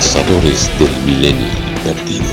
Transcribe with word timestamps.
Cazadores 0.00 0.70
del 0.78 0.88
Milenio 1.04 1.46
Perdido. 1.84 2.24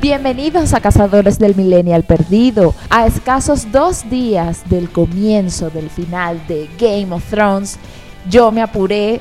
Bienvenidos 0.00 0.72
a 0.72 0.80
Cazadores 0.80 1.40
del 1.40 1.56
Millennial 1.56 2.04
Perdido. 2.04 2.76
A 2.90 3.08
escasos 3.08 3.72
dos 3.72 4.08
días 4.08 4.62
del 4.70 4.88
comienzo 4.88 5.68
del 5.70 5.90
final 5.90 6.40
de 6.46 6.70
Game 6.78 7.12
of 7.12 7.28
Thrones, 7.28 7.76
yo 8.28 8.52
me 8.52 8.62
apuré, 8.62 9.20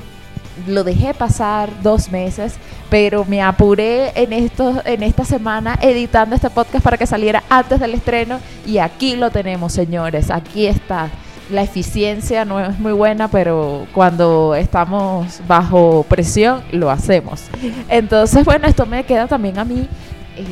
lo 0.67 0.83
dejé 0.83 1.13
pasar 1.13 1.69
dos 1.81 2.11
meses, 2.11 2.55
pero 2.89 3.25
me 3.25 3.41
apuré 3.41 4.11
en, 4.15 4.33
esto, 4.33 4.81
en 4.85 5.03
esta 5.03 5.25
semana 5.25 5.77
editando 5.81 6.35
este 6.35 6.49
podcast 6.49 6.83
para 6.83 6.97
que 6.97 7.05
saliera 7.07 7.43
antes 7.49 7.79
del 7.79 7.93
estreno 7.93 8.39
y 8.65 8.77
aquí 8.77 9.15
lo 9.15 9.31
tenemos, 9.31 9.73
señores. 9.73 10.31
Aquí 10.31 10.67
está. 10.67 11.09
La 11.49 11.63
eficiencia 11.63 12.45
no 12.45 12.59
es 12.59 12.77
muy 12.77 12.93
buena, 12.93 13.27
pero 13.27 13.87
cuando 13.93 14.53
estamos 14.53 15.41
bajo 15.47 16.05
presión 16.07 16.61
lo 16.71 16.91
hacemos. 16.91 17.41
Entonces, 17.89 18.45
bueno, 18.45 18.67
esto 18.67 18.85
me 18.85 19.03
queda 19.03 19.25
también 19.25 19.57
a 19.57 19.65
mí 19.65 19.87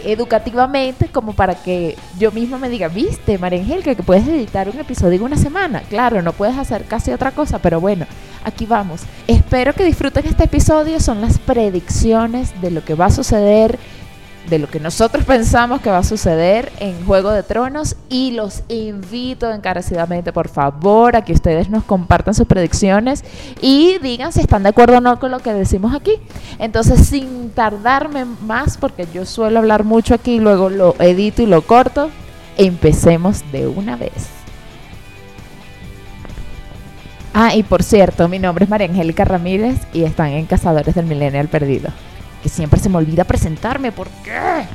educativamente 0.06 1.08
como 1.08 1.34
para 1.34 1.56
que 1.56 1.98
yo 2.20 2.32
misma 2.32 2.58
me 2.58 2.70
diga, 2.70 2.88
viste, 2.88 3.38
María 3.38 3.60
Angélica, 3.60 3.96
que 3.96 4.04
puedes 4.04 4.28
editar 4.28 4.70
un 4.70 4.80
episodio 4.80 5.18
en 5.18 5.24
una 5.24 5.38
semana. 5.38 5.82
Claro, 5.90 6.22
no 6.22 6.34
puedes 6.34 6.58
hacer 6.58 6.86
casi 6.86 7.12
otra 7.12 7.32
cosa, 7.32 7.60
pero 7.60 7.80
bueno, 7.80 8.06
aquí 8.44 8.66
vamos. 8.66 9.02
Espero 9.28 9.74
que 9.74 9.84
disfruten 9.84 10.26
este 10.26 10.46
episodio, 10.46 11.00
son 11.00 11.22
las 11.22 11.38
predicciones 11.40 12.60
de 12.62 12.72
lo 12.72 12.84
que 12.84 12.96
va 12.96 13.06
a 13.06 13.12
suceder 13.12 13.80
de 14.50 14.60
lo 14.60 14.70
que 14.70 14.80
nosotros 14.80 15.26
pensamos 15.26 15.82
que 15.82 15.90
va 15.90 16.00
a 16.00 16.04
suceder 16.04 16.72
en 16.80 17.06
Juego 17.06 17.32
de 17.32 17.44
Tronos 17.44 17.96
y 18.10 18.32
los 18.32 18.64
invito 18.70 19.52
encarecidamente, 19.52 20.32
por 20.32 20.48
favor, 20.48 21.16
a 21.16 21.24
que 21.24 21.34
ustedes 21.34 21.70
nos 21.70 21.84
compartan 21.84 22.34
sus 22.34 22.48
predicciones 22.48 23.24
y 23.62 23.98
digan 24.00 24.32
si 24.32 24.40
están 24.42 24.64
de 24.64 24.70
acuerdo 24.70 24.98
o 24.98 25.02
no 25.02 25.20
con 25.20 25.32
lo 25.32 25.40
que 25.40 25.54
decimos 25.54 25.94
aquí. 25.94 26.14
Entonces, 26.60 27.08
sin 27.08 27.50
tardarme 27.52 28.26
más, 28.26 28.78
porque 28.78 29.08
yo 29.14 29.26
suelo 29.26 29.60
hablar 29.60 29.84
mucho 29.84 30.14
aquí, 30.14 30.40
luego 30.40 30.70
lo 30.70 30.96
edito 31.00 31.42
y 31.42 31.46
lo 31.46 31.62
corto, 31.62 32.10
empecemos 32.58 33.44
de 33.52 33.68
una 33.68 33.98
vez. 33.98 34.30
Ah, 37.34 37.54
y 37.54 37.64
por 37.64 37.84
cierto, 37.84 38.28
mi 38.28 38.40
nombre 38.40 38.64
es 38.64 38.70
María 38.70 38.88
Angélica 38.88 39.24
Ramírez 39.26 39.76
y 39.94 40.04
están 40.04 40.30
en 40.30 40.46
Cazadores 40.48 40.96
del 40.96 41.06
Millennial 41.06 41.50
Perdido 41.50 41.90
que 42.42 42.50
siempre 42.50 42.80
se 42.80 42.90
me 42.90 42.98
olvida 42.98 43.24
presentarme. 43.24 43.92
¿Por 43.92 44.08
qué? 44.24 44.66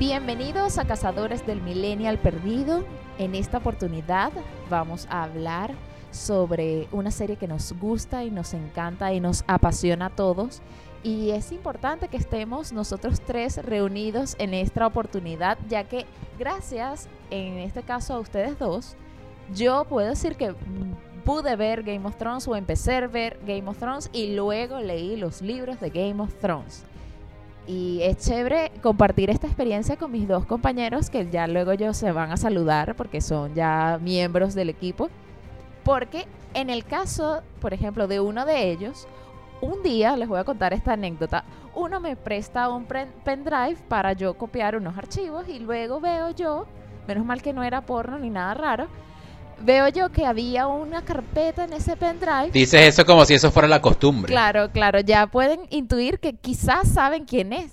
Bienvenidos 0.00 0.78
a 0.78 0.86
Cazadores 0.86 1.46
del 1.46 1.60
Millennial 1.60 2.18
Perdido. 2.18 2.84
En 3.18 3.34
esta 3.34 3.58
oportunidad 3.58 4.32
vamos 4.70 5.06
a 5.10 5.24
hablar 5.24 5.74
sobre 6.10 6.88
una 6.90 7.10
serie 7.10 7.36
que 7.36 7.46
nos 7.46 7.74
gusta 7.78 8.24
y 8.24 8.30
nos 8.30 8.54
encanta 8.54 9.12
y 9.12 9.20
nos 9.20 9.44
apasiona 9.46 10.06
a 10.06 10.16
todos. 10.16 10.62
Y 11.02 11.32
es 11.32 11.52
importante 11.52 12.08
que 12.08 12.16
estemos 12.16 12.72
nosotros 12.72 13.20
tres 13.20 13.62
reunidos 13.62 14.36
en 14.38 14.54
esta 14.54 14.86
oportunidad, 14.86 15.58
ya 15.68 15.84
que 15.84 16.06
gracias, 16.38 17.06
en 17.28 17.58
este 17.58 17.82
caso 17.82 18.14
a 18.14 18.20
ustedes 18.20 18.58
dos, 18.58 18.96
yo 19.52 19.84
puedo 19.84 20.08
decir 20.08 20.36
que 20.36 20.54
pude 21.26 21.56
ver 21.56 21.82
Game 21.82 22.06
of 22.08 22.16
Thrones 22.16 22.48
o 22.48 22.56
empecé 22.56 22.94
a 22.94 23.06
ver 23.06 23.38
Game 23.46 23.68
of 23.68 23.76
Thrones 23.76 24.08
y 24.14 24.34
luego 24.34 24.80
leí 24.80 25.16
los 25.16 25.42
libros 25.42 25.78
de 25.78 25.90
Game 25.90 26.22
of 26.22 26.32
Thrones. 26.36 26.86
Y 27.66 28.02
es 28.02 28.18
chévere 28.18 28.72
compartir 28.82 29.30
esta 29.30 29.46
experiencia 29.46 29.96
con 29.96 30.10
mis 30.10 30.26
dos 30.26 30.44
compañeros 30.46 31.10
que 31.10 31.28
ya 31.30 31.46
luego 31.46 31.72
ellos 31.72 31.96
se 31.96 32.10
van 32.10 32.32
a 32.32 32.36
saludar 32.36 32.96
porque 32.96 33.20
son 33.20 33.54
ya 33.54 33.98
miembros 34.02 34.54
del 34.54 34.70
equipo. 34.70 35.08
Porque 35.84 36.26
en 36.54 36.70
el 36.70 36.84
caso, 36.84 37.42
por 37.60 37.72
ejemplo, 37.72 38.08
de 38.08 38.20
uno 38.20 38.44
de 38.44 38.70
ellos, 38.70 39.06
un 39.60 39.82
día 39.82 40.16
les 40.16 40.28
voy 40.28 40.38
a 40.38 40.44
contar 40.44 40.72
esta 40.72 40.94
anécdota. 40.94 41.44
Uno 41.74 42.00
me 42.00 42.16
presta 42.16 42.68
un 42.68 42.86
pendrive 42.86 43.76
para 43.88 44.12
yo 44.14 44.34
copiar 44.34 44.76
unos 44.76 44.96
archivos 44.96 45.48
y 45.48 45.58
luego 45.58 46.00
veo 46.00 46.30
yo, 46.30 46.66
menos 47.06 47.24
mal 47.24 47.42
que 47.42 47.52
no 47.52 47.62
era 47.62 47.82
porno 47.82 48.18
ni 48.18 48.30
nada 48.30 48.54
raro, 48.54 48.88
veo 49.62 49.88
yo 49.88 50.10
que 50.10 50.26
había 50.26 50.66
una 50.66 51.02
carpeta 51.04 51.64
en 51.64 51.72
ese 51.72 51.96
pendrive. 51.96 52.50
Dices 52.52 52.80
eso 52.82 53.04
como 53.04 53.24
si 53.24 53.34
eso 53.34 53.50
fuera 53.50 53.68
la 53.68 53.80
costumbre. 53.80 54.32
Claro, 54.32 54.70
claro, 54.72 55.00
ya 55.00 55.26
pueden 55.26 55.60
intuir 55.70 56.18
que 56.20 56.34
quizás 56.34 56.88
saben 56.88 57.24
quién 57.24 57.52
es. 57.52 57.72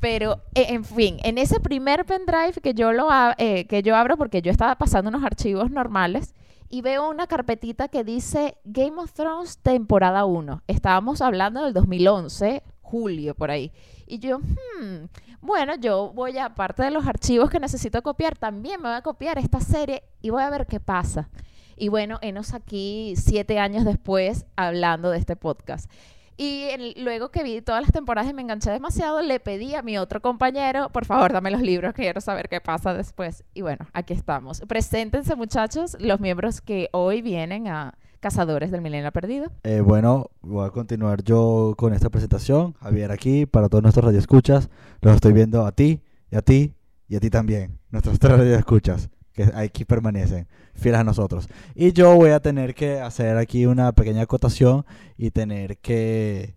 Pero, 0.00 0.40
e, 0.54 0.74
en 0.74 0.84
fin, 0.84 1.18
en 1.22 1.38
ese 1.38 1.60
primer 1.60 2.04
pendrive 2.04 2.54
que 2.62 2.74
yo, 2.74 2.92
lo, 2.92 3.08
eh, 3.38 3.66
que 3.66 3.82
yo 3.82 3.94
abro, 3.94 4.16
porque 4.16 4.42
yo 4.42 4.50
estaba 4.50 4.74
pasando 4.74 5.10
unos 5.10 5.24
archivos 5.24 5.70
normales, 5.70 6.34
y 6.68 6.80
veo 6.80 7.08
una 7.08 7.26
carpetita 7.26 7.88
que 7.88 8.02
dice 8.02 8.56
Game 8.64 8.98
of 8.98 9.12
Thrones 9.12 9.58
temporada 9.58 10.24
1. 10.24 10.62
Estábamos 10.66 11.20
hablando 11.20 11.64
del 11.64 11.74
2011, 11.74 12.62
julio, 12.80 13.34
por 13.34 13.50
ahí. 13.50 13.70
Y 14.12 14.18
yo, 14.18 14.40
hmm, 14.40 15.06
bueno, 15.40 15.74
yo 15.76 16.12
voy 16.14 16.36
a, 16.36 16.44
aparte 16.44 16.82
de 16.82 16.90
los 16.90 17.06
archivos 17.06 17.48
que 17.48 17.58
necesito 17.58 18.02
copiar, 18.02 18.36
también 18.36 18.78
me 18.82 18.88
voy 18.90 18.98
a 18.98 19.00
copiar 19.00 19.38
esta 19.38 19.58
serie 19.58 20.02
y 20.20 20.28
voy 20.28 20.42
a 20.42 20.50
ver 20.50 20.66
qué 20.66 20.80
pasa. 20.80 21.30
Y 21.78 21.88
bueno, 21.88 22.18
enos 22.20 22.52
aquí 22.52 23.14
siete 23.16 23.58
años 23.58 23.86
después 23.86 24.44
hablando 24.54 25.08
de 25.08 25.16
este 25.16 25.34
podcast. 25.34 25.90
Y 26.36 26.68
luego 26.98 27.30
que 27.30 27.42
vi 27.42 27.62
todas 27.62 27.80
las 27.80 27.90
temporadas 27.90 28.30
y 28.30 28.34
me 28.34 28.42
enganché 28.42 28.70
demasiado, 28.70 29.22
le 29.22 29.40
pedí 29.40 29.74
a 29.74 29.80
mi 29.80 29.96
otro 29.96 30.20
compañero, 30.20 30.90
por 30.90 31.06
favor, 31.06 31.32
dame 31.32 31.50
los 31.50 31.62
libros, 31.62 31.94
quiero 31.94 32.20
saber 32.20 32.50
qué 32.50 32.60
pasa 32.60 32.92
después. 32.92 33.44
Y 33.54 33.62
bueno, 33.62 33.86
aquí 33.94 34.12
estamos. 34.12 34.60
Preséntense 34.68 35.36
muchachos, 35.36 35.96
los 35.98 36.20
miembros 36.20 36.60
que 36.60 36.90
hoy 36.92 37.22
vienen 37.22 37.66
a, 37.66 37.94
Cazadores 38.22 38.70
del 38.70 38.82
Milenio 38.82 39.10
Perdido. 39.10 39.50
Eh, 39.64 39.80
bueno, 39.80 40.30
voy 40.42 40.64
a 40.64 40.70
continuar 40.70 41.24
yo 41.24 41.74
con 41.76 41.92
esta 41.92 42.08
presentación. 42.08 42.72
Javier 42.74 43.10
aquí, 43.10 43.46
para 43.46 43.68
todos 43.68 43.82
nuestros 43.82 44.04
radioescuchas. 44.04 44.70
Los 45.00 45.16
estoy 45.16 45.32
viendo 45.32 45.66
a 45.66 45.72
ti, 45.72 46.02
y 46.30 46.36
a 46.36 46.40
ti, 46.40 46.72
y 47.08 47.16
a 47.16 47.20
ti 47.20 47.30
también. 47.30 47.80
Nuestros 47.90 48.18
tres 48.20 48.38
radioescuchas, 48.38 49.10
que 49.32 49.50
aquí 49.56 49.84
permanecen, 49.84 50.46
fieles 50.72 51.00
a 51.00 51.04
nosotros. 51.04 51.48
Y 51.74 51.92
yo 51.94 52.14
voy 52.14 52.30
a 52.30 52.38
tener 52.38 52.76
que 52.76 53.00
hacer 53.00 53.36
aquí 53.38 53.66
una 53.66 53.90
pequeña 53.90 54.22
acotación 54.22 54.86
y 55.16 55.32
tener 55.32 55.78
que 55.78 56.54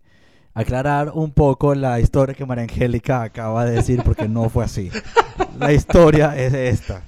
aclarar 0.54 1.10
un 1.14 1.32
poco 1.32 1.74
la 1.74 1.98
historia 1.98 2.36
que 2.36 2.46
María 2.46 2.62
Angélica 2.62 3.24
acaba 3.24 3.64
de 3.64 3.72
decir, 3.72 4.04
porque 4.04 4.28
no 4.28 4.48
fue 4.50 4.64
así. 4.64 4.92
La 5.58 5.72
historia 5.72 6.36
es 6.36 6.54
esta 6.54 7.02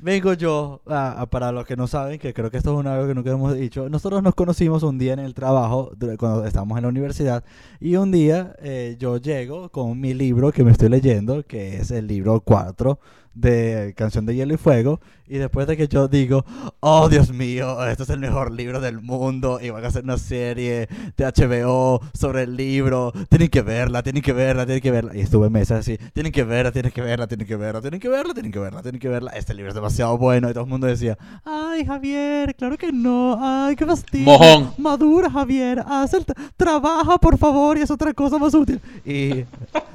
vengo 0.00 0.32
yo, 0.34 0.80
para 0.84 1.52
los 1.52 1.66
que 1.66 1.76
no 1.76 1.86
saben, 1.86 2.18
que 2.18 2.32
creo 2.32 2.50
que 2.50 2.56
esto 2.56 2.80
es 2.80 2.86
algo 2.86 3.06
que 3.06 3.14
nunca 3.14 3.30
hemos 3.30 3.54
dicho, 3.54 3.88
nosotros 3.88 4.22
nos 4.22 4.34
conocimos 4.34 4.82
un 4.82 4.98
día 4.98 5.12
en 5.12 5.18
el 5.18 5.34
trabajo, 5.34 5.92
cuando 6.18 6.44
estábamos 6.44 6.78
en 6.78 6.82
la 6.82 6.88
universidad, 6.88 7.44
y 7.80 7.96
un 7.96 8.10
día 8.10 8.56
eh, 8.60 8.96
yo 8.98 9.18
llego 9.18 9.70
con 9.70 10.00
mi 10.00 10.14
libro 10.14 10.52
que 10.52 10.64
me 10.64 10.72
estoy 10.72 10.88
leyendo, 10.88 11.44
que 11.46 11.76
es 11.76 11.90
el 11.90 12.06
libro 12.06 12.40
4 12.40 12.98
de 13.34 13.94
Canción 13.96 14.26
de 14.26 14.34
Hielo 14.34 14.54
y 14.54 14.56
Fuego, 14.56 15.00
y 15.26 15.38
después 15.38 15.68
de 15.68 15.76
que 15.76 15.86
yo 15.86 16.08
digo, 16.08 16.44
oh 16.80 17.08
Dios 17.08 17.30
mío, 17.32 17.86
esto 17.86 18.02
es 18.02 18.10
el 18.10 18.18
mejor 18.18 18.50
libro 18.50 18.80
del 18.80 19.00
mundo, 19.00 19.60
y 19.62 19.70
van 19.70 19.84
a 19.84 19.88
hacer 19.88 20.02
una 20.02 20.18
serie 20.18 20.88
de 21.16 21.24
HBO 21.24 22.00
sobre 22.12 22.42
el 22.42 22.56
libro, 22.56 23.12
tienen 23.28 23.48
que 23.48 23.62
verla, 23.62 24.02
tienen 24.02 24.22
que 24.22 24.32
verla, 24.32 24.66
tienen 24.66 24.82
que 24.82 24.90
verla, 24.90 25.16
y 25.16 25.20
estuve 25.20 25.48
meses 25.48 25.78
así, 25.78 25.98
tienen 26.12 26.32
que 26.32 26.42
verla, 26.42 26.72
tienen 26.72 26.90
que 26.90 27.00
verla, 27.00 27.28
tienen 27.28 27.46
que 27.46 27.56
verla, 27.56 27.80
tienen 27.80 28.00
que 28.00 28.08
verla, 28.08 28.34
tienen 28.34 28.52
que 28.52 28.58
verla, 28.58 28.82
tienen 28.82 29.00
que 29.00 29.08
verla, 29.08 29.30
este 29.30 29.54
libro 29.54 29.68
es 29.68 29.74
demasiado 29.76 30.18
bueno, 30.18 30.50
y 30.50 30.52
todo 30.52 30.64
el 30.64 30.70
mundo 30.70 30.88
decía, 30.88 31.16
ay 31.44 31.84
Javier, 31.84 32.56
claro 32.56 32.76
que 32.76 32.90
no, 32.90 33.38
ay 33.40 33.76
qué 33.76 33.86
fastidio, 33.86 34.24
Mojón. 34.24 34.72
madura 34.78 35.30
Javier, 35.30 35.84
haz 35.86 36.12
el 36.14 36.26
trabaja 36.56 37.18
por 37.18 37.38
favor, 37.38 37.78
y 37.78 37.82
es 37.82 37.90
otra 37.92 38.12
cosa 38.12 38.36
más 38.38 38.52
útil, 38.54 38.80
y 39.04 39.44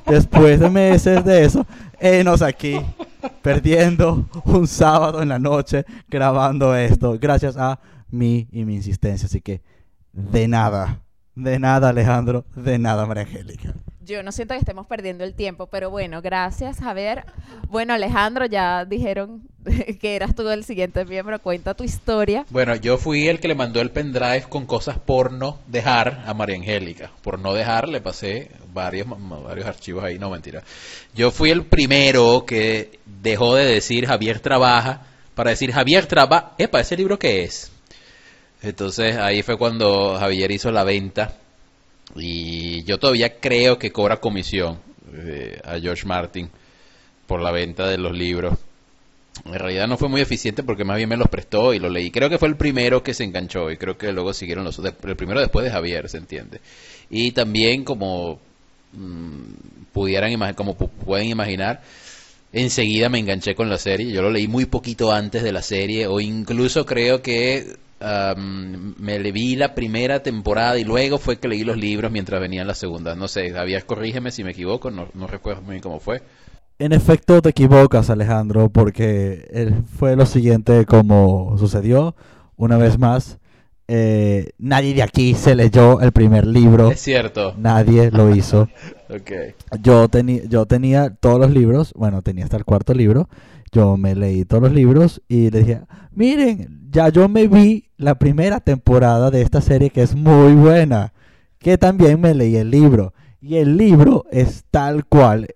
después 0.06 0.62
de 0.62 0.70
meses 0.70 1.26
de 1.26 1.44
eso, 1.44 1.66
enos 2.00 2.42
aquí 2.42 2.80
perdiendo 3.42 4.28
un 4.46 4.68
sábado 4.68 5.22
en 5.22 5.30
la 5.30 5.40
noche 5.40 5.86
grabando 6.10 6.76
esto, 6.76 7.18
gracias 7.20 7.58
a 7.58 7.80
mí 8.10 8.48
y 8.52 8.66
mi 8.66 8.76
insistencia. 8.76 9.26
Así 9.28 9.42
que, 9.42 9.62
de 10.14 10.48
nada, 10.48 11.02
de 11.36 11.60
nada, 11.60 11.90
Alejandro, 11.90 12.46
de 12.56 12.80
nada, 12.80 13.06
María 13.06 13.24
Angélica. 13.24 13.74
Yo 14.02 14.22
no 14.22 14.32
siento 14.32 14.54
que 14.54 14.60
estemos 14.60 14.86
perdiendo 14.86 15.24
el 15.24 15.34
tiempo, 15.34 15.68
pero 15.68 15.90
bueno, 15.90 16.22
gracias, 16.22 16.80
Javier. 16.80 17.26
Bueno, 17.70 17.94
Alejandro, 17.94 18.46
ya 18.46 18.86
dijeron 18.86 19.48
que 20.00 20.16
eras 20.16 20.36
tú 20.36 20.48
el 20.50 20.64
siguiente 20.64 21.06
miembro. 21.06 21.40
Cuenta 21.40 21.74
tu 21.74 21.84
historia. 21.84 22.46
Bueno, 22.50 22.76
yo 22.76 22.98
fui 22.98 23.28
el 23.28 23.40
que 23.40 23.48
le 23.48 23.56
mandó 23.56 23.82
el 23.82 23.92
pendrive 23.92 24.46
con 24.50 24.66
cosas 24.66 25.00
por 25.00 25.32
no 25.32 25.60
dejar 25.68 26.24
a 26.26 26.34
María 26.34 26.56
Angélica. 26.56 27.12
Por 27.22 27.40
no 27.40 27.54
dejar, 27.54 27.90
le 27.90 28.02
pasé 28.02 28.52
varios, 28.74 29.08
varios 29.44 29.66
archivos 29.66 30.04
ahí, 30.04 30.20
no 30.20 30.30
mentira. 30.30 30.64
Yo 31.14 31.32
fui 31.32 31.50
el 31.52 31.66
primero 31.66 32.46
que 32.46 33.00
dejó 33.06 33.56
de 33.56 33.66
decir 33.66 34.06
Javier 34.06 34.40
trabaja 34.40 35.08
para 35.36 35.52
decir 35.52 35.72
Javier 35.72 36.06
trabaja. 36.06 36.54
Epa, 36.58 36.80
¿ese 36.80 36.96
libro 36.98 37.20
qué 37.20 37.44
es? 37.44 37.72
Entonces 38.62 39.18
ahí 39.18 39.44
fue 39.44 39.58
cuando 39.58 40.18
Javier 40.18 40.52
hizo 40.52 40.72
la 40.72 40.84
venta 40.84 41.36
y 42.16 42.84
yo 42.84 42.98
todavía 42.98 43.40
creo 43.40 43.78
que 43.78 43.92
cobra 43.92 44.18
comisión 44.18 44.80
eh, 45.14 45.60
a 45.64 45.80
George 45.80 46.06
Martin 46.06 46.50
por 47.28 47.42
la 47.42 47.52
venta 47.52 47.88
de 47.88 47.98
los 47.98 48.14
libros. 48.14 48.58
En 49.44 49.54
realidad 49.54 49.88
no 49.88 49.98
fue 49.98 50.10
muy 50.10 50.22
eficiente 50.22 50.64
porque 50.64 50.86
más 50.86 50.98
bien 50.98 51.10
me 51.10 51.18
los 51.18 51.28
prestó 51.28 51.74
y 51.74 51.80
lo 51.80 51.90
leí. 51.90 52.10
Creo 52.10 52.30
que 52.30 52.38
fue 52.38 52.48
el 52.48 52.56
primero 52.56 53.04
que 53.04 53.14
se 53.14 53.26
enganchó 53.26 53.70
y 53.70 53.78
creo 53.78 53.98
que 53.98 54.12
luego 54.12 54.34
siguieron 54.34 54.64
los 54.64 54.80
otros. 54.80 54.96
El 55.04 55.16
primero 55.16 55.40
después 55.40 55.66
de 55.66 55.72
Javier, 55.72 56.10
se 56.10 56.18
entiende. 56.18 56.62
Y 57.10 57.32
también 57.32 57.84
como 57.84 58.40
mm, 58.94 59.92
pudieran 59.92 60.54
como 60.54 60.76
pueden 60.76 61.28
imaginar, 61.28 61.82
enseguida 62.54 63.10
me 63.10 63.20
enganché 63.20 63.56
con 63.56 63.70
la 63.70 63.78
serie. 63.78 64.12
Yo 64.12 64.22
lo 64.22 64.32
leí 64.32 64.48
muy 64.48 64.66
poquito 64.66 65.12
antes 65.12 65.44
de 65.44 65.52
la 65.52 65.62
serie 65.62 66.08
o 66.08 66.20
incluso 66.20 66.86
creo 66.86 67.22
que 67.22 67.76
me 68.00 69.20
le 69.20 69.32
vi 69.32 69.56
la 69.56 69.74
primera 69.74 70.22
temporada 70.22 70.78
y 70.78 70.84
luego 70.84 71.18
fue 71.18 71.38
que 71.40 71.48
leí 71.48 71.64
los 71.64 71.78
libros 71.78 72.12
mientras 72.12 72.40
venían 72.42 72.68
las 72.68 72.78
segundas. 72.78 73.18
No 73.18 73.28
sé, 73.28 73.52
Javier, 73.52 73.86
corrígeme 73.86 74.32
si 74.32 74.44
me 74.44 74.52
equivoco, 74.52 74.92
no, 74.92 75.08
no 75.14 75.28
recuerdo 75.28 75.62
muy 75.62 75.72
bien 75.72 75.82
cómo 75.82 76.00
fue. 76.00 76.22
En 76.78 76.92
efecto, 76.92 77.42
te 77.42 77.50
equivocas, 77.50 78.10
Alejandro, 78.10 78.70
porque 78.70 79.82
fue 79.98 80.18
lo 80.18 80.26
siguiente 80.26 80.86
como 80.86 81.58
sucedió. 81.58 82.16
Una 82.58 82.76
vez 82.78 83.00
más, 83.00 83.40
eh, 83.88 84.50
nadie 84.58 84.94
de 84.94 85.04
aquí 85.04 85.36
se 85.36 85.56
leyó 85.56 86.02
el 86.02 86.12
primer 86.12 86.46
libro. 86.46 86.92
Es 86.92 87.00
cierto. 87.00 87.54
Nadie 87.58 88.12
lo 88.12 88.36
hizo. 88.36 88.68
okay. 89.10 89.54
yo, 89.82 90.10
tenía 90.10 90.44
yo 90.50 90.66
tenía 90.66 91.12
todos 91.12 91.40
los 91.40 91.52
libros, 91.52 91.94
bueno, 91.96 92.22
tenía 92.22 92.44
hasta 92.44 92.58
el 92.58 92.66
cuarto 92.66 92.94
libro. 92.94 93.30
Yo 93.72 93.96
me 93.96 94.14
leí 94.14 94.44
todos 94.44 94.64
los 94.64 94.74
libros 94.74 95.22
y 95.30 95.52
le 95.52 95.60
dije, 95.60 95.82
miren, 96.12 96.90
ya 96.90 97.08
yo 97.08 97.30
me 97.30 97.48
vi 97.48 97.90
la 97.96 98.16
primera 98.16 98.60
temporada 98.60 99.32
de 99.32 99.42
esta 99.42 99.62
serie 99.62 99.92
que 99.92 100.02
es 100.02 100.14
muy 100.14 100.54
buena, 100.54 101.14
que 101.58 101.78
también 101.78 102.20
me 102.20 102.34
leí 102.34 102.58
el 102.58 102.70
libro. 102.70 103.14
Y 103.40 103.58
el 103.58 103.78
libro 103.78 104.26
es 104.32 104.66
tal 104.72 105.06
cual 105.06 105.48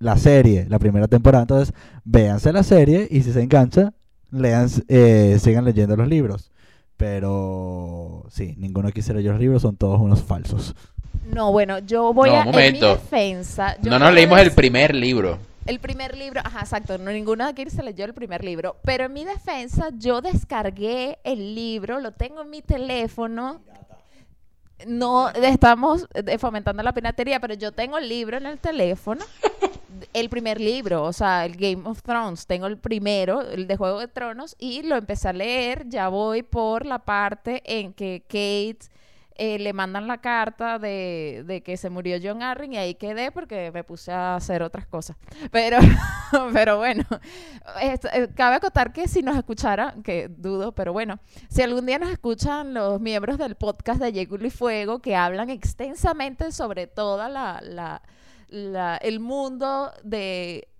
la 0.00 0.16
serie, 0.16 0.66
la 0.68 0.78
primera 0.80 1.06
temporada. 1.06 1.42
Entonces, 1.42 1.74
véanse 2.04 2.52
la 2.52 2.64
serie 2.64 3.06
y 3.08 3.22
si 3.22 3.32
se 3.32 3.42
engancha, 3.42 3.92
lean, 4.32 4.68
eh, 4.88 5.38
sigan 5.40 5.64
leyendo 5.64 5.94
los 5.94 6.08
libros. 6.08 6.50
Pero 6.96 8.26
sí, 8.30 8.54
ninguno 8.58 8.90
quisiera 8.90 9.20
leer 9.20 9.32
los 9.32 9.40
libros, 9.40 9.62
son 9.62 9.76
todos 9.76 10.00
unos 10.00 10.22
falsos. 10.22 10.74
No, 11.32 11.52
bueno, 11.52 11.78
yo 11.78 12.12
voy 12.12 12.30
a. 12.30 12.42
En 12.42 12.72
mi 12.72 12.80
defensa. 12.80 13.76
no 13.82 13.98
nos 13.98 14.12
leímos 14.12 14.40
el 14.40 14.52
primer 14.52 14.94
libro. 14.94 15.38
El 15.66 15.78
primer 15.78 16.16
libro, 16.16 16.40
ajá, 16.42 16.60
exacto, 16.60 16.98
no 16.98 17.10
ninguno 17.10 17.44
de 17.44 17.50
aquí 17.50 17.70
se 17.70 17.82
leyó 17.82 18.04
el 18.04 18.14
primer 18.14 18.42
libro, 18.42 18.76
pero 18.82 19.04
en 19.04 19.12
mi 19.12 19.24
defensa 19.24 19.90
yo 19.96 20.20
descargué 20.20 21.18
el 21.22 21.54
libro, 21.54 22.00
lo 22.00 22.12
tengo 22.12 22.42
en 22.42 22.50
mi 22.50 22.62
teléfono. 22.62 23.60
No 24.86 25.28
estamos 25.28 26.08
eh, 26.14 26.38
fomentando 26.38 26.82
la 26.82 26.92
piratería, 26.92 27.38
pero 27.38 27.54
yo 27.54 27.72
tengo 27.72 27.98
el 27.98 28.08
libro 28.08 28.38
en 28.38 28.46
el 28.46 28.58
teléfono. 28.58 29.22
El 30.12 30.28
primer 30.28 30.60
libro, 30.60 31.04
o 31.04 31.12
sea, 31.12 31.44
el 31.44 31.56
Game 31.56 31.88
of 31.88 32.02
Thrones. 32.02 32.46
Tengo 32.46 32.66
el 32.66 32.78
primero, 32.78 33.42
el 33.42 33.66
de 33.66 33.76
Juego 33.76 34.00
de 34.00 34.08
Tronos, 34.08 34.56
y 34.58 34.82
lo 34.82 34.96
empecé 34.96 35.28
a 35.28 35.32
leer. 35.32 35.88
Ya 35.88 36.08
voy 36.08 36.42
por 36.42 36.86
la 36.86 37.00
parte 37.00 37.62
en 37.64 37.92
que 37.92 38.22
Kate 38.26 38.90
eh, 39.42 39.58
le 39.58 39.72
mandan 39.72 40.06
la 40.06 40.18
carta 40.18 40.78
de, 40.78 41.62
que 41.64 41.78
se 41.78 41.88
murió 41.88 42.18
John 42.22 42.42
Arryn 42.42 42.74
y 42.74 42.76
ahí 42.76 42.94
quedé 42.94 43.32
porque 43.32 43.70
me 43.72 43.84
puse 43.84 44.12
a 44.12 44.36
hacer 44.36 44.62
otras 44.62 44.86
cosas. 44.86 45.16
Pero, 45.50 45.78
pero 46.52 46.76
bueno, 46.76 47.04
eh, 47.80 47.98
cabe 48.34 48.56
acotar 48.56 48.92
que 48.92 49.08
si 49.08 49.22
nos 49.22 49.38
escuchara, 49.38 49.94
que 50.04 50.28
dudo, 50.28 50.72
pero 50.72 50.92
bueno, 50.92 51.20
si 51.48 51.62
algún 51.62 51.86
día 51.86 51.98
nos 51.98 52.10
escuchan 52.10 52.74
los 52.74 53.00
miembros 53.00 53.38
del 53.38 53.54
podcast 53.54 53.98
de 53.98 54.12
Yegul 54.12 54.44
y 54.44 54.50
Fuego 54.50 54.98
que 54.98 55.16
hablan 55.16 55.48
extensamente 55.48 56.52
sobre 56.52 56.86
toda 56.86 57.30
la, 57.30 57.62
la 57.62 58.02
el 58.50 59.20
mundo 59.20 59.92
de 60.02 60.70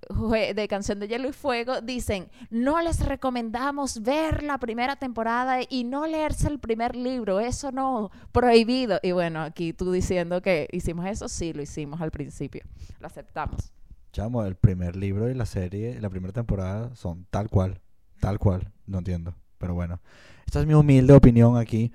de 0.55 0.67
Canción 0.69 0.99
de 0.99 1.08
Hielo 1.08 1.28
y 1.28 1.32
Fuego 1.32 1.81
dicen, 1.81 2.28
no 2.50 2.81
les 2.81 3.05
recomendamos 3.05 4.02
ver 4.02 4.43
la 4.43 4.58
primera 4.58 4.96
temporada 4.96 5.61
y 5.69 5.84
no 5.84 6.06
leerse 6.06 6.49
el 6.49 6.58
primer 6.58 6.96
libro, 6.96 7.40
eso 7.40 7.70
no, 7.70 8.11
prohibido. 8.32 8.99
Y 9.02 9.12
bueno, 9.12 9.43
aquí 9.43 9.72
tú 9.72 9.93
diciendo 9.93 10.43
que 10.43 10.69
hicimos 10.72 11.06
eso, 11.06 11.28
sí, 11.28 11.52
lo 11.52 11.62
hicimos 11.62 12.00
al 12.00 12.11
principio, 12.11 12.62
lo 12.99 13.06
aceptamos. 13.06 13.73
Chamo, 14.12 14.44
el 14.44 14.56
primer 14.56 14.96
libro 14.96 15.31
y 15.31 15.34
la 15.34 15.46
serie, 15.46 16.00
la 16.00 16.11
primera 16.11 16.32
temporada 16.32 16.94
son 16.96 17.26
tal 17.31 17.49
cual, 17.49 17.81
tal 18.19 18.38
cual, 18.38 18.73
no 18.87 18.99
entiendo. 18.99 19.34
Pero 19.58 19.75
bueno, 19.75 20.00
esta 20.46 20.61
es 20.61 20.66
mi 20.66 20.75
humilde 20.75 21.12
opinión 21.12 21.56
aquí, 21.56 21.93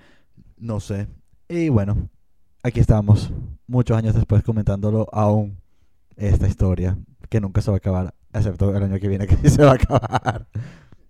no 0.58 0.80
sé. 0.80 1.08
Y 1.50 1.68
bueno, 1.68 2.10
aquí 2.64 2.80
estamos, 2.80 3.32
muchos 3.68 3.98
años 3.98 4.16
después 4.16 4.44
comentándolo 4.44 5.08
aún 5.12 5.65
esta 6.18 6.48
historia 6.48 6.98
que 7.30 7.42
nunca 7.42 7.62
se 7.62 7.72
va 7.72 7.76
a 7.76 7.78
acabar, 7.78 8.14
excepto 8.34 8.76
el 8.76 8.84
año 8.84 9.00
que 9.00 9.08
viene 9.08 9.28
que 9.28 9.36
sí 9.38 9.50
se 9.50 9.64
va 9.64 9.72
a 9.72 9.76
acabar. 9.76 10.48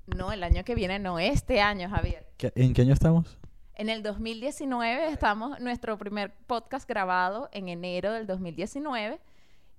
No, 0.08 0.32
el 0.32 0.44
año 0.44 0.64
que 0.64 0.76
viene 0.76 1.00
no, 1.00 1.20
este 1.20 1.62
año, 1.62 1.90
Javier. 1.90 2.28
¿En 2.40 2.74
qué 2.74 2.84
año 2.84 2.94
estamos? 2.94 3.38
En 3.74 3.90
el 3.90 4.04
2019 4.04 5.10
estamos, 5.10 5.60
nuestro 5.60 5.98
primer 5.98 6.34
podcast 6.48 6.88
grabado 6.88 7.50
en 7.52 7.68
enero 7.68 8.14
del 8.14 8.26
2019 8.26 9.20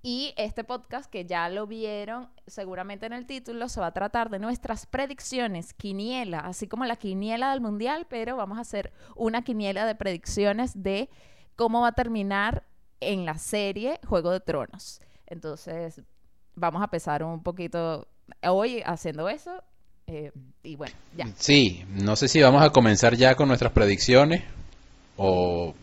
y 0.03 0.33
este 0.37 0.63
podcast 0.63 1.09
que 1.09 1.25
ya 1.25 1.49
lo 1.49 1.65
vieron 1.65 2.29
seguramente 2.45 3.07
en 3.07 3.13
el 3.13 3.25
título 3.25 3.67
se 3.67 3.79
va 3.79 3.87
a 3.87 3.93
tratar 3.93 4.29
de 4.29 4.37
nuestras 4.37 4.85
predicciones, 4.85 5.73
quiniela, 5.73 6.39
así 6.39 6.67
como 6.67 6.85
la 6.85 6.95
quiniela 6.95 7.49
del 7.51 7.61
mundial, 7.61 8.05
pero 8.07 8.37
vamos 8.37 8.59
a 8.59 8.61
hacer 8.61 8.93
una 9.15 9.41
quiniela 9.41 9.85
de 9.85 9.95
predicciones 9.95 10.83
de 10.83 11.09
cómo 11.55 11.81
va 11.81 11.89
a 11.89 11.93
terminar 11.93 12.63
en 12.99 13.25
la 13.25 13.39
serie 13.39 13.99
Juego 14.05 14.31
de 14.31 14.39
Tronos. 14.39 15.01
Entonces, 15.27 16.01
vamos 16.55 16.81
a 16.81 16.85
empezar 16.85 17.23
un 17.23 17.43
poquito 17.43 18.07
hoy 18.43 18.81
haciendo 18.85 19.29
eso. 19.29 19.63
Eh, 20.07 20.31
y 20.63 20.75
bueno, 20.75 20.95
ya. 21.15 21.27
Sí, 21.37 21.85
no 21.89 22.15
sé 22.15 22.27
si 22.27 22.41
vamos 22.41 22.63
a 22.63 22.71
comenzar 22.71 23.15
ya 23.15 23.35
con 23.35 23.49
nuestras 23.49 23.73
predicciones 23.73 24.43
o 25.17 25.73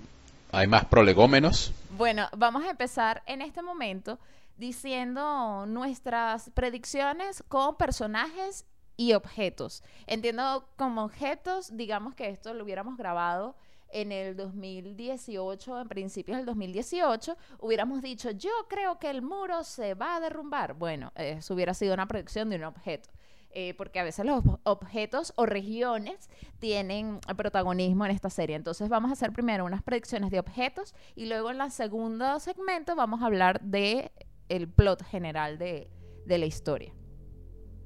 hay 0.51 0.67
más 0.67 0.87
prolegómenos. 0.87 1.73
Bueno, 1.97 2.29
vamos 2.37 2.65
a 2.65 2.71
empezar 2.71 3.23
en 3.27 3.43
este 3.43 3.63
momento 3.63 4.19
diciendo 4.57 5.67
nuestras 5.67 6.51
predicciones 6.51 7.45
con 7.49 7.77
personajes 7.77 8.65
y 8.97 9.13
objetos. 9.13 9.83
Entiendo 10.07 10.69
como 10.77 11.05
objetos, 11.05 11.77
digamos 11.77 12.15
que 12.15 12.31
esto 12.31 12.55
lo 12.55 12.65
hubiéramos 12.65 12.97
grabado 12.97 13.57
en 13.91 14.13
el 14.13 14.37
2018, 14.37 15.81
en 15.81 15.89
principios 15.89 16.37
del 16.39 16.47
2018, 16.47 17.37
hubiéramos 17.61 18.03
dicho, 18.03 18.31
yo 18.31 18.51
creo 18.69 18.99
que 18.99 19.11
el 19.11 19.23
muro 19.23 19.65
se 19.65 19.95
va 19.95 20.17
a 20.17 20.21
derrumbar. 20.21 20.75
Bueno, 20.75 21.13
eso 21.15 21.55
hubiera 21.55 21.75
sido 21.75 21.95
una 21.95 22.09
predicción 22.09 22.51
de 22.51 22.57
un 22.57 22.65
objeto. 22.65 23.11
Eh, 23.57 23.73
porque 23.75 24.01
a 24.01 24.03
veces 24.03 24.27
los 24.27 24.43
objetos 24.65 25.33
o 25.37 25.47
regiones 25.47 26.29
tienen 26.59 27.21
protagonismo 27.37 28.05
en 28.05 28.11
esta 28.11 28.29
serie. 28.29 28.57
Entonces 28.57 28.89
vamos 28.89 29.11
a 29.11 29.13
hacer 29.13 29.33
primero 29.33 29.65
unas 29.65 29.81
predicciones 29.81 30.33
de 30.33 30.41
objetos 30.41 30.93
y 31.15 31.27
luego 31.27 31.53
en 31.53 31.61
el 31.61 31.71
segundo 31.71 32.41
segmento 32.41 32.97
vamos 32.97 33.23
a 33.23 33.27
hablar 33.27 33.61
de 33.61 34.11
el 34.49 34.69
plot 34.69 35.05
general 35.05 35.57
de, 35.59 35.89
de 36.27 36.39
la 36.39 36.47
historia. 36.47 36.93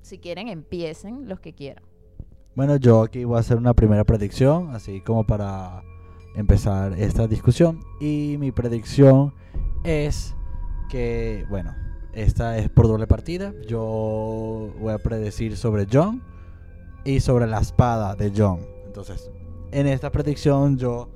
Si 0.00 0.18
quieren, 0.18 0.48
empiecen 0.48 1.28
los 1.28 1.38
que 1.40 1.54
quieran. 1.54 1.87
Bueno, 2.58 2.74
yo 2.74 3.02
aquí 3.04 3.22
voy 3.22 3.36
a 3.36 3.38
hacer 3.38 3.56
una 3.56 3.72
primera 3.72 4.02
predicción, 4.02 4.74
así 4.74 5.00
como 5.00 5.24
para 5.24 5.84
empezar 6.34 6.92
esta 6.98 7.28
discusión. 7.28 7.78
Y 8.00 8.34
mi 8.40 8.50
predicción 8.50 9.32
es 9.84 10.34
que, 10.90 11.46
bueno, 11.48 11.72
esta 12.12 12.58
es 12.58 12.68
por 12.68 12.88
doble 12.88 13.06
partida. 13.06 13.54
Yo 13.68 14.72
voy 14.80 14.92
a 14.92 14.98
predecir 14.98 15.56
sobre 15.56 15.86
John 15.88 16.20
y 17.04 17.20
sobre 17.20 17.46
la 17.46 17.60
espada 17.60 18.16
de 18.16 18.32
John. 18.36 18.58
Entonces, 18.86 19.30
en 19.70 19.86
esta 19.86 20.10
predicción 20.10 20.78
yo 20.78 21.10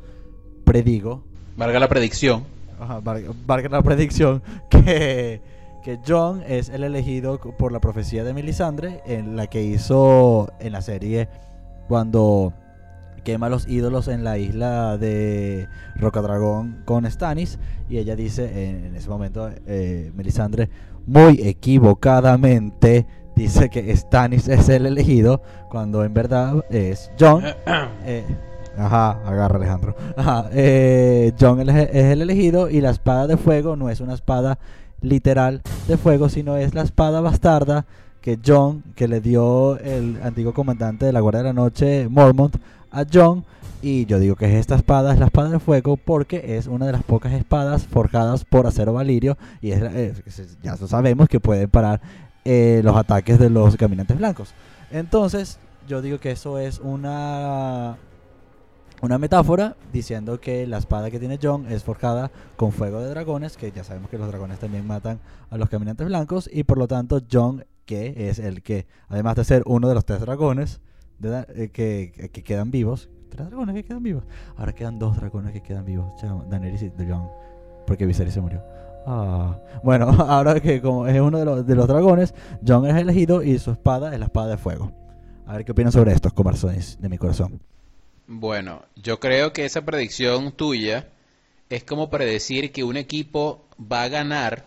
predigo. 0.63 1.25
Valga 1.57 1.81
la 1.81 1.89
predicción. 1.89 2.45
Ajá, 2.79 3.01
valga, 3.01 3.69
la 3.69 3.83
predicción 3.83 4.45
que, 4.71 5.43
que 5.83 5.99
John 6.07 6.43
es 6.47 6.69
el 6.69 6.85
elegido 6.85 7.39
por 7.39 7.73
la 7.73 7.81
profecía 7.81 8.25
de 8.25 8.33
Melisandre, 8.33 9.03
en 9.05 9.37
la 9.37 9.49
que 9.49 9.63
hizo 9.63 10.51
en 10.61 10.73
la 10.73 10.81
serie 10.81 11.29
cuando 11.89 12.53
quema 13.25 13.49
los 13.49 13.69
ídolos 13.69 14.09
en 14.09 14.25
la 14.25 14.39
isla 14.39 14.97
de 14.97 15.69
Rocadragón 15.97 16.83
con 16.85 17.11
Stannis. 17.11 17.59
Y 17.89 17.99
ella 17.99 18.17
dice 18.17 18.87
en, 18.87 18.97
ese 18.97 19.09
momento, 19.09 19.51
eh, 19.67 20.13
Melisandre, 20.15 20.71
muy 21.07 21.41
equivocadamente, 21.43 23.07
dice 23.35 23.69
que 23.69 23.95
Stannis 23.95 24.49
es 24.49 24.69
el 24.69 24.87
elegido, 24.87 25.43
cuando 25.69 26.05
en 26.05 26.15
verdad 26.15 26.65
es 26.71 27.11
John. 27.19 27.45
Eh, 28.05 28.25
ajá, 28.77 29.11
agarra 29.25 29.57
Alejandro. 29.57 29.95
Ajá, 30.17 30.49
eh, 30.53 31.33
John 31.39 31.61
es 31.69 31.91
el 31.95 32.23
elegido 32.23 32.69
y 32.69 32.81
la 32.81 32.91
espada 32.91 33.29
de 33.29 33.37
fuego 33.37 33.77
no 33.77 33.91
es 33.91 34.01
una 34.01 34.15
espada 34.15 34.59
literal 35.03 35.63
de 35.89 35.97
fuego, 35.97 36.29
sino 36.29 36.57
es 36.57 36.75
la 36.75 36.83
espada 36.83 37.21
bastarda 37.21 37.85
que 38.21 38.39
John, 38.45 38.83
que 38.95 39.09
le 39.09 39.21
dio 39.21 39.79
el 39.79 40.21
antiguo 40.23 40.55
comandante 40.55 41.05
de 41.05 41.13
la 41.13 41.21
Guardia 41.21 41.43
de 41.43 41.49
la 41.49 41.53
Noche, 41.53 42.09
Mormont, 42.09 42.57
a 42.91 43.05
John. 43.13 43.45
Y 43.83 44.07
yo 44.07 44.21
digo 44.21 44.37
que 44.37 44.47
es 44.47 44.53
esta 44.53 44.77
espada, 44.77 45.13
es 45.13 45.19
la 45.19 45.27
espada 45.27 45.51
de 45.51 45.59
fuego, 45.59 45.97
porque 45.97 46.57
es 46.57 46.69
una 46.69 46.87
de 46.87 46.93
las 46.93 47.03
pocas 47.03 47.33
espadas 47.33 47.85
forjadas 47.85 48.45
por 48.45 48.67
acero 48.69 48.93
valirio. 48.93 49.37
Y 49.61 49.73
es, 49.73 49.83
eh, 49.83 50.15
ya 50.63 50.77
sabemos 50.77 51.29
que 51.29 51.41
pueden 51.41 51.69
parar 51.69 52.01
eh, 52.45 52.81
los 52.85 52.97
ataques 52.97 53.41
de 53.41 53.51
los 53.51 53.77
caminantes 53.77 54.17
blancos. 54.17 54.55
Entonces, 54.93 55.59
yo 55.89 56.01
digo 56.01 56.19
que 56.19 56.31
eso 56.31 56.61
es 56.61 56.79
una 56.79 57.97
una 59.03 59.19
metáfora 59.19 59.77
diciendo 59.93 60.41
que 60.41 60.67
la 60.67 60.79
espada 60.79 61.11
que 61.11 61.19
tiene 61.19 61.39
John 61.43 61.67
es 61.69 61.85
forjada 61.85 62.31
con 62.57 62.73
fuego 62.73 63.01
de 63.01 63.09
dragones, 63.11 63.57
que 63.57 63.71
ya 63.73 63.85
sabemos 63.85 64.09
que 64.11 64.17
los 64.19 64.29
dragones 64.29 64.59
también 64.59 64.87
matan 64.87 65.19
a 65.51 65.57
los 65.59 65.69
caminantes 65.69 66.07
blancos, 66.07 66.49
y 66.53 66.65
por 66.65 66.79
lo 66.79 66.89
tanto 66.89 67.21
John, 67.31 67.65
que 67.85 68.29
es 68.31 68.39
el 68.39 68.63
que, 68.63 68.87
además 69.09 69.37
de 69.37 69.45
ser 69.45 69.63
uno 69.67 69.89
de 69.89 69.95
los 69.95 70.05
tres 70.05 70.21
dragones 70.21 70.81
eh, 71.23 71.71
que, 71.73 72.13
que- 72.17 72.31
que 72.31 72.43
quedan 72.43 72.71
vivos, 72.71 73.11
tres 73.29 73.49
dragones 73.49 73.75
que 73.75 73.85
quedan 73.85 74.03
vivos, 74.03 74.25
ahora 74.57 74.73
quedan 74.73 74.99
dos 74.99 75.17
dragones 75.17 75.53
que 75.53 75.63
quedan 75.63 75.85
vivos, 75.85 76.13
Daenerys 76.49 76.83
y 76.83 76.93
John, 77.09 77.29
porque 77.87 78.07
Viserys 78.07 78.35
se 78.35 78.41
murió. 78.41 78.63
Ah, 79.07 79.59
Bueno, 79.83 80.07
ahora 80.29 80.61
que 80.61 80.81
como 80.81 81.09
es 81.09 81.21
uno 81.21 81.39
de 81.39 81.45
los, 81.45 81.67
de 81.67 81.75
los 81.75 81.89
dragones, 81.89 82.35
John 82.67 82.87
es 82.87 82.95
elegido 82.95 83.43
y 83.43 83.59
su 83.59 83.73
espada 83.73 84.13
es 84.15 84.19
la 84.21 84.27
espada 84.27 84.47
de 84.49 84.57
fuego. 84.59 84.93
A 85.45 85.55
ver 85.57 85.65
qué 85.65 85.73
opinan 85.73 85.91
sobre 85.93 86.13
estos 86.13 86.33
corazones 86.33 86.99
de 87.01 87.09
mi 87.09 87.19
corazón. 87.19 87.61
Bueno, 88.27 88.85
yo 88.97 89.21
creo 89.21 89.53
que 89.53 89.65
esa 89.65 89.85
predicción 89.85 90.53
tuya 90.53 91.09
es 91.69 91.85
como 91.85 92.11
predecir 92.11 92.73
que 92.73 92.85
un 92.85 92.97
equipo 92.97 93.65
va 93.81 94.03
a 94.03 94.09
ganar 94.09 94.67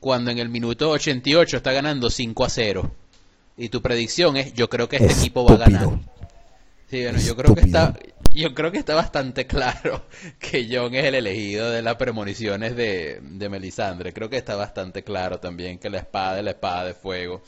cuando 0.00 0.30
en 0.30 0.38
el 0.38 0.48
minuto 0.48 0.90
88 0.90 1.56
está 1.56 1.72
ganando 1.72 2.10
5 2.10 2.44
a 2.44 2.48
0. 2.50 2.90
Y 3.56 3.68
tu 3.68 3.80
predicción 3.80 4.36
es, 4.36 4.52
yo 4.52 4.68
creo 4.68 4.88
que 4.88 4.96
este 4.96 5.12
equipo 5.12 5.44
va 5.44 5.54
a 5.54 5.58
ganar. 5.58 5.88
Sí, 6.90 7.02
bueno, 7.02 7.18
yo 7.20 7.36
creo 7.36 7.54
que 7.54 7.62
está, 7.62 7.94
yo 8.34 8.52
creo 8.52 8.70
que 8.72 8.78
está 8.78 8.94
bastante 8.94 9.46
claro 9.48 10.04
que 10.38 10.68
John 10.70 10.94
es 10.94 11.04
el 11.04 11.14
elegido 11.14 11.70
de 11.70 11.80
las 11.80 11.96
premoniciones 11.96 12.76
de, 12.76 13.20
de 13.22 13.48
Melisandre. 13.48 14.12
Creo 14.12 14.28
que 14.28 14.36
está 14.36 14.56
bastante 14.56 15.02
claro 15.04 15.38
también 15.38 15.78
que 15.78 15.88
la 15.88 15.98
espada 15.98 16.38
es 16.38 16.44
la 16.44 16.50
espada 16.50 16.84
de 16.84 16.94
fuego. 16.94 17.42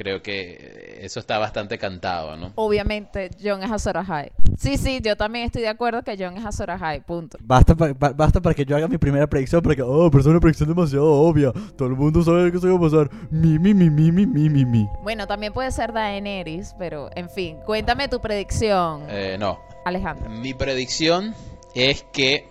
Creo 0.00 0.22
que 0.22 1.00
eso 1.02 1.20
está 1.20 1.36
bastante 1.36 1.76
cantado, 1.76 2.34
¿no? 2.34 2.52
Obviamente, 2.54 3.28
John 3.42 3.62
es 3.62 3.70
Azor 3.70 3.98
Ahai. 3.98 4.32
Sí, 4.56 4.78
sí, 4.78 5.00
yo 5.04 5.14
también 5.14 5.44
estoy 5.44 5.60
de 5.60 5.68
acuerdo 5.68 6.02
que 6.02 6.16
John 6.18 6.38
es 6.38 6.46
Azor 6.46 6.70
Ahai, 6.70 7.00
punto. 7.02 7.36
Basta, 7.42 7.74
pa- 7.74 7.92
ba- 7.92 8.14
basta 8.14 8.40
para 8.40 8.54
que 8.54 8.64
yo 8.64 8.74
haga 8.76 8.88
mi 8.88 8.96
primera 8.96 9.26
predicción, 9.26 9.60
porque, 9.60 9.82
oh, 9.82 10.10
pero 10.10 10.22
es 10.22 10.26
una 10.26 10.40
predicción 10.40 10.70
demasiado 10.70 11.04
obvia. 11.04 11.52
Todo 11.76 11.88
el 11.88 11.96
mundo 11.96 12.22
sabe 12.22 12.50
que 12.50 12.58
se 12.58 12.66
va 12.68 12.78
a 12.78 12.80
pasar. 12.80 13.10
Mi, 13.30 13.58
mi, 13.58 13.74
mi, 13.74 13.90
mi, 13.90 14.10
mi, 14.10 14.26
mi, 14.26 14.48
mi, 14.48 14.64
mi. 14.64 14.88
Bueno, 15.02 15.26
también 15.26 15.52
puede 15.52 15.70
ser 15.70 15.92
Daenerys, 15.92 16.74
pero 16.78 17.10
en 17.14 17.28
fin, 17.28 17.58
cuéntame 17.66 18.08
tu 18.08 18.22
predicción, 18.22 19.02
Eh, 19.06 19.36
no, 19.38 19.60
Alejandro. 19.84 20.30
Mi 20.30 20.54
predicción 20.54 21.34
es 21.74 22.04
que 22.10 22.48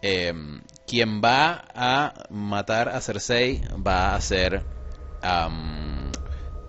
em, 0.00 0.62
quien 0.86 1.20
va 1.22 1.64
a 1.74 2.14
matar 2.30 2.88
a 2.88 3.02
Cersei 3.02 3.60
va 3.86 4.14
a 4.14 4.20
ser 4.22 4.62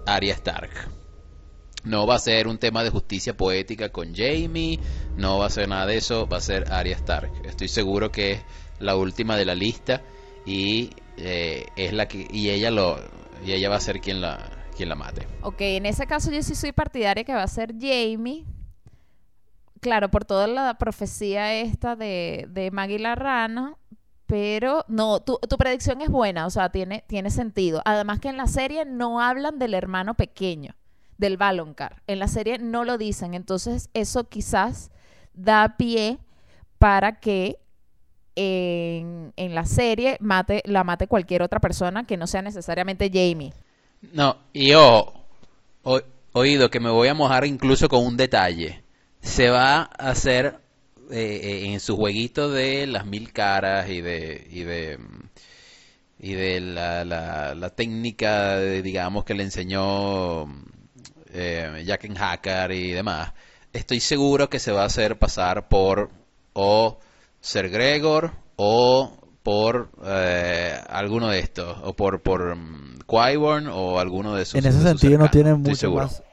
Arya 0.05 0.33
Stark. 0.33 0.89
No 1.83 2.07
va 2.07 2.15
a 2.15 2.19
ser 2.19 2.47
un 2.47 2.57
tema 2.57 2.83
de 2.83 2.89
justicia 2.89 3.37
poética 3.37 3.89
con 3.89 4.15
Jamie, 4.15 4.79
no 5.17 5.37
va 5.37 5.45
a 5.45 5.49
ser 5.49 5.69
nada 5.69 5.85
de 5.85 5.97
eso, 5.97 6.27
va 6.27 6.37
a 6.37 6.41
ser 6.41 6.71
Arya 6.71 6.95
Stark. 6.95 7.31
Estoy 7.45 7.67
seguro 7.67 8.11
que 8.11 8.31
es 8.33 8.41
la 8.79 8.95
última 8.95 9.37
de 9.37 9.45
la 9.45 9.55
lista 9.55 10.01
y 10.45 10.89
eh, 11.17 11.65
es 11.75 11.93
la 11.93 12.07
que 12.07 12.27
y 12.29 12.49
ella 12.49 12.71
lo 12.71 12.99
y 13.45 13.51
ella 13.53 13.69
va 13.69 13.75
a 13.75 13.81
ser 13.81 14.01
quien 14.01 14.21
la 14.21 14.49
quien 14.75 14.89
la 14.89 14.95
mate. 14.95 15.27
Ok, 15.41 15.61
en 15.61 15.85
ese 15.85 16.05
caso 16.07 16.31
yo 16.31 16.41
sí 16.41 16.55
soy 16.55 16.71
partidaria 16.71 17.23
que 17.23 17.33
va 17.33 17.43
a 17.43 17.47
ser 17.47 17.73
Jamie. 17.79 18.45
Claro, 19.79 20.09
por 20.09 20.25
toda 20.25 20.47
la 20.47 20.77
profecía 20.79 21.53
esta 21.53 21.95
de, 21.95 22.47
de 22.49 22.71
Maggie 22.71 22.97
Rana. 22.97 23.77
Pero 24.27 24.85
no, 24.87 25.19
tu, 25.19 25.37
tu 25.37 25.57
predicción 25.57 26.01
es 26.01 26.09
buena, 26.09 26.45
o 26.47 26.49
sea, 26.49 26.69
tiene, 26.69 27.03
tiene 27.07 27.29
sentido. 27.29 27.81
Además 27.85 28.19
que 28.19 28.29
en 28.29 28.37
la 28.37 28.47
serie 28.47 28.83
no 28.85 29.21
hablan 29.21 29.59
del 29.59 29.73
hermano 29.75 30.15
pequeño, 30.15 30.73
del 31.17 31.37
Baloncar. 31.37 32.01
En 32.07 32.17
la 32.19 32.27
serie 32.27 32.57
no 32.57 32.85
lo 32.85 32.97
dicen. 32.97 33.35
Entonces 33.35 33.89
eso 33.93 34.27
quizás 34.27 34.89
da 35.35 35.75
pie 35.77 36.17
para 36.79 37.19
que 37.19 37.59
en, 38.35 39.31
en 39.37 39.55
la 39.55 39.65
serie 39.65 40.17
mate, 40.19 40.61
la 40.65 40.83
mate 40.83 41.07
cualquier 41.07 41.41
otra 41.41 41.59
persona 41.59 42.05
que 42.05 42.17
no 42.17 42.27
sea 42.27 42.41
necesariamente 42.41 43.09
Jamie. 43.13 43.53
No, 44.11 44.37
y 44.53 44.73
ojo, 44.73 45.13
o- 45.83 46.01
oído 46.33 46.69
que 46.69 46.79
me 46.79 46.89
voy 46.89 47.07
a 47.07 47.13
mojar 47.13 47.45
incluso 47.45 47.87
con 47.89 48.05
un 48.05 48.17
detalle. 48.17 48.83
Se 49.21 49.49
va 49.49 49.89
a 49.97 50.09
hacer 50.09 50.59
eh, 51.11 51.39
eh, 51.43 51.73
en 51.73 51.79
su 51.79 51.95
jueguito 51.95 52.49
de 52.49 52.87
las 52.87 53.05
mil 53.05 53.31
caras 53.31 53.89
y 53.89 54.01
de 54.01 54.47
y 54.49 54.63
de 54.63 54.99
y 56.19 56.33
de 56.33 56.61
la, 56.61 57.03
la, 57.05 57.55
la 57.55 57.69
técnica, 57.69 58.55
de, 58.55 58.81
digamos, 58.81 59.25
que 59.25 59.33
le 59.33 59.43
enseñó 59.43 60.45
eh, 61.33 61.83
Jack 61.85 62.05
and 62.05 62.17
Hacker 62.17 62.71
y 62.71 62.91
demás. 62.91 63.33
Estoy 63.73 63.99
seguro 63.99 64.49
que 64.49 64.59
se 64.59 64.71
va 64.71 64.83
a 64.83 64.85
hacer 64.85 65.17
pasar 65.19 65.67
por 65.67 66.09
o 66.53 66.99
Ser 67.41 67.69
Gregor 67.69 68.31
o 68.55 69.11
por 69.43 69.91
eh, 70.03 70.79
alguno 70.89 71.29
de 71.29 71.39
estos, 71.39 71.77
o 71.83 71.93
por, 71.95 72.21
por 72.21 72.57
Qyburn 73.05 73.67
o 73.67 73.99
alguno 73.99 74.33
de 74.33 74.45
sus 74.45 74.55
En 74.55 74.65
ese 74.65 74.79
de 74.79 74.91
sus 74.91 75.01
sentido 75.01 75.19
no 75.19 75.25
cercanos, 75.25 75.31
tiene 75.31 75.69
estoy 75.69 75.89
mucho 75.89 75.91
más, 75.91 76.23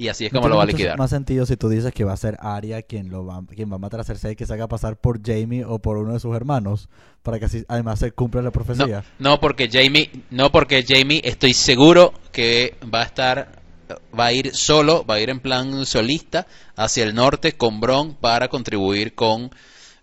Y 0.00 0.08
así 0.08 0.24
es 0.24 0.32
como 0.32 0.48
lo 0.48 0.56
va 0.56 0.62
a 0.62 0.66
liquidar. 0.66 0.96
más 0.96 1.10
sentido 1.10 1.44
si 1.44 1.58
tú 1.58 1.68
dices 1.68 1.92
que 1.92 2.04
va 2.04 2.14
a 2.14 2.16
ser 2.16 2.38
Arya 2.40 2.80
quien 2.80 3.10
lo 3.10 3.26
va, 3.26 3.42
quien 3.54 3.70
va 3.70 3.76
a 3.76 3.78
matar 3.78 4.00
a 4.00 4.04
Cersei 4.04 4.34
que 4.34 4.46
se 4.46 4.54
haga 4.54 4.66
pasar 4.66 4.96
por 4.96 5.20
Jamie 5.22 5.62
o 5.66 5.78
por 5.78 5.98
uno 5.98 6.14
de 6.14 6.20
sus 6.20 6.34
hermanos 6.34 6.88
para 7.22 7.38
que 7.38 7.44
así 7.44 7.64
además 7.68 7.98
se 7.98 8.10
cumpla 8.12 8.40
la 8.40 8.46
No, 8.46 8.52
profecía. 8.52 9.04
no 9.18 9.40
porque 9.40 9.68
Jamie, 9.70 10.10
no 10.30 10.50
porque 10.50 10.84
Jamie 10.88 11.20
estoy 11.22 11.52
seguro 11.52 12.14
que 12.32 12.76
va 12.92 13.02
a 13.02 13.04
estar, 13.04 13.60
va 14.18 14.24
a 14.26 14.32
ir 14.32 14.54
solo, 14.54 15.04
va 15.04 15.16
a 15.16 15.20
ir 15.20 15.28
en 15.28 15.40
plan 15.40 15.84
solista 15.84 16.46
hacia 16.76 17.04
el 17.04 17.14
norte 17.14 17.52
con 17.52 17.78
Bron 17.80 18.14
para 18.14 18.48
contribuir 18.48 19.14
con 19.14 19.50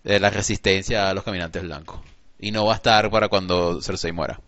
eh, 0.03 0.19
la 0.19 0.29
resistencia 0.29 1.09
a 1.09 1.13
los 1.15 1.23
caminantes 1.23 1.63
blancos. 1.63 2.01
Y 2.39 2.51
no 2.51 2.67
va 2.67 2.73
a 2.73 2.75
estar 2.75 3.09
para 3.09 3.29
cuando 3.29 3.81
Cersei 3.81 4.11
muera. 4.11 4.39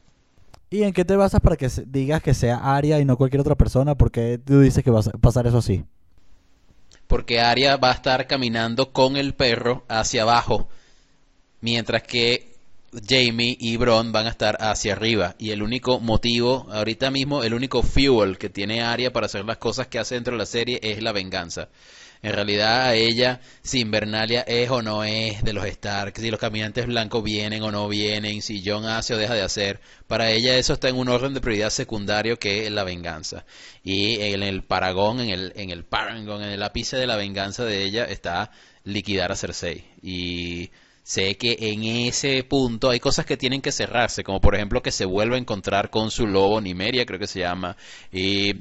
¿Y 0.71 0.83
en 0.83 0.93
qué 0.93 1.03
te 1.03 1.15
basas 1.15 1.41
para 1.41 1.57
que 1.57 1.67
digas 1.87 2.21
que 2.21 2.33
sea 2.33 2.57
Arya 2.57 2.99
y 2.99 3.05
no 3.05 3.17
cualquier 3.17 3.41
otra 3.41 3.55
persona? 3.55 3.95
Porque 3.95 4.37
tú 4.37 4.61
dices 4.61 4.83
que 4.83 4.91
va 4.91 4.99
a 4.99 5.17
pasar 5.17 5.47
eso 5.47 5.57
así. 5.57 5.83
Porque 7.07 7.41
Arya 7.41 7.77
va 7.77 7.89
a 7.89 7.95
estar 7.95 8.27
caminando 8.27 8.91
con 8.91 9.17
el 9.17 9.33
perro 9.33 9.83
hacia 9.87 10.21
abajo, 10.21 10.69
mientras 11.59 12.03
que 12.03 12.49
Jamie 13.07 13.57
y 13.59 13.77
Bron 13.77 14.11
van 14.11 14.27
a 14.27 14.29
estar 14.29 14.57
hacia 14.59 14.93
arriba. 14.93 15.35
Y 15.39 15.49
el 15.49 15.63
único 15.63 15.99
motivo, 15.99 16.67
ahorita 16.71 17.09
mismo, 17.09 17.43
el 17.43 17.55
único 17.55 17.81
fuel 17.81 18.37
que 18.37 18.49
tiene 18.49 18.83
Arya 18.83 19.11
para 19.11 19.25
hacer 19.25 19.45
las 19.45 19.57
cosas 19.57 19.87
que 19.87 19.97
hace 19.97 20.15
dentro 20.15 20.33
de 20.33 20.37
la 20.37 20.45
serie 20.45 20.79
es 20.83 21.01
la 21.01 21.11
venganza. 21.11 21.69
En 22.21 22.33
realidad 22.33 22.87
a 22.87 22.95
ella, 22.95 23.39
si 23.61 23.79
Invernalia 23.79 24.41
es 24.41 24.69
o 24.69 24.81
no 24.81 25.05
es 25.05 25.41
de 25.41 25.53
los 25.53 25.65
Stark, 25.65 26.17
si 26.17 26.29
los 26.29 26.39
caminantes 26.39 26.85
blancos 26.85 27.23
vienen 27.23 27.63
o 27.63 27.71
no 27.71 27.87
vienen, 27.87 28.41
si 28.41 28.61
Jon 28.63 28.85
hace 28.85 29.13
o 29.13 29.17
deja 29.17 29.35
de 29.35 29.41
hacer, 29.41 29.79
para 30.05 30.29
ella 30.29 30.57
eso 30.57 30.73
está 30.73 30.89
en 30.89 30.97
un 30.97 31.07
orden 31.07 31.33
de 31.33 31.39
prioridad 31.39 31.69
secundario 31.69 32.37
que 32.37 32.65
es 32.65 32.71
la 32.71 32.83
venganza. 32.83 33.45
Y 33.83 34.19
en 34.19 34.43
el 34.43 34.63
paragón, 34.63 35.21
en 35.21 35.29
el, 35.29 35.53
en 35.55 35.69
el 35.69 35.85
parangon, 35.85 36.43
en 36.43 36.49
el 36.49 36.63
ápice 36.63 36.97
de 36.97 37.07
la 37.07 37.15
venganza 37.15 37.63
de 37.63 37.83
ella 37.83 38.03
está 38.03 38.51
liquidar 38.83 39.31
a 39.31 39.37
Cersei. 39.37 39.85
Y 40.01 40.71
sé 41.03 41.37
que 41.37 41.57
en 41.59 41.83
ese 41.83 42.43
punto 42.43 42.89
hay 42.89 42.99
cosas 42.99 43.25
que 43.25 43.37
tienen 43.37 43.61
que 43.61 43.71
cerrarse, 43.71 44.23
como 44.23 44.41
por 44.41 44.55
ejemplo 44.55 44.81
que 44.83 44.91
se 44.91 45.05
vuelva 45.05 45.37
a 45.37 45.39
encontrar 45.39 45.89
con 45.89 46.11
su 46.11 46.27
lobo 46.27 46.59
Nimeria, 46.59 47.05
creo 47.05 47.19
que 47.19 47.27
se 47.27 47.39
llama, 47.39 47.77
y 48.11 48.53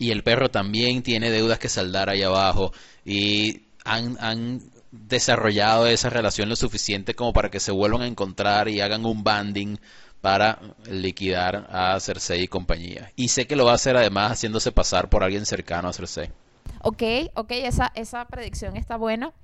y 0.00 0.10
el 0.10 0.24
perro 0.24 0.50
también 0.50 1.02
tiene 1.02 1.30
deudas 1.30 1.58
que 1.58 1.68
saldar 1.68 2.08
ahí 2.08 2.22
abajo 2.22 2.72
y 3.04 3.66
han, 3.84 4.16
han 4.18 4.62
desarrollado 4.90 5.86
esa 5.86 6.08
relación 6.08 6.48
lo 6.48 6.56
suficiente 6.56 7.14
como 7.14 7.34
para 7.34 7.50
que 7.50 7.60
se 7.60 7.70
vuelvan 7.70 8.00
a 8.00 8.06
encontrar 8.06 8.68
y 8.68 8.80
hagan 8.80 9.04
un 9.04 9.22
banding 9.22 9.78
para 10.22 10.58
liquidar 10.90 11.68
a 11.70 12.00
Cersei 12.00 12.42
y 12.42 12.48
compañía. 12.48 13.12
Y 13.14 13.28
sé 13.28 13.46
que 13.46 13.56
lo 13.56 13.66
va 13.66 13.72
a 13.72 13.74
hacer 13.74 13.94
además 13.94 14.32
haciéndose 14.32 14.72
pasar 14.72 15.10
por 15.10 15.22
alguien 15.22 15.44
cercano 15.44 15.88
a 15.88 15.92
Cersei. 15.92 16.30
Ok, 16.82 17.02
ok, 17.34 17.50
esa, 17.50 17.92
esa 17.94 18.24
predicción 18.26 18.76
está 18.76 18.96
buena. 18.96 19.34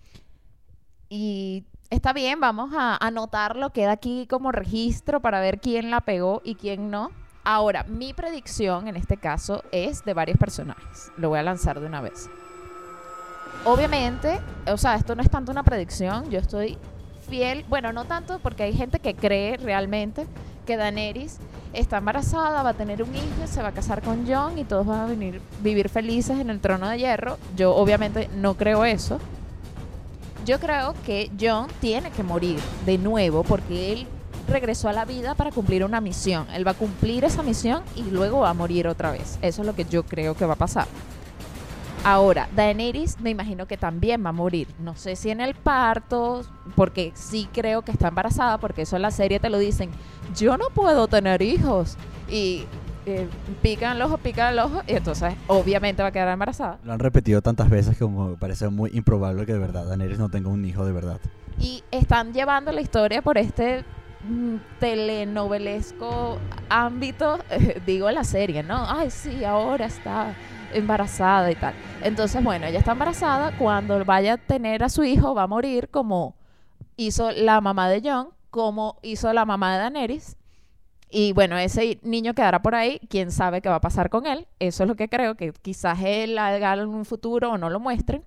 Y 1.11 1.65
está 1.91 2.15
bien, 2.15 2.41
vamos 2.41 2.73
a 2.75 2.97
anotarlo, 2.97 3.75
queda 3.75 3.93
aquí 3.93 4.27
como 4.27 4.53
registro 4.53 5.21
para 5.21 5.41
ver 5.41 5.61
quién 5.61 5.91
la 5.91 6.01
pegó 6.01 6.41
y 6.45 6.55
quién 6.55 6.91
no. 6.91 7.11
Ahora, 7.49 7.85
mi 7.85 8.13
predicción 8.13 8.89
en 8.89 8.97
este 8.97 9.17
caso 9.17 9.63
es 9.71 10.05
de 10.05 10.15
varios 10.15 10.37
personajes. 10.37 11.13
Lo 11.17 11.29
voy 11.29 11.39
a 11.39 11.45
lanzar 11.45 11.79
de 11.79 11.87
una 11.87 12.01
vez. 12.01 12.29
Obviamente, 13.65 14.41
o 14.67 14.77
sea, 14.77 14.97
esto 14.97 15.15
no 15.15 15.23
es 15.23 15.31
tanto 15.31 15.53
una 15.53 15.63
predicción, 15.63 16.29
yo 16.29 16.41
estoy 16.41 16.77
fiel, 17.29 17.65
bueno, 17.69 17.93
no 17.93 18.05
tanto 18.05 18.41
porque 18.41 18.65
hay 18.65 18.73
gente 18.73 18.99
que 18.99 19.15
cree 19.15 19.59
realmente 19.59 20.27
que 20.67 20.77
Daenerys 20.77 21.39
está 21.73 21.99
embarazada, 21.99 22.65
va 22.65 22.71
a 22.71 22.75
tener 22.75 23.05
un 23.05 23.15
hijo, 23.15 23.47
se 23.47 23.63
va 23.63 23.69
a 23.69 23.73
casar 23.73 24.03
con 24.03 24.27
Jon 24.27 24.59
y 24.59 24.65
todos 24.65 24.85
van 24.85 25.03
a 25.03 25.07
venir 25.07 25.41
vivir 25.61 25.89
felices 25.89 26.41
en 26.41 26.51
el 26.51 26.59
trono 26.59 26.89
de 26.89 26.99
hierro. 26.99 27.39
Yo 27.55 27.77
obviamente 27.77 28.29
no 28.35 28.55
creo 28.55 28.85
eso. 28.85 29.21
Yo 30.45 30.59
creo 30.59 30.95
que 31.05 31.31
Jon 31.41 31.69
tiene 31.81 32.11
que 32.11 32.25
morir 32.25 32.59
de 32.85 32.99
nuevo 32.99 33.45
porque 33.45 33.93
él 33.93 34.09
regresó 34.47 34.89
a 34.89 34.93
la 34.93 35.05
vida 35.05 35.35
para 35.35 35.51
cumplir 35.51 35.85
una 35.85 36.01
misión. 36.01 36.47
Él 36.53 36.67
va 36.67 36.73
a 36.73 36.75
cumplir 36.75 37.25
esa 37.25 37.43
misión 37.43 37.83
y 37.95 38.03
luego 38.11 38.41
va 38.41 38.51
a 38.51 38.55
morir 38.55 38.89
otra 38.89 39.11
vez. 39.11 39.39
Eso 39.43 39.63
es 39.63 39.67
lo 39.67 39.75
que 39.75 39.85
yo 39.85 40.05
creo 40.05 40.35
que 40.35 40.47
va 40.47 40.55
a 40.55 40.57
pasar. 40.57 40.87
Ahora, 42.05 42.49
Daenerys 42.55 43.19
me 43.21 43.31
imagino 43.31 43.67
que 43.67 43.77
también 43.77 44.25
va 44.25 44.29
a 44.29 44.33
morir. 44.33 44.69
No 44.79 44.95
sé 44.97 45.17
si 45.17 45.31
en 45.31 45.41
el 45.41 45.55
parto, 45.55 46.43
porque 46.77 47.13
sí 47.15 47.49
creo 47.53 47.83
que 47.83 47.91
está 47.91 48.09
embarazada, 48.09 48.59
porque 48.59 48.83
eso 48.83 48.97
en 48.97 49.03
la 49.03 49.11
serie 49.11 49.41
te 49.41 49.51
lo 49.51 49.59
dicen. 49.59 49.91
Yo 50.37 50.57
no 50.57 50.67
puedo 50.73 51.09
tener 51.09 51.43
hijos. 51.43 51.97
Y 52.29 52.65
eh, 53.07 53.29
pican 53.63 53.97
el 53.97 54.03
ojo, 54.03 54.19
pican 54.19 54.53
el 54.53 54.59
ojo, 54.59 54.83
y 54.87 54.95
entonces 54.95 55.35
obviamente 55.47 56.03
va 56.03 56.09
a 56.09 56.13
quedar 56.13 56.29
embarazada. 56.29 56.79
Lo 56.85 56.93
han 56.93 56.99
repetido 56.99 57.41
tantas 57.41 57.71
veces 57.71 57.97
como 57.99 58.31
me 58.31 58.37
parece 58.37 58.69
muy 58.69 58.91
improbable 58.95 59.47
que 59.47 59.53
de 59.53 59.61
verdad 59.61 59.87
Daenerys 59.87 60.19
no 60.19 60.29
tenga 60.29 60.49
un 60.49 60.65
hijo 60.65 60.85
de 60.85 60.93
verdad. 60.93 61.21
Y 61.59 61.85
están 61.91 62.33
llevando 62.33 62.73
la 62.73 62.81
historia 62.81 63.23
por 63.23 63.39
este 63.39 63.85
telenovelesco 64.81 66.39
ámbito, 66.69 67.39
digo 67.87 68.11
la 68.11 68.25
serie, 68.25 68.63
¿no? 68.63 68.85
Ay, 68.89 69.11
sí, 69.11 69.45
ahora 69.45 69.87
está 69.87 70.35
embarazada 70.73 71.51
y 71.51 71.55
tal. 71.55 71.75
Entonces, 72.03 72.43
bueno, 72.43 72.67
ella 72.67 72.79
está 72.79 72.93
embarazada, 72.93 73.57
cuando 73.57 74.05
vaya 74.05 74.35
a 74.35 74.39
tener 74.39 74.83
a 74.83 74.89
su 74.89 75.05
hijo 75.05 75.35
va 75.35 75.45
a 75.45 75.47
morir 75.47 75.89
como 75.89 76.37
hizo 76.97 77.31
la 77.31 77.61
mamá 77.61 77.89
de 77.89 78.03
John, 78.05 78.29
como 78.51 78.99
hizo 79.03 79.33
la 79.33 79.45
mamá 79.45 79.75
de 79.75 79.79
Daenerys. 79.81 80.37
Y 81.09 81.33
bueno, 81.33 81.57
ese 81.57 82.01
niño 82.03 82.35
quedará 82.35 82.63
por 82.63 82.75
ahí, 82.75 83.01
quién 83.09 83.31
sabe 83.31 83.63
qué 83.63 83.69
va 83.69 83.77
a 83.77 83.81
pasar 83.81 84.11
con 84.11 84.27
él. 84.27 84.47
Eso 84.59 84.83
es 84.83 84.89
lo 84.89 84.97
que 84.97 85.09
creo, 85.09 85.37
que 85.37 85.53
quizás 85.53 85.99
él 86.05 86.37
haga 86.37 86.75
en 86.75 86.89
un 86.89 87.05
futuro 87.05 87.53
o 87.53 87.59
no 87.59 87.71
lo 87.71 87.79
muestren. 87.79 88.25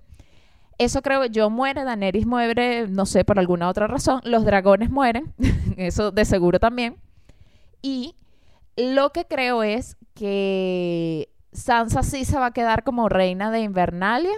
Eso 0.80 1.02
creo 1.04 1.26
yo 1.26 1.50
muere, 1.52 1.84
Daenerys 1.84 2.26
muere, 2.26 2.88
no 2.88 3.06
sé, 3.06 3.24
por 3.26 3.38
alguna 3.38 3.70
otra 3.70 3.86
razón. 3.86 4.22
Los 4.24 4.44
dragones 4.46 4.90
mueren, 4.90 5.34
eso 5.78 6.10
de 6.12 6.26
seguro 6.26 6.60
también. 6.60 6.96
Y 7.82 8.16
lo 8.76 9.12
que 9.12 9.26
creo 9.26 9.62
es 9.62 9.98
que 10.16 11.30
Sansa 11.52 12.02
sí 12.04 12.26
se 12.26 12.40
va 12.40 12.48
a 12.48 12.52
quedar 12.54 12.84
como 12.84 13.10
reina 13.10 13.52
de 13.52 13.60
Invernalia 13.62 14.36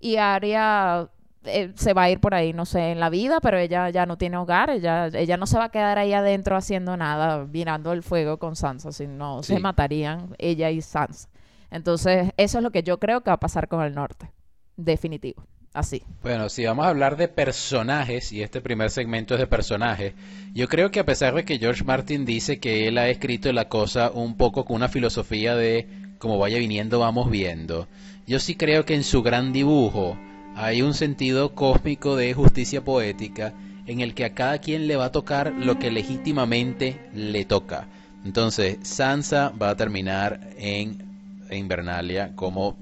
y 0.00 0.16
Arya 0.16 1.08
eh, 1.44 1.72
se 1.76 1.92
va 1.94 2.02
a 2.04 2.10
ir 2.10 2.20
por 2.20 2.34
ahí, 2.34 2.52
no 2.52 2.66
sé, 2.66 2.90
en 2.92 3.00
la 3.00 3.08
vida, 3.10 3.40
pero 3.40 3.56
ella 3.58 3.88
ya 3.90 4.04
no 4.06 4.18
tiene 4.18 4.36
hogar, 4.36 4.68
ella, 4.70 5.06
ella 5.06 5.36
no 5.36 5.46
se 5.46 5.56
va 5.58 5.64
a 5.64 5.68
quedar 5.70 5.98
ahí 5.98 6.12
adentro 6.12 6.56
haciendo 6.56 6.96
nada, 6.96 7.46
mirando 7.46 7.92
el 7.92 8.02
fuego 8.02 8.38
con 8.38 8.56
Sansa, 8.56 8.92
sino 8.92 9.42
se 9.42 9.56
Sí. 9.56 9.62
matarían 9.62 10.34
ella 10.38 10.70
y 10.70 10.80
Sansa. 10.82 11.28
Entonces, 11.70 12.32
eso 12.36 12.58
es 12.58 12.64
lo 12.64 12.70
que 12.70 12.82
yo 12.82 12.98
creo 12.98 13.22
que 13.22 13.30
va 13.30 13.34
a 13.34 13.40
pasar 13.40 13.68
con 13.68 13.82
el 13.82 13.94
norte, 13.94 14.30
definitivo, 14.76 15.42
así. 15.74 16.02
Bueno, 16.22 16.48
si 16.48 16.64
vamos 16.64 16.86
a 16.86 16.88
hablar 16.88 17.16
de 17.16 17.28
personajes, 17.28 18.32
y 18.32 18.42
este 18.42 18.60
primer 18.62 18.90
segmento 18.90 19.34
es 19.34 19.40
de 19.40 19.46
personajes, 19.46 20.14
yo 20.54 20.68
creo 20.68 20.90
que 20.90 21.00
a 21.00 21.04
pesar 21.04 21.34
de 21.34 21.44
que 21.44 21.58
George 21.58 21.84
Martin 21.84 22.24
dice 22.24 22.58
que 22.58 22.88
él 22.88 22.96
ha 22.96 23.08
escrito 23.08 23.52
la 23.52 23.68
cosa 23.68 24.10
un 24.10 24.36
poco 24.36 24.64
con 24.64 24.76
una 24.76 24.88
filosofía 24.88 25.54
de 25.54 25.86
como 26.18 26.38
vaya 26.38 26.58
viniendo, 26.58 27.00
vamos 27.00 27.30
viendo, 27.30 27.86
yo 28.26 28.38
sí 28.40 28.54
creo 28.54 28.86
que 28.86 28.94
en 28.94 29.04
su 29.04 29.22
gran 29.22 29.52
dibujo 29.52 30.16
hay 30.56 30.80
un 30.80 30.94
sentido 30.94 31.54
cósmico 31.54 32.16
de 32.16 32.32
justicia 32.32 32.82
poética 32.82 33.52
en 33.86 34.00
el 34.00 34.14
que 34.14 34.24
a 34.24 34.32
cada 34.34 34.58
quien 34.58 34.86
le 34.86 34.96
va 34.96 35.06
a 35.06 35.12
tocar 35.12 35.52
lo 35.52 35.78
que 35.78 35.90
legítimamente 35.90 36.98
le 37.12 37.44
toca. 37.44 37.88
Entonces, 38.24 38.78
Sansa 38.82 39.50
va 39.50 39.70
a 39.70 39.76
terminar 39.76 40.40
en, 40.56 41.04
Invernalia 41.50 42.32
como 42.34 42.76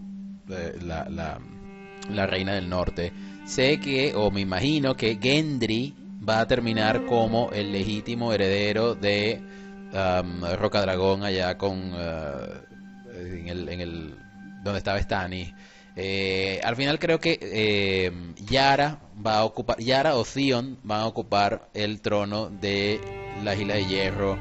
eh, 0.48 0.78
la- 0.84 1.40
la 2.10 2.26
reina 2.26 2.54
del 2.54 2.68
norte. 2.68 3.12
Sé 3.44 3.80
que, 3.80 4.14
o 4.14 4.30
me 4.30 4.40
imagino 4.40 4.96
que 4.96 5.18
Gendry 5.20 5.94
va 6.28 6.40
a 6.40 6.46
terminar 6.46 7.04
como 7.06 7.50
el 7.52 7.72
legítimo 7.72 8.32
heredero 8.32 8.94
de 8.94 9.40
um, 9.92 10.44
Roca 10.56 10.80
Dragón 10.80 11.24
allá 11.24 11.58
con 11.58 11.92
uh, 11.92 12.72
en 13.14 13.48
el, 13.48 13.68
en 13.68 13.80
el 13.80 14.14
donde 14.62 14.78
estaba 14.78 15.00
Stannis. 15.00 15.52
Eh, 15.94 16.60
al 16.64 16.74
final 16.76 16.98
creo 16.98 17.20
que 17.20 17.38
eh, 17.42 18.12
Yara 18.46 18.98
va 19.24 19.38
a 19.38 19.44
ocupar, 19.44 19.78
Yara 19.78 20.16
o 20.16 20.24
Theon 20.24 20.78
van 20.82 21.00
a 21.02 21.06
ocupar 21.06 21.68
el 21.74 22.00
trono 22.00 22.48
de 22.48 22.98
las 23.44 23.58
Islas 23.60 23.76
de 23.76 23.86
Hierro 23.86 24.38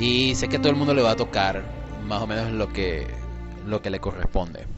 y 0.00 0.34
sé 0.34 0.48
que 0.48 0.58
todo 0.58 0.70
el 0.70 0.76
mundo 0.76 0.92
le 0.92 1.02
va 1.02 1.12
a 1.12 1.16
tocar 1.16 1.62
más 2.04 2.20
o 2.20 2.26
menos 2.26 2.50
lo 2.50 2.72
que 2.72 3.06
lo 3.64 3.80
que 3.80 3.90
le 3.90 4.00
corresponde. 4.00 4.75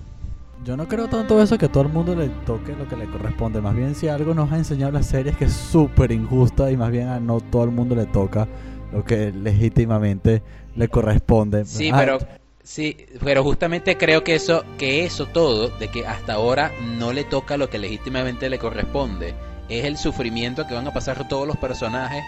Yo 0.64 0.76
no 0.76 0.86
creo 0.88 1.08
tanto 1.08 1.40
eso 1.40 1.56
que 1.56 1.68
todo 1.68 1.84
el 1.84 1.88
mundo 1.90 2.14
le 2.14 2.28
toque 2.44 2.74
lo 2.74 2.86
que 2.88 2.96
le 2.96 3.06
corresponde. 3.06 3.60
Más 3.60 3.74
bien 3.74 3.94
si 3.94 4.08
algo 4.08 4.34
nos 4.34 4.52
ha 4.52 4.56
enseñado 4.56 4.92
la 4.92 5.02
serie 5.02 5.32
es 5.32 5.38
que 5.38 5.44
es 5.46 5.52
súper 5.52 6.12
injusta 6.12 6.70
y 6.70 6.76
más 6.76 6.90
bien 6.90 7.08
a 7.08 7.20
no 7.20 7.40
todo 7.40 7.64
el 7.64 7.70
mundo 7.70 7.94
le 7.94 8.06
toca 8.06 8.46
lo 8.92 9.04
que 9.04 9.32
legítimamente 9.32 10.42
le 10.76 10.88
corresponde. 10.88 11.64
Sí, 11.64 11.90
Ah, 11.92 11.96
pero 11.98 12.18
sí, 12.62 12.96
pero 13.24 13.42
justamente 13.44 13.96
creo 13.96 14.24
que 14.24 14.34
eso, 14.34 14.64
que 14.78 15.04
eso 15.04 15.26
todo, 15.26 15.68
de 15.78 15.88
que 15.88 16.06
hasta 16.06 16.34
ahora 16.34 16.72
no 16.98 17.12
le 17.12 17.24
toca 17.24 17.56
lo 17.56 17.70
que 17.70 17.78
legítimamente 17.78 18.50
le 18.50 18.58
corresponde, 18.58 19.34
es 19.68 19.84
el 19.84 19.96
sufrimiento 19.96 20.66
que 20.66 20.74
van 20.74 20.86
a 20.88 20.92
pasar 20.92 21.28
todos 21.28 21.46
los 21.46 21.56
personajes 21.56 22.22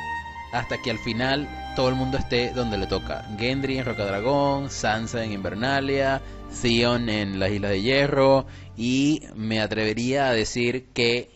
hasta 0.53 0.77
que 0.83 0.91
al 0.91 0.99
final 0.99 1.49
todo 1.77 1.89
el 1.89 1.95
mundo 1.95 2.17
esté 2.19 2.53
donde 2.53 2.77
le 2.79 2.87
toca. 2.87 3.25
Gendry 3.39 3.79
en 3.79 3.85
Rocadragón, 3.85 4.69
Sansa 4.71 5.25
en 5.25 5.33
Invernalia, 5.33 6.21
Theon 6.51 7.09
en 7.09 7.39
las 7.39 7.51
Islas 7.51 7.71
de 7.71 7.83
Hierro 7.83 8.47
y 8.77 9.23
me 9.35 9.61
atrevería 9.61 10.29
a 10.29 10.33
decir 10.33 10.91
que, 10.93 11.31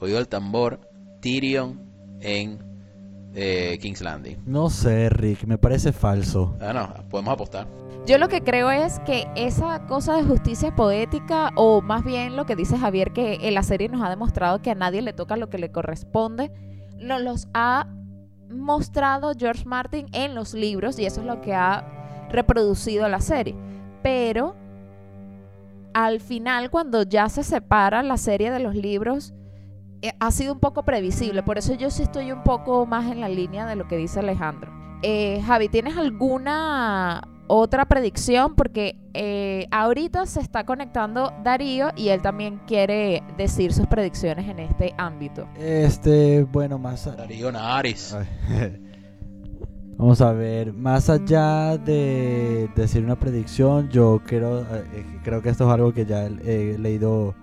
oído 0.00 0.18
el 0.18 0.28
tambor, 0.28 0.80
Tyrion 1.20 1.80
en 2.20 2.58
eh, 3.34 3.78
King's 3.80 4.00
Landing. 4.00 4.38
No 4.46 4.70
sé, 4.70 5.08
Rick, 5.10 5.44
me 5.44 5.58
parece 5.58 5.92
falso. 5.92 6.56
Ah, 6.60 6.72
no, 6.72 7.08
podemos 7.08 7.34
apostar. 7.34 7.66
Yo 8.06 8.16
lo 8.16 8.28
que 8.28 8.40
creo 8.40 8.70
es 8.70 9.00
que 9.00 9.26
esa 9.36 9.86
cosa 9.86 10.16
de 10.16 10.24
justicia 10.24 10.74
poética, 10.74 11.50
o 11.56 11.82
más 11.82 12.04
bien 12.04 12.36
lo 12.36 12.46
que 12.46 12.56
dice 12.56 12.78
Javier, 12.78 13.12
que 13.12 13.38
en 13.42 13.54
la 13.54 13.62
serie 13.62 13.88
nos 13.88 14.02
ha 14.02 14.08
demostrado 14.08 14.62
que 14.62 14.70
a 14.70 14.74
nadie 14.74 15.02
le 15.02 15.12
toca 15.12 15.36
lo 15.36 15.50
que 15.50 15.58
le 15.58 15.70
corresponde, 15.70 16.50
nos 16.96 17.20
los 17.20 17.48
ha 17.52 17.86
mostrado 18.50 19.32
George 19.38 19.64
Martin 19.66 20.06
en 20.12 20.34
los 20.34 20.54
libros 20.54 20.98
y 20.98 21.04
eso 21.04 21.20
es 21.20 21.26
lo 21.26 21.40
que 21.42 21.54
ha 21.54 22.26
reproducido 22.30 23.08
la 23.08 23.20
serie. 23.20 23.54
Pero 24.02 24.54
al 25.94 26.20
final, 26.20 26.70
cuando 26.70 27.02
ya 27.02 27.28
se 27.28 27.42
separa 27.42 28.02
la 28.02 28.16
serie 28.16 28.50
de 28.50 28.60
los 28.60 28.74
libros, 28.74 29.34
eh, 30.02 30.12
ha 30.20 30.30
sido 30.30 30.52
un 30.52 30.60
poco 30.60 30.84
previsible. 30.84 31.42
Por 31.42 31.58
eso 31.58 31.74
yo 31.74 31.90
sí 31.90 32.02
estoy 32.02 32.30
un 32.30 32.42
poco 32.44 32.86
más 32.86 33.10
en 33.10 33.20
la 33.20 33.28
línea 33.28 33.66
de 33.66 33.76
lo 33.76 33.88
que 33.88 33.96
dice 33.96 34.20
Alejandro. 34.20 34.72
Eh, 35.02 35.42
Javi, 35.46 35.68
¿tienes 35.68 35.96
alguna 35.96 37.26
otra 37.48 37.86
predicción? 37.86 38.54
Porque 38.54 38.96
eh, 39.14 39.66
ahorita 39.70 40.26
se 40.26 40.40
está 40.40 40.64
conectando 40.64 41.32
Darío 41.42 41.90
y 41.96 42.10
él 42.10 42.22
también 42.22 42.60
quiere 42.66 43.22
decir 43.36 43.72
sus 43.72 43.86
predicciones 43.86 44.48
en 44.48 44.60
este 44.60 44.94
ámbito. 44.98 45.48
Este, 45.56 46.44
bueno, 46.44 46.78
más... 46.78 47.04
Darío 47.16 47.50
Naris. 47.50 48.16
Vamos 49.98 50.20
a 50.20 50.32
ver, 50.32 50.72
más 50.72 51.10
allá 51.10 51.76
de 51.76 52.70
decir 52.76 53.02
una 53.02 53.18
predicción, 53.18 53.88
yo 53.88 54.22
creo, 54.24 54.60
eh, 54.60 55.04
creo 55.24 55.42
que 55.42 55.48
esto 55.48 55.66
es 55.66 55.74
algo 55.74 55.92
que 55.92 56.06
ya 56.06 56.26
he 56.26 56.78
leído 56.78 57.34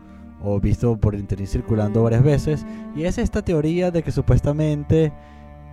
o 0.42 0.58
visto 0.62 0.96
por 0.96 1.16
internet 1.16 1.50
circulando 1.50 2.02
varias 2.02 2.24
veces, 2.24 2.66
y 2.96 3.04
es 3.04 3.18
esta 3.18 3.42
teoría 3.42 3.92
de 3.92 4.04
que 4.04 4.12
supuestamente 4.14 5.12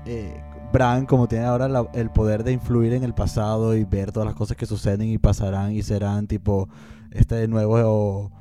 eh, 0.06 0.42
Bran, 0.72 1.06
como 1.06 1.28
tiene 1.28 1.44
ahora 1.44 1.68
el 1.94 2.10
poder 2.10 2.42
de 2.42 2.50
influir 2.50 2.94
en 2.94 3.04
el 3.04 3.14
pasado 3.14 3.76
y 3.76 3.84
ver 3.84 4.10
todas 4.10 4.26
las 4.26 4.34
cosas 4.34 4.56
que 4.56 4.66
suceden 4.66 5.08
y 5.08 5.18
pasarán 5.18 5.70
y 5.70 5.82
serán 5.82 6.26
tipo 6.26 6.68
este 7.12 7.46
nuevo 7.46 8.32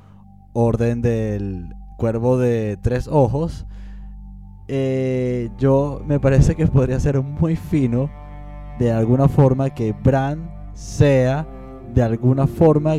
orden 0.52 1.00
del 1.00 1.68
cuervo 1.96 2.38
de 2.38 2.76
tres 2.82 3.06
ojos, 3.06 3.66
eh, 4.66 5.48
yo 5.58 6.02
me 6.04 6.18
parece 6.18 6.56
que 6.56 6.66
podría 6.66 6.98
ser 6.98 7.22
muy 7.22 7.54
fino 7.54 8.10
de 8.78 8.92
alguna 8.92 9.28
forma 9.28 9.70
que 9.70 9.92
Bran 9.92 10.50
sea 10.74 11.46
de 11.94 12.02
alguna 12.02 12.46
forma 12.46 12.94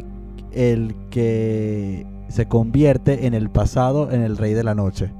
el 0.51 0.95
que 1.09 2.05
se 2.29 2.47
convierte 2.47 3.25
en 3.25 3.33
el 3.33 3.49
pasado 3.49 4.11
en 4.11 4.21
el 4.21 4.37
rey 4.37 4.53
de 4.53 4.63
la 4.63 4.75
noche. 4.75 5.11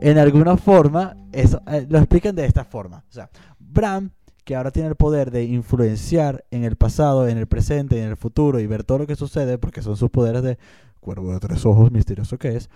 En 0.00 0.18
alguna 0.18 0.56
forma, 0.56 1.16
eso, 1.32 1.62
eh, 1.66 1.86
lo 1.88 1.98
explican 1.98 2.34
de 2.34 2.44
esta 2.44 2.64
forma. 2.64 3.04
O 3.08 3.12
sea, 3.12 3.30
Bran, 3.58 4.12
que 4.44 4.56
ahora 4.56 4.70
tiene 4.70 4.88
el 4.88 4.96
poder 4.96 5.30
de 5.30 5.44
influenciar 5.44 6.44
en 6.50 6.64
el 6.64 6.76
pasado, 6.76 7.28
en 7.28 7.38
el 7.38 7.46
presente 7.46 8.02
en 8.02 8.08
el 8.08 8.16
futuro 8.16 8.60
y 8.60 8.66
ver 8.66 8.84
todo 8.84 8.98
lo 8.98 9.06
que 9.06 9.14
sucede, 9.14 9.58
porque 9.58 9.82
son 9.82 9.96
sus 9.96 10.10
poderes 10.10 10.42
de 10.42 10.58
cuervo 11.00 11.32
de 11.32 11.40
tres 11.40 11.66
ojos 11.66 11.90
misterioso 11.90 12.38
que 12.38 12.56
es, 12.56 12.70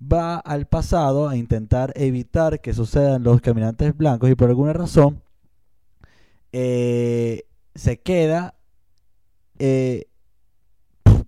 va 0.00 0.36
al 0.36 0.66
pasado 0.66 1.28
a 1.28 1.36
intentar 1.36 1.92
evitar 1.96 2.60
que 2.60 2.74
sucedan 2.74 3.22
los 3.22 3.40
caminantes 3.40 3.96
blancos 3.96 4.30
y 4.30 4.34
por 4.34 4.50
alguna 4.50 4.74
razón 4.74 5.22
eh, 6.52 7.44
se 7.74 8.00
queda 8.00 8.54
eh, 9.58 10.06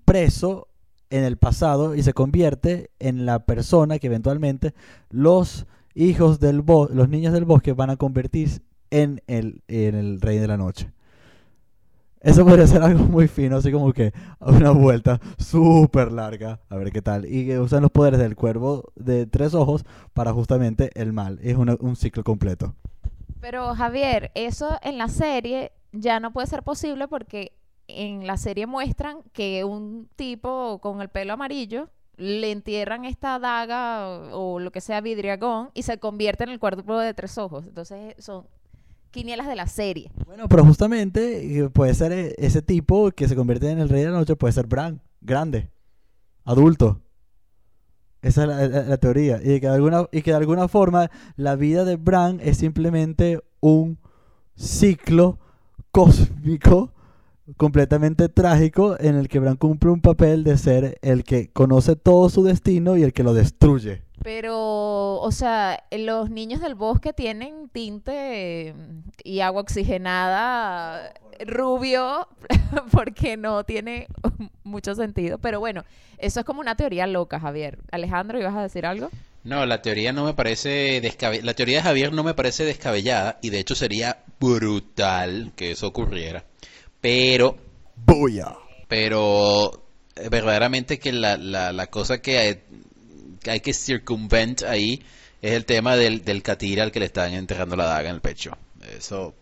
preso 0.04 0.68
en 1.10 1.24
el 1.24 1.36
pasado 1.36 1.94
y 1.94 2.02
se 2.02 2.14
convierte 2.14 2.90
en 2.98 3.26
la 3.26 3.40
persona 3.44 3.98
que 3.98 4.06
eventualmente 4.06 4.74
los 5.10 5.66
hijos 5.94 6.40
del 6.40 6.62
bosque, 6.62 6.94
los 6.94 7.08
niños 7.08 7.32
del 7.32 7.44
bosque 7.44 7.72
van 7.72 7.90
a 7.90 7.96
convertirse 7.96 8.62
en 8.90 9.22
el, 9.26 9.62
rey 10.20 10.38
de 10.38 10.48
la 10.48 10.56
noche. 10.56 10.92
Eso 12.20 12.44
podría 12.44 12.66
ser 12.66 12.82
algo 12.82 13.04
muy 13.04 13.26
fino, 13.26 13.56
así 13.56 13.72
como 13.72 13.92
que 13.92 14.12
una 14.40 14.70
vuelta 14.70 15.20
súper 15.38 16.12
larga, 16.12 16.60
a 16.68 16.76
ver 16.76 16.92
qué 16.92 17.02
tal. 17.02 17.26
Y 17.26 17.46
que 17.46 17.58
usan 17.58 17.82
los 17.82 17.90
poderes 17.90 18.20
del 18.20 18.36
cuervo 18.36 18.92
de 18.94 19.26
tres 19.26 19.54
ojos 19.54 19.84
para 20.14 20.32
justamente 20.32 20.90
el 20.94 21.12
mal. 21.12 21.40
Es 21.42 21.56
un 21.56 21.96
ciclo 21.96 22.22
completo. 22.22 22.74
Pero 23.42 23.74
Javier, 23.74 24.30
eso 24.36 24.78
en 24.82 24.98
la 24.98 25.08
serie 25.08 25.72
ya 25.90 26.20
no 26.20 26.32
puede 26.32 26.46
ser 26.46 26.62
posible 26.62 27.08
porque 27.08 27.52
en 27.88 28.24
la 28.24 28.36
serie 28.36 28.68
muestran 28.68 29.18
que 29.32 29.64
un 29.64 30.08
tipo 30.14 30.78
con 30.80 31.02
el 31.02 31.08
pelo 31.08 31.32
amarillo 31.32 31.90
le 32.16 32.52
entierran 32.52 33.04
esta 33.04 33.40
daga 33.40 34.06
o, 34.32 34.60
lo 34.60 34.70
que 34.70 34.80
sea 34.80 35.00
vidriagón 35.00 35.70
y 35.74 35.82
se 35.82 35.98
convierte 35.98 36.44
en 36.44 36.50
el 36.50 36.60
cuerpo 36.60 37.00
de 37.00 37.14
tres 37.14 37.36
ojos. 37.36 37.64
Entonces 37.66 38.14
son 38.18 38.46
quinielas 39.10 39.48
de 39.48 39.56
la 39.56 39.66
serie. 39.66 40.12
Bueno, 40.24 40.48
pero 40.48 40.64
justamente 40.64 41.58
eh, 41.58 41.68
puede 41.68 41.94
ser 41.94 42.12
eh, 42.12 42.36
ese 42.38 42.62
tipo 42.62 43.10
que 43.10 43.26
se 43.26 43.34
convierte 43.34 43.68
en 43.70 43.80
el 43.80 43.88
rey 43.88 44.02
de 44.02 44.10
la 44.10 44.18
noche, 44.18 44.36
puede 44.36 44.52
ser 44.52 44.68
Bran, 44.68 45.02
grande, 45.20 45.68
adulto. 46.44 47.00
Esa 48.22 48.44
es 48.64 48.88
la, 48.88 48.96
teoría. 48.98 49.40
Y 49.42 49.60
que, 49.60 49.66
de 49.66 49.74
alguna, 49.74 50.06
y 50.12 50.22
que 50.22 50.30
de 50.30 50.36
alguna 50.36 50.68
forma 50.68 51.10
la 51.36 51.56
vida 51.56 51.84
de 51.84 51.96
Bran 51.96 52.38
es 52.40 52.58
simplemente 52.58 53.40
un 53.60 53.98
ciclo 54.54 55.38
cósmico 55.90 56.91
completamente 57.56 58.28
trágico 58.28 58.96
en 58.98 59.16
el 59.16 59.28
que 59.28 59.38
Bran 59.38 59.56
cumple 59.56 59.90
un 59.90 60.00
papel 60.00 60.44
de 60.44 60.56
ser 60.58 60.98
el 61.02 61.24
que 61.24 61.50
conoce 61.50 61.96
todo 61.96 62.28
su 62.28 62.44
destino 62.44 62.96
y 62.96 63.02
el 63.02 63.12
que 63.12 63.22
lo 63.22 63.34
destruye. 63.34 64.02
Pero, 64.22 65.20
o 65.20 65.32
sea, 65.32 65.82
los 65.90 66.30
niños 66.30 66.60
del 66.60 66.74
bosque 66.76 67.12
tienen 67.12 67.68
tinte 67.70 68.74
y 69.24 69.40
agua 69.40 69.62
oxigenada 69.62 71.12
rubio 71.44 72.28
porque 72.92 73.36
no 73.36 73.64
tiene 73.64 74.06
mucho 74.64 74.94
sentido. 74.94 75.38
Pero 75.38 75.58
bueno, 75.60 75.84
eso 76.18 76.40
es 76.40 76.46
como 76.46 76.60
una 76.60 76.76
teoría 76.76 77.06
loca, 77.06 77.40
Javier. 77.40 77.78
Alejandro, 77.90 78.38
¿ibas 78.38 78.54
a 78.54 78.62
decir 78.62 78.86
algo? 78.86 79.10
No, 79.44 79.66
la 79.66 79.82
teoría 79.82 80.12
no 80.12 80.24
me 80.24 80.34
parece 80.34 81.02
la 81.42 81.54
teoría 81.54 81.78
de 81.78 81.82
Javier 81.82 82.12
no 82.12 82.22
me 82.22 82.34
parece 82.34 82.64
descabellada 82.64 83.40
y 83.42 83.50
de 83.50 83.58
hecho 83.58 83.74
sería 83.74 84.22
brutal 84.38 85.52
que 85.56 85.72
eso 85.72 85.88
ocurriera. 85.88 86.44
Pero 87.02 87.56
Pero 88.86 89.72
eh, 90.14 90.28
verdaderamente 90.28 91.00
que 91.00 91.12
la, 91.12 91.36
la, 91.36 91.72
la 91.72 91.86
cosa 91.88 92.22
que 92.22 92.38
hay, 92.38 92.62
que 93.42 93.50
hay, 93.50 93.60
que 93.60 93.74
circunvent 93.74 94.62
ahí 94.62 95.02
es 95.42 95.52
el 95.52 95.64
tema 95.64 95.96
del, 95.96 96.24
del 96.24 96.44
catira 96.44 96.84
al 96.84 96.92
que 96.92 97.00
le 97.00 97.06
están 97.06 97.34
enterrando 97.34 97.74
la 97.74 97.86
daga 97.86 98.08
en 98.08 98.14
el 98.14 98.20
pecho. 98.20 98.56
Eso 98.96 99.34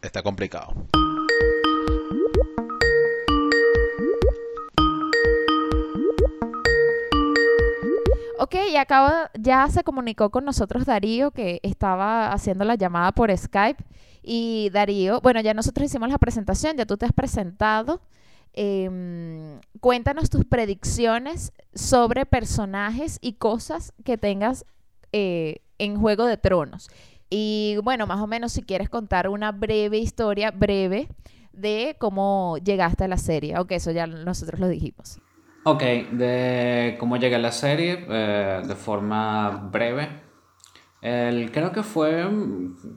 está 0.00 0.22
complicado. 0.22 0.74
Ok, 8.38 8.54
y 8.70 8.76
acaba, 8.76 9.30
ya 9.34 9.68
se 9.68 9.82
comunicó 9.82 10.30
con 10.30 10.44
nosotros 10.44 10.84
Darío, 10.84 11.32
que 11.32 11.58
estaba 11.64 12.32
haciendo 12.32 12.64
la 12.64 12.76
llamada 12.76 13.10
por 13.10 13.36
Skype. 13.36 13.82
Y 14.22 14.70
Darío, 14.70 15.20
bueno, 15.20 15.40
ya 15.40 15.52
nosotros 15.54 15.86
hicimos 15.86 16.08
la 16.08 16.18
presentación, 16.18 16.76
ya 16.76 16.86
tú 16.86 16.96
te 16.96 17.06
has 17.06 17.12
presentado. 17.12 18.00
Em, 18.54 19.60
cuéntanos 19.80 20.28
tus 20.30 20.44
predicciones 20.44 21.52
sobre 21.74 22.26
personajes 22.26 23.18
y 23.20 23.34
cosas 23.34 23.94
que 24.04 24.18
tengas 24.18 24.66
eh, 25.12 25.62
en 25.78 25.98
Juego 25.98 26.26
de 26.26 26.36
Tronos. 26.36 26.88
Y 27.30 27.76
bueno, 27.82 28.06
más 28.06 28.20
o 28.20 28.26
menos 28.26 28.52
si 28.52 28.62
quieres 28.62 28.90
contar 28.90 29.28
una 29.28 29.52
breve 29.52 29.98
historia, 29.98 30.50
breve, 30.50 31.08
de 31.52 31.96
cómo 31.98 32.58
llegaste 32.62 33.04
a 33.04 33.08
la 33.08 33.16
serie, 33.16 33.54
aunque 33.54 33.76
eso 33.76 33.90
ya 33.90 34.06
nosotros 34.06 34.60
lo 34.60 34.68
dijimos. 34.68 35.18
Ok, 35.64 35.82
de 35.82 36.96
cómo 36.98 37.16
llegué 37.16 37.36
a 37.36 37.38
la 37.38 37.52
serie, 37.52 38.04
eh, 38.08 38.62
de 38.66 38.74
forma 38.74 39.68
breve. 39.72 40.08
El, 41.02 41.50
creo 41.52 41.72
que 41.72 41.82
fue, 41.82 42.26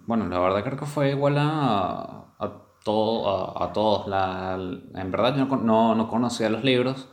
bueno, 0.05 0.27
la 0.27 0.39
verdad 0.39 0.63
creo 0.63 0.77
que 0.77 0.85
fue 0.85 1.09
igual 1.11 1.37
a, 1.39 2.35
a, 2.39 2.51
todo, 2.83 3.61
a, 3.61 3.73
todos. 3.73 4.07
La, 4.07 4.55
en 4.55 5.11
verdad 5.11 5.35
yo 5.35 5.45
no, 5.57 5.95
no, 5.95 6.07
conocía 6.07 6.49
los 6.49 6.63
libros. 6.63 7.09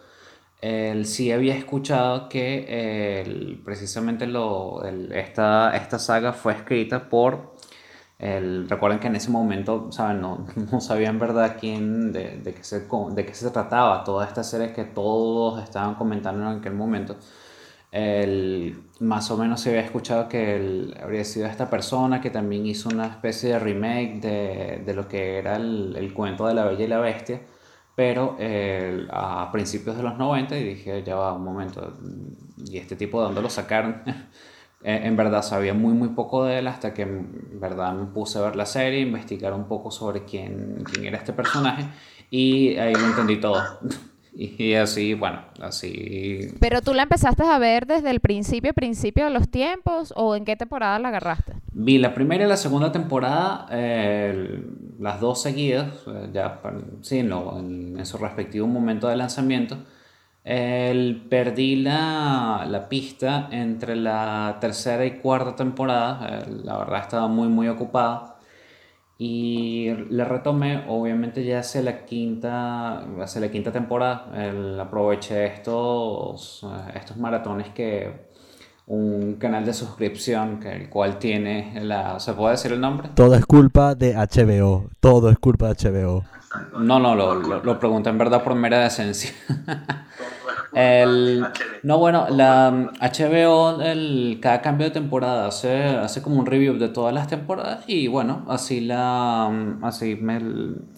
El, 0.61 1.07
sí 1.07 1.33
había 1.33 1.57
escuchado 1.57 2.29
que 2.29 3.61
precisamente 3.65 4.27
lo, 4.27 4.85
esta, 4.85 5.77
esta 5.77 5.99
saga 5.99 6.33
fue 6.33 6.53
escrita 6.55 7.09
por 7.09 7.53
el, 8.23 8.69
recuerden 8.69 9.01
que 9.01 9.09
en 9.09 9.17
ese 9.17 9.31
momento, 9.31 9.91
¿saben? 9.91 10.21
No, 10.21 10.47
no 10.73 10.81
sabía 10.81 11.11
verdad 11.13 11.57
quién, 11.59 12.13
de, 12.13 12.39
de, 12.39 12.55
qué 12.55 12.63
se, 12.63 12.87
de 13.11 13.27
qué 13.27 13.35
se 13.35 13.51
trataba 13.51 14.05
toda 14.05 14.27
esta 14.27 14.45
serie 14.45 14.73
que 14.73 14.85
todos 14.85 15.61
estaban 15.63 15.97
comentando 15.97 16.49
en 16.49 16.59
aquel 16.59 16.75
momento. 16.75 17.17
El, 17.93 18.85
más 19.01 19.31
o 19.31 19.37
menos 19.37 19.61
se 19.61 19.69
había 19.69 19.83
escuchado 19.83 20.29
que 20.29 20.57
él 20.57 20.97
habría 21.03 21.25
sido 21.25 21.47
esta 21.47 21.69
persona 21.69 22.23
que 22.23 22.31
también 22.31 22.67
hizo 22.67 22.89
una 22.89 23.07
especie 23.07 23.51
de 23.51 23.59
remake 23.59 24.21
de, 24.21 24.83
de 24.85 24.95
lo 24.95 25.07
que 25.07 25.37
era 25.39 25.57
el, 25.57 25.95
el, 25.97 26.15
cuento 26.15 26.47
de 26.47 26.55
la 26.55 26.65
Bella 26.65 26.85
y 26.85 26.89
la 26.89 27.01
Bestia, 27.01 27.43
pero 27.95 28.37
a 29.11 29.51
principios 29.53 29.97
de 29.97 30.03
los 30.03 30.17
90 30.17 30.57
y 30.59 30.65
dije, 30.65 31.03
ya 31.05 31.17
va 31.17 31.35
un 31.35 31.45
momento, 31.45 31.99
¿y 32.65 32.79
este 32.79 32.97
tipo 32.97 33.21
de 33.21 33.27
dónde 33.27 33.43
lo 33.43 33.51
sacaron? 33.51 34.03
Eh, 34.85 35.03
en 35.05 35.17
verdad 35.17 35.43
sabía 35.43 35.75
muy 35.75 35.93
muy 35.95 36.09
poco 36.09 36.45
de 36.45 36.59
él 36.59 36.67
hasta 36.67 36.93
que 36.93 37.03
en 37.03 37.61
verdad 37.61 37.95
me 37.95 38.07
puse 38.07 38.39
a 38.39 38.43
ver 38.43 38.57
la 38.57 38.67
serie, 38.67 39.01
investigar 39.01 39.53
un 39.55 39.69
poco 39.69 39.93
sobre 39.93 40.25
quién, 40.25 40.83
quién 40.85 41.07
era 41.07 41.19
este 41.19 41.33
personaje 41.33 41.87
y 42.31 42.77
ahí 42.79 42.93
lo 42.93 43.07
entendí 43.07 43.37
todo. 43.41 43.63
Y 44.35 44.75
así, 44.75 45.13
bueno, 45.13 45.41
así... 45.61 46.55
Pero 46.59 46.81
tú 46.81 46.95
la 46.95 47.03
empezaste 47.03 47.43
a 47.43 47.59
ver 47.59 47.87
desde 47.87 48.11
el 48.11 48.21
principio, 48.21 48.73
principio 48.73 49.25
de 49.25 49.31
los 49.31 49.51
tiempos, 49.51 50.13
o 50.17 50.35
en 50.35 50.47
qué 50.47 50.57
temporada 50.57 50.99
la 50.99 51.09
agarraste? 51.09 51.53
Vi 51.73 51.99
la 51.99 52.15
primera 52.15 52.45
y 52.45 52.49
la 52.49 52.57
segunda 52.57 52.91
temporada, 52.93 53.67
las 54.99 55.21
dos 55.21 55.43
seguidas, 55.43 55.89
eh, 56.07 56.31
ya 56.33 56.61
sí, 57.03 57.19
en, 57.19 57.31
en, 57.99 58.07
su 58.07 58.17
respectivo 58.17 58.67
momento 58.67 59.07
de 59.09 59.17
lanzamiento. 59.17 59.77
El, 60.45 61.27
perdí 61.29 61.77
la, 61.77 62.67
la, 62.69 62.89
pista 62.89 63.49
entre 63.53 63.97
la 63.97 64.57
tercera 64.61 65.05
y 65.05 65.19
cuarta 65.19 65.55
temporada. 65.55 66.45
la 66.65 66.79
verdad 66.79 67.03
estaba 67.03 67.29
muy, 67.29 67.49
muy 67.49 67.69
ocupada. 67.69 68.32
Y 69.25 69.89
le 70.11 70.25
retomé, 70.25 70.83
obviamente, 70.89 71.45
ya 71.45 71.61
hacia 71.61 71.81
la 71.81 72.05
quinta, 72.05 73.05
hacia 73.23 73.41
la 73.41 73.53
quinta 73.53 73.71
temporada. 73.71 74.27
El, 74.35 74.81
aproveché 74.81 75.47
estos, 75.47 76.67
estos 76.93 77.17
maratones 77.19 77.69
que 77.69 78.33
un 78.89 79.35
canal 79.35 79.65
de 79.65 79.75
suscripción 79.75 80.59
que 80.59 80.73
el 80.73 80.91
cual 80.91 81.21
tiene 81.21 81.73
la 81.85 82.19
¿se 82.19 82.33
puede 82.33 82.55
decir 82.55 82.73
el 82.73 82.81
nombre? 82.81 83.11
Todo 83.15 83.37
es 83.37 83.47
culpa 83.47 83.95
de 83.95 84.17
HBO, 84.17 84.91
todo 84.99 85.31
es 85.31 85.39
culpa 85.39 85.73
de 85.73 85.89
HBO. 85.89 86.25
No, 86.81 86.99
no, 86.99 87.15
lo, 87.15 87.37
lo, 87.37 87.63
lo 87.63 87.79
pregunté 87.79 88.11
en 88.11 88.19
verdad 88.19 88.43
por 88.43 88.57
mera 88.57 88.81
decencia. 88.81 89.31
El, 90.75 91.45
no, 91.83 91.99
bueno, 91.99 92.27
la 92.31 92.91
HBO, 93.01 93.81
el, 93.83 94.39
cada 94.41 94.63
cambio 94.63 94.87
de 94.87 94.93
temporada 94.93 95.47
hace, 95.47 95.85
hace 95.85 96.23
como 96.23 96.39
un 96.39 96.47
review 96.47 96.79
de 96.79 96.89
todas 96.89 97.13
las 97.13 97.29
temporadas 97.29 97.85
y 97.87 98.09
bueno, 98.09 98.45
así 98.49 98.81
la 98.81 99.47
así 99.83 100.17
me 100.17 100.41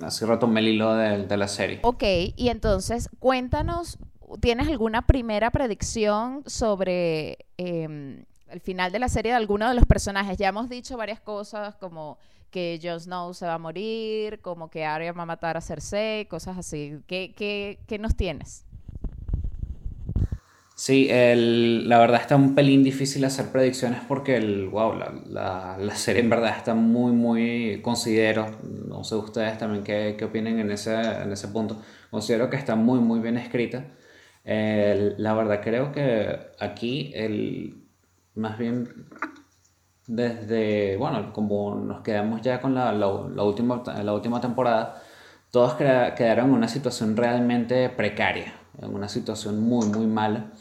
así 0.02 0.24
retomé 0.24 0.60
el 0.60 0.68
hilo 0.68 0.94
de, 0.94 1.26
de 1.26 1.36
la 1.36 1.48
serie. 1.48 1.80
Ok, 1.82 2.04
y 2.36 2.48
entonces 2.48 3.08
cuéntanos, 3.18 3.98
¿tienes 4.40 4.68
alguna 4.68 5.02
primera 5.02 5.50
predicción 5.50 6.42
sobre 6.46 7.38
eh, 7.58 8.24
el 8.54 8.60
final 8.60 8.92
de 8.92 9.00
la 9.00 9.08
serie 9.08 9.32
de 9.32 9.36
alguno 9.36 9.68
de 9.68 9.74
los 9.74 9.84
personajes. 9.84 10.38
Ya 10.38 10.48
hemos 10.48 10.68
dicho 10.68 10.96
varias 10.96 11.20
cosas 11.20 11.74
como 11.74 12.18
que 12.50 12.78
Jon 12.80 13.00
Snow 13.00 13.34
se 13.34 13.46
va 13.46 13.54
a 13.54 13.58
morir, 13.58 14.40
como 14.40 14.70
que 14.70 14.84
Arya 14.84 15.12
va 15.12 15.24
a 15.24 15.26
matar 15.26 15.56
a 15.56 15.60
Cersei, 15.60 16.26
cosas 16.26 16.56
así. 16.56 17.00
¿Qué, 17.08 17.34
qué, 17.36 17.80
qué 17.88 17.98
nos 17.98 18.16
tienes? 18.16 18.63
Sí, 20.76 21.06
el, 21.08 21.88
la 21.88 21.98
verdad 22.00 22.20
está 22.20 22.34
un 22.34 22.54
pelín 22.56 22.82
difícil 22.82 23.24
hacer 23.24 23.52
predicciones 23.52 24.00
porque 24.08 24.36
el, 24.36 24.68
wow, 24.68 24.94
la, 24.94 25.12
la, 25.26 25.76
la 25.78 25.94
serie 25.94 26.20
en 26.22 26.30
verdad 26.30 26.56
está 26.56 26.74
muy, 26.74 27.12
muy, 27.12 27.80
considero, 27.80 28.46
no 28.88 29.04
sé 29.04 29.14
ustedes 29.14 29.56
también 29.56 29.84
qué, 29.84 30.16
qué 30.18 30.24
opinen 30.24 30.58
en 30.58 30.72
ese, 30.72 30.94
en 30.94 31.30
ese 31.32 31.46
punto, 31.48 31.80
considero 32.10 32.50
que 32.50 32.56
está 32.56 32.74
muy, 32.74 32.98
muy 32.98 33.20
bien 33.20 33.36
escrita. 33.38 33.86
La 34.44 35.34
verdad 35.34 35.60
creo 35.62 35.92
que 35.92 36.38
aquí, 36.58 37.12
el, 37.14 37.76
más 38.34 38.58
bien 38.58 38.88
desde, 40.06 40.96
bueno, 40.96 41.32
como 41.32 41.76
nos 41.76 42.02
quedamos 42.02 42.42
ya 42.42 42.60
con 42.60 42.74
la, 42.74 42.92
la 42.92 43.08
última, 43.42 43.82
la 44.02 44.12
última 44.12 44.40
temporada, 44.40 45.02
todos 45.50 45.74
quedaron 45.74 46.46
en 46.50 46.54
una 46.54 46.68
situación 46.68 47.16
realmente 47.16 47.88
precaria, 47.88 48.54
en 48.82 48.92
una 48.94 49.08
situación 49.08 49.60
muy, 49.60 49.86
muy 49.86 50.06
mala. 50.06 50.52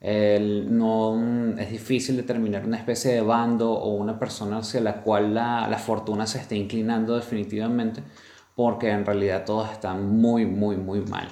El, 0.00 0.76
no, 0.76 1.56
es 1.58 1.70
difícil 1.70 2.16
determinar 2.16 2.64
una 2.64 2.78
especie 2.78 3.12
de 3.12 3.20
bando 3.20 3.72
o 3.72 3.94
una 3.94 4.18
persona 4.18 4.58
hacia 4.58 4.80
la 4.80 5.02
cual 5.02 5.34
la, 5.34 5.68
la, 5.68 5.78
fortuna 5.78 6.26
se 6.26 6.38
esté 6.38 6.56
inclinando 6.56 7.16
definitivamente, 7.16 8.02
porque 8.54 8.90
en 8.90 9.04
realidad 9.04 9.44
todos 9.44 9.70
están 9.70 10.16
muy, 10.16 10.46
muy, 10.46 10.76
muy 10.76 11.00
mal. 11.02 11.28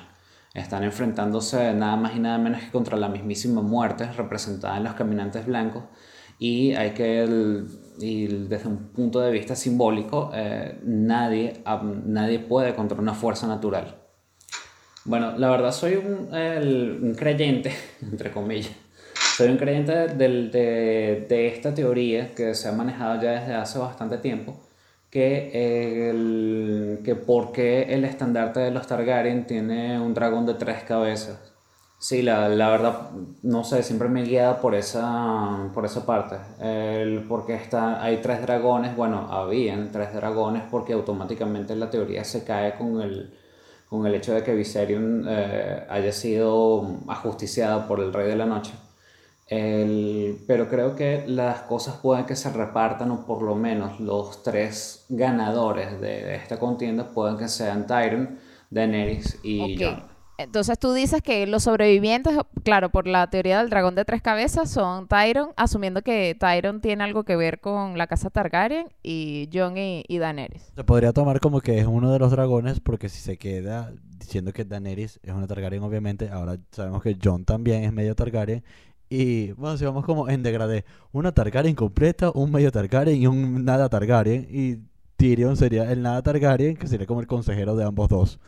Están 0.54 0.85
enfrentándose 0.85 1.72
nada 1.74 1.96
más 1.96 2.14
y 2.16 2.20
nada 2.20 2.38
menos 2.38 2.61
que 2.61 2.70
contra 2.70 2.96
la 2.96 3.09
mismísima 3.09 3.62
muerte 3.62 4.11
representada 4.12 4.76
en 4.76 4.85
los 4.85 4.94
caminantes 4.94 5.46
blancos 5.46 5.85
y 6.38 6.72
hay 6.74 6.92
que, 6.92 7.22
el, 7.22 7.66
y 7.98 8.26
desde 8.26 8.68
un 8.68 8.90
punto 8.90 9.20
de 9.20 9.33
vista 9.33 9.57
simbólico, 9.57 10.31
eh, 10.33 10.78
nadie, 10.85 11.62
nadie 12.04 12.38
puede 12.38 12.74
contra 12.74 12.98
una 12.98 13.14
fuerza 13.14 13.48
natural. 13.48 13.97
Bueno, 15.08 15.38
la 15.38 15.48
verdad 15.48 15.72
soy 15.72 15.94
un, 15.94 16.34
el, 16.34 16.98
un 17.02 17.14
creyente, 17.14 17.72
entre 18.02 18.30
comillas, 18.30 18.72
soy 19.38 19.48
un 19.48 19.56
creyente 19.56 19.92
de, 19.92 20.28
de, 20.50 21.26
de, 21.26 21.46
esta 21.46 21.74
teoría 21.74 22.34
que 22.34 22.54
se 22.54 22.68
ha 22.68 22.72
manejado 22.72 23.22
ya 23.22 23.30
desde 23.40 23.54
hace 23.54 23.78
bastante 23.78 24.18
tiempo, 24.18 24.60
que, 25.10 26.10
el, 26.10 27.00
que 27.06 27.14
porque 27.14 27.84
el 27.84 28.04
estandarte 28.04 28.60
de 28.60 28.70
los 28.70 28.86
Targaryen 28.86 29.46
tiene 29.46 29.98
un 29.98 30.12
dragón 30.12 30.44
de 30.44 30.52
tres 30.54 30.82
cabezas. 30.82 31.38
Sí, 31.98 32.20
la, 32.20 32.50
la, 32.50 32.68
verdad, 32.68 33.10
no 33.42 33.64
sé, 33.64 33.82
siempre 33.82 34.08
me 34.10 34.22
he 34.22 34.26
guiado 34.26 34.60
por 34.60 34.74
esa, 34.74 35.70
por 35.72 35.86
esa 35.86 36.04
parte. 36.04 36.36
El, 36.60 37.24
porque 37.26 37.54
está, 37.54 38.02
hay 38.02 38.18
tres 38.18 38.42
dragones, 38.42 38.94
bueno, 38.94 39.32
habían 39.32 39.90
tres 39.90 40.12
dragones 40.12 40.64
porque 40.70 40.92
automáticamente 40.92 41.74
la 41.76 41.88
teoría 41.88 42.24
se 42.24 42.44
cae 42.44 42.76
con 42.76 43.00
el, 43.00 43.32
con 43.88 44.07
el 44.07 44.14
hecho 44.14 44.35
de 44.35 44.42
que 44.42 44.55
Viserion 44.55 45.24
eh, 45.29 45.85
haya 45.88 46.12
sido 46.12 46.98
ajusticiada 47.09 47.88
por 47.88 48.01
el 48.01 48.12
Rey 48.12 48.29
de 48.29 48.37
la 48.37 48.46
Noche. 48.46 48.72
El, 49.46 50.44
pero 50.46 50.68
creo 50.68 50.94
que 50.94 51.24
las 51.27 51.62
cosas 51.62 51.96
pueden 51.96 52.27
que 52.27 52.37
se 52.37 52.51
repartan, 52.51 53.11
o 53.11 53.24
por 53.24 53.42
lo 53.42 53.55
menos 53.55 53.98
los 53.98 54.42
tres 54.42 55.07
ganadores 55.09 56.01
de, 56.01 56.22
de 56.24 56.35
esta 56.37 56.59
contienda 56.59 57.09
pueden 57.09 57.38
que 57.38 57.48
sean 57.48 57.87
Tyrion, 57.87 58.38
Daenerys 58.70 59.38
y 59.42 59.74
okay. 59.74 59.87
Jon. 59.87 60.17
Entonces 60.38 60.79
tú 60.79 60.92
dices 60.92 61.20
que 61.20 61.48
los 61.48 61.64
sobrevivientes, 61.64 62.33
claro, 62.62 62.90
por 62.90 63.09
la 63.09 63.29
teoría 63.29 63.59
del 63.59 63.70
dragón 63.70 63.96
de 63.96 64.05
tres 64.05 64.22
cabezas, 64.22 64.70
son 64.70 65.09
Tyron, 65.09 65.51
asumiendo 65.57 66.03
que 66.03 66.37
Tyron 66.38 66.81
tiene 66.81 67.03
algo 67.03 67.24
que 67.24 67.35
ver 67.35 67.61
con 67.61 67.98
la 67.98 68.07
casa 68.07 68.31
Targaryen 68.31 68.87
y 69.03 69.48
Jon 69.53 69.77
y, 69.77 70.05
y 70.07 70.18
Daenerys. 70.18 70.70
Se 70.77 70.85
podría 70.85 71.12
tomar 71.12 71.40
como 71.40 71.61
que 71.61 71.81
es 71.81 71.87
uno 71.87 72.12
de 72.12 72.20
los 72.20 72.31
dragones 72.31 72.79
porque 72.79 73.09
si 73.09 73.20
se 73.20 73.37
queda 73.37 73.92
diciendo 74.16 74.53
que 74.53 74.64
Daenerys 74.64 75.18
es 75.24 75.35
una 75.35 75.48
Targaryen, 75.48 75.83
obviamente, 75.83 76.29
ahora 76.29 76.57
sabemos 76.70 77.03
que 77.03 77.18
Jon 77.20 77.44
también 77.44 77.83
es 77.83 77.92
medio 77.92 78.14
Targaryen. 78.14 78.62
Y 79.11 79.51
bueno, 79.53 79.77
si 79.77 79.85
vamos 79.87 80.05
como 80.05 80.29
en 80.29 80.44
degradé, 80.44 80.85
una 81.11 81.33
Targaryen 81.33 81.74
completa, 81.74 82.31
un 82.33 82.53
medio 82.53 82.70
Targaryen 82.70 83.20
y 83.20 83.27
un 83.27 83.64
nada 83.64 83.88
Targaryen. 83.88 84.46
Y 84.48 84.77
Tyrion 85.16 85.57
sería 85.57 85.90
el 85.90 86.01
nada 86.03 86.22
Targaryen, 86.22 86.77
que 86.77 86.87
sería 86.87 87.09
como 87.09 87.20
el 87.20 87.27
consejero 87.27 87.74
de 87.74 87.85
ambos 87.85 88.09
dos 88.09 88.38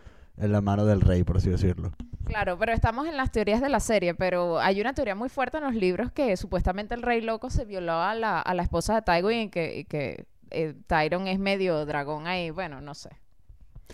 en 0.40 0.52
la 0.52 0.60
mano 0.60 0.84
del 0.84 1.00
rey, 1.00 1.22
por 1.24 1.36
así 1.36 1.50
decirlo. 1.50 1.92
Claro, 2.24 2.58
pero 2.58 2.72
estamos 2.72 3.06
en 3.06 3.16
las 3.16 3.32
teorías 3.32 3.60
de 3.60 3.68
la 3.68 3.80
serie, 3.80 4.14
pero 4.14 4.60
hay 4.60 4.80
una 4.80 4.94
teoría 4.94 5.14
muy 5.14 5.28
fuerte 5.28 5.58
en 5.58 5.64
los 5.64 5.74
libros 5.74 6.12
que 6.12 6.36
supuestamente 6.36 6.94
el 6.94 7.02
rey 7.02 7.20
loco 7.20 7.50
se 7.50 7.64
violó 7.64 7.94
a 7.94 8.14
la, 8.14 8.40
a 8.40 8.54
la 8.54 8.62
esposa 8.62 8.94
de 8.94 9.02
Tywin 9.02 9.40
y 9.40 9.48
que, 9.50 9.78
y 9.78 9.84
que 9.84 10.26
eh, 10.50 10.74
Tyron 10.86 11.26
es 11.26 11.38
medio 11.38 11.84
dragón 11.86 12.26
ahí, 12.26 12.50
bueno, 12.50 12.80
no 12.80 12.94
sé. 12.94 13.10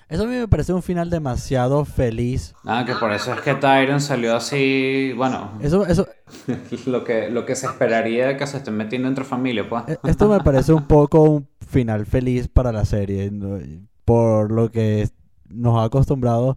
Eso 0.08 0.24
a 0.24 0.26
mí 0.26 0.36
me 0.36 0.46
parece 0.46 0.72
un 0.72 0.82
final 0.82 1.08
demasiado 1.08 1.84
feliz. 1.84 2.54
Ah, 2.64 2.84
que 2.86 2.94
por 2.94 3.12
eso 3.12 3.32
es 3.32 3.40
que 3.40 3.54
Tyron 3.54 4.00
salió 4.00 4.36
así, 4.36 5.12
bueno. 5.16 5.52
Eso, 5.60 5.86
eso. 5.86 6.06
lo 6.86 7.02
que, 7.02 7.30
lo 7.30 7.46
que 7.46 7.56
se 7.56 7.66
esperaría 7.66 8.28
de 8.28 8.36
que 8.36 8.46
se 8.46 8.58
estén 8.58 8.76
metiendo 8.76 9.08
entre 9.08 9.24
familia, 9.24 9.68
pues. 9.68 9.84
Esto 10.04 10.28
me 10.28 10.40
parece 10.40 10.72
un 10.72 10.86
poco 10.86 11.22
un 11.22 11.48
final 11.66 12.06
feliz 12.06 12.48
para 12.48 12.70
la 12.72 12.84
serie, 12.84 13.30
¿no? 13.30 13.58
por 14.04 14.52
lo 14.52 14.70
que 14.70 15.08
nos 15.48 15.78
ha 15.78 15.84
acostumbrado 15.84 16.56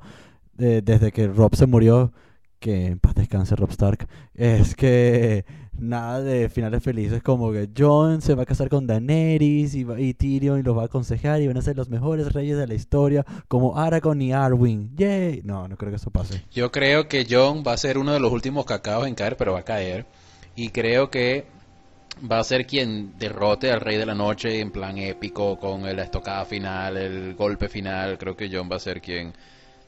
eh, 0.57 0.81
desde 0.83 1.11
que 1.11 1.27
Rob 1.27 1.55
se 1.55 1.65
murió, 1.65 2.11
que 2.59 2.87
en 2.87 2.99
paz 2.99 3.15
descanse 3.15 3.55
Rob 3.55 3.71
Stark, 3.71 4.07
es 4.35 4.75
que 4.75 5.45
nada 5.77 6.21
de 6.21 6.49
finales 6.49 6.83
felices 6.83 7.23
como 7.23 7.51
que 7.51 7.69
Jon 7.75 8.21
se 8.21 8.35
va 8.35 8.43
a 8.43 8.45
casar 8.45 8.69
con 8.69 8.85
Daenerys 8.85 9.75
y, 9.75 9.85
y 9.97 10.13
Tyrion 10.13 10.59
y 10.59 10.63
los 10.63 10.77
va 10.77 10.83
a 10.83 10.85
aconsejar 10.85 11.41
y 11.41 11.47
van 11.47 11.57
a 11.57 11.61
ser 11.61 11.77
los 11.77 11.89
mejores 11.89 12.33
reyes 12.33 12.57
de 12.57 12.67
la 12.67 12.73
historia 12.73 13.25
como 13.47 13.77
Aragorn 13.77 14.21
y 14.21 14.33
Arwen. 14.33 14.91
¡Yay! 14.95 15.41
No, 15.43 15.67
no 15.67 15.77
creo 15.77 15.91
que 15.91 15.95
eso 15.97 16.11
pase. 16.11 16.43
Yo 16.51 16.71
creo 16.71 17.07
que 17.07 17.25
Jon 17.29 17.63
va 17.65 17.73
a 17.73 17.77
ser 17.77 17.97
uno 17.97 18.11
de 18.11 18.19
los 18.19 18.31
últimos 18.31 18.65
cacaos 18.65 19.07
en 19.07 19.15
caer, 19.15 19.37
pero 19.37 19.53
va 19.53 19.59
a 19.59 19.65
caer. 19.65 20.05
Y 20.55 20.69
creo 20.69 21.09
que 21.09 21.45
va 22.29 22.39
a 22.39 22.43
ser 22.43 22.65
quien 22.65 23.17
derrote 23.17 23.71
al 23.71 23.81
Rey 23.81 23.97
de 23.97 24.05
la 24.05 24.15
Noche 24.15 24.59
en 24.59 24.71
plan 24.71 24.97
épico 24.97 25.57
con 25.57 25.83
la 25.83 26.03
estocada 26.03 26.45
final, 26.45 26.97
el 26.97 27.35
golpe 27.35 27.69
final. 27.69 28.17
Creo 28.17 28.35
que 28.35 28.49
John 28.51 28.69
va 28.71 28.77
a 28.77 28.79
ser 28.79 29.01
quien 29.01 29.33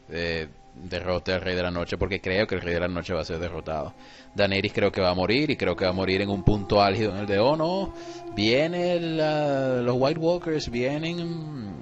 eh, 0.10 0.48
derrote 0.76 1.34
al 1.34 1.42
Rey 1.42 1.56
de 1.56 1.64
la 1.64 1.72
Noche 1.72 1.98
porque 1.98 2.22
creo 2.22 2.48
que 2.48 2.56
el 2.56 2.62
Rey 2.62 2.74
de 2.74 2.80
la 2.80 2.88
Noche 2.88 3.14
va 3.14 3.22
a 3.22 3.26
ser 3.26 3.40
derrotado. 3.40 3.94
Daenerys 4.36 4.74
creo 4.74 4.92
que 4.92 5.02
va 5.02 5.10
a 5.10 5.16
morir 5.16 5.50
y 5.50 5.58
creo 5.58 5.76
que 5.76 5.86
va 5.86 5.92
a 5.92 5.94
morir 5.94 6.22
en 6.22 6.30
un 6.30 6.44
punto 6.44 6.82
álgido 6.82 7.12
en 7.12 7.18
el 7.18 7.28
de 7.28 7.40
oh 7.40 7.56
no, 7.56 7.94
vienen 8.36 9.18
los 9.18 9.96
White 9.98 10.20
Walkers, 10.20 10.70
vienen 10.70 11.74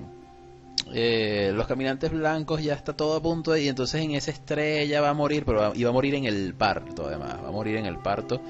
eh, 0.92 1.52
los 1.54 1.68
caminantes 1.68 2.12
blancos, 2.12 2.64
ya 2.64 2.74
está 2.74 2.94
todo 2.94 3.16
a 3.16 3.22
punto 3.22 3.56
y 3.56 3.68
entonces 3.68 4.02
en 4.02 4.12
esa 4.12 4.32
estrella 4.32 5.02
va 5.02 5.10
a 5.10 5.14
morir, 5.14 5.44
pero 5.46 5.60
va, 5.60 5.72
y 5.76 5.84
va 5.84 5.92
a 5.92 5.94
morir 5.94 6.16
en 6.16 6.26
el 6.26 6.56
parto 6.56 7.08
además, 7.08 7.36
va 7.44 7.50
a 7.50 7.52
morir 7.52 7.76
en 7.76 7.86
el 7.86 7.98
parto. 8.00 8.42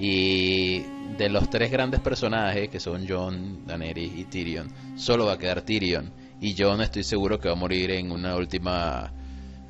Y 0.00 0.82
de 1.18 1.28
los 1.28 1.50
tres 1.50 1.70
grandes 1.70 2.00
personajes, 2.00 2.70
que 2.70 2.80
son 2.80 3.06
Jon, 3.06 3.66
Daenerys 3.66 4.12
y 4.16 4.24
Tyrion, 4.24 4.68
solo 4.96 5.26
va 5.26 5.34
a 5.34 5.38
quedar 5.38 5.60
Tyrion. 5.60 6.10
Y 6.40 6.56
Jon 6.56 6.80
estoy 6.80 7.04
seguro 7.04 7.38
que 7.38 7.48
va 7.48 7.54
a 7.54 7.58
morir 7.58 7.90
en 7.90 8.10
una 8.10 8.34
última 8.34 9.12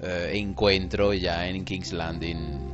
eh, 0.01 0.31
encuentro 0.35 1.13
ya 1.15 1.49
en 1.49 1.65
King's 1.65 1.93
Landing. 1.93 2.71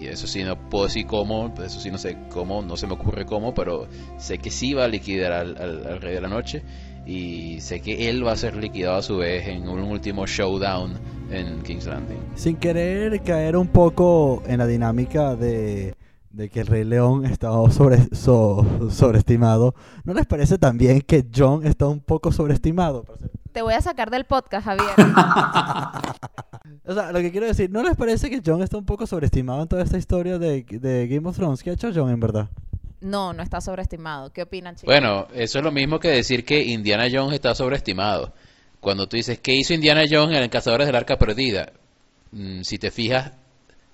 Y 0.00 0.08
eso 0.08 0.26
sí, 0.26 0.42
no 0.42 0.68
puedo 0.68 0.86
decir 0.86 1.06
cómo, 1.06 1.54
eso 1.64 1.78
sí 1.78 1.92
no 1.92 1.98
sé 1.98 2.16
cómo, 2.30 2.60
no 2.60 2.76
se 2.76 2.88
me 2.88 2.94
ocurre 2.94 3.24
cómo, 3.24 3.54
pero 3.54 3.86
sé 4.18 4.38
que 4.38 4.50
sí 4.50 4.72
va 4.74 4.84
a 4.84 4.88
liquidar 4.88 5.30
al, 5.30 5.56
al 5.58 6.00
Rey 6.00 6.14
de 6.14 6.20
la 6.20 6.28
Noche. 6.28 6.62
Y 7.06 7.60
sé 7.60 7.80
que 7.80 8.08
él 8.08 8.26
va 8.26 8.32
a 8.32 8.36
ser 8.36 8.56
liquidado 8.56 8.96
a 8.96 9.02
su 9.02 9.18
vez 9.18 9.46
en 9.46 9.68
un 9.68 9.80
último 9.80 10.26
showdown 10.26 10.98
en 11.30 11.62
King's 11.62 11.86
Landing. 11.86 12.18
Sin 12.34 12.56
querer 12.56 13.22
caer 13.22 13.56
un 13.56 13.68
poco 13.68 14.42
en 14.46 14.58
la 14.58 14.66
dinámica 14.66 15.36
de 15.36 15.94
de 16.30 16.48
que 16.48 16.60
el 16.60 16.66
Rey 16.66 16.84
León 16.84 17.24
estaba 17.24 17.70
sobre, 17.70 17.98
so, 18.14 18.64
sobreestimado, 18.90 19.74
¿no 20.04 20.14
les 20.14 20.26
parece 20.26 20.58
también 20.58 21.00
que 21.00 21.26
John 21.34 21.66
está 21.66 21.86
un 21.88 22.00
poco 22.00 22.32
sobreestimado? 22.32 23.04
Te 23.52 23.62
voy 23.62 23.74
a 23.74 23.80
sacar 23.80 24.10
del 24.10 24.24
podcast, 24.24 24.64
Javier. 24.64 24.90
o 26.86 26.94
sea, 26.94 27.10
lo 27.10 27.18
que 27.18 27.32
quiero 27.32 27.46
decir, 27.46 27.68
¿no 27.70 27.82
les 27.82 27.96
parece 27.96 28.30
que 28.30 28.40
John 28.44 28.62
está 28.62 28.76
un 28.76 28.86
poco 28.86 29.06
sobreestimado 29.06 29.62
en 29.62 29.68
toda 29.68 29.82
esta 29.82 29.98
historia 29.98 30.38
de, 30.38 30.62
de 30.62 31.08
Game 31.08 31.28
of 31.28 31.36
Thrones? 31.36 31.62
¿Qué 31.62 31.70
ha 31.70 31.72
hecho 31.72 31.90
John 31.92 32.10
en 32.10 32.20
verdad? 32.20 32.48
No, 33.00 33.32
no 33.32 33.42
está 33.42 33.60
sobreestimado. 33.60 34.32
¿Qué 34.32 34.42
opinan, 34.42 34.76
chicos? 34.76 34.86
Bueno, 34.86 35.26
eso 35.34 35.58
es 35.58 35.64
lo 35.64 35.72
mismo 35.72 35.98
que 35.98 36.08
decir 36.08 36.44
que 36.44 36.62
Indiana 36.62 37.08
Jones 37.10 37.34
está 37.34 37.54
sobreestimado. 37.54 38.32
Cuando 38.78 39.08
tú 39.08 39.16
dices, 39.16 39.40
¿qué 39.40 39.54
hizo 39.54 39.74
Indiana 39.74 40.04
Jones 40.08 40.36
en 40.36 40.42
el 40.42 40.50
Cazadores 40.50 40.86
del 40.86 40.96
Arca 40.96 41.18
Perdida? 41.18 41.72
Mm, 42.32 42.62
si 42.62 42.78
te 42.78 42.90
fijas, 42.90 43.32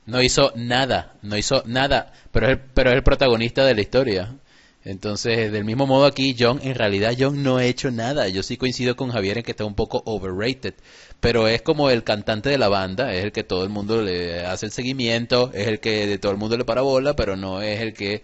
no 0.07 0.23
hizo 0.23 0.53
nada, 0.57 1.17
no 1.23 1.37
hizo 1.37 1.63
nada, 1.67 2.13
pero 2.33 2.47
es, 2.47 2.53
el, 2.53 2.61
pero 2.75 2.91
es 2.91 2.97
el 2.97 3.03
protagonista 3.03 3.65
de 3.65 3.75
la 3.75 3.81
historia. 3.81 4.37
Entonces, 4.85 5.51
del 5.51 5.65
mismo 5.65 5.85
modo 5.87 6.07
aquí, 6.07 6.37
John, 6.39 6.61
en 6.63 6.77
realidad 6.77 7.15
John 7.19 7.43
no 7.43 7.57
ha 7.57 7.65
hecho 7.65 7.91
nada. 7.91 8.29
Yo 8.29 8.45
sí 8.45 8.57
coincido 8.57 8.95
con 8.95 9.11
Javier 9.11 9.39
en 9.39 9.43
que 9.43 9.51
está 9.51 9.65
un 9.65 9.75
poco 9.75 10.01
overrated, 10.07 10.75
pero 11.19 11.49
es 11.49 11.61
como 11.63 11.91
el 11.91 12.05
cantante 12.05 12.51
de 12.51 12.59
la 12.59 12.69
banda, 12.69 13.13
es 13.13 13.25
el 13.25 13.33
que 13.33 13.43
todo 13.43 13.65
el 13.65 13.71
mundo 13.71 14.01
le 14.01 14.47
hace 14.47 14.67
el 14.67 14.73
seguimiento, 14.73 15.51
es 15.53 15.67
el 15.67 15.81
que 15.81 16.07
de 16.07 16.19
todo 16.19 16.31
el 16.31 16.39
mundo 16.39 16.57
le 16.57 16.65
para 16.65 16.83
bola, 16.83 17.17
pero 17.17 17.35
no 17.37 17.63
es 17.63 17.81
el 17.81 17.95
que 17.95 18.23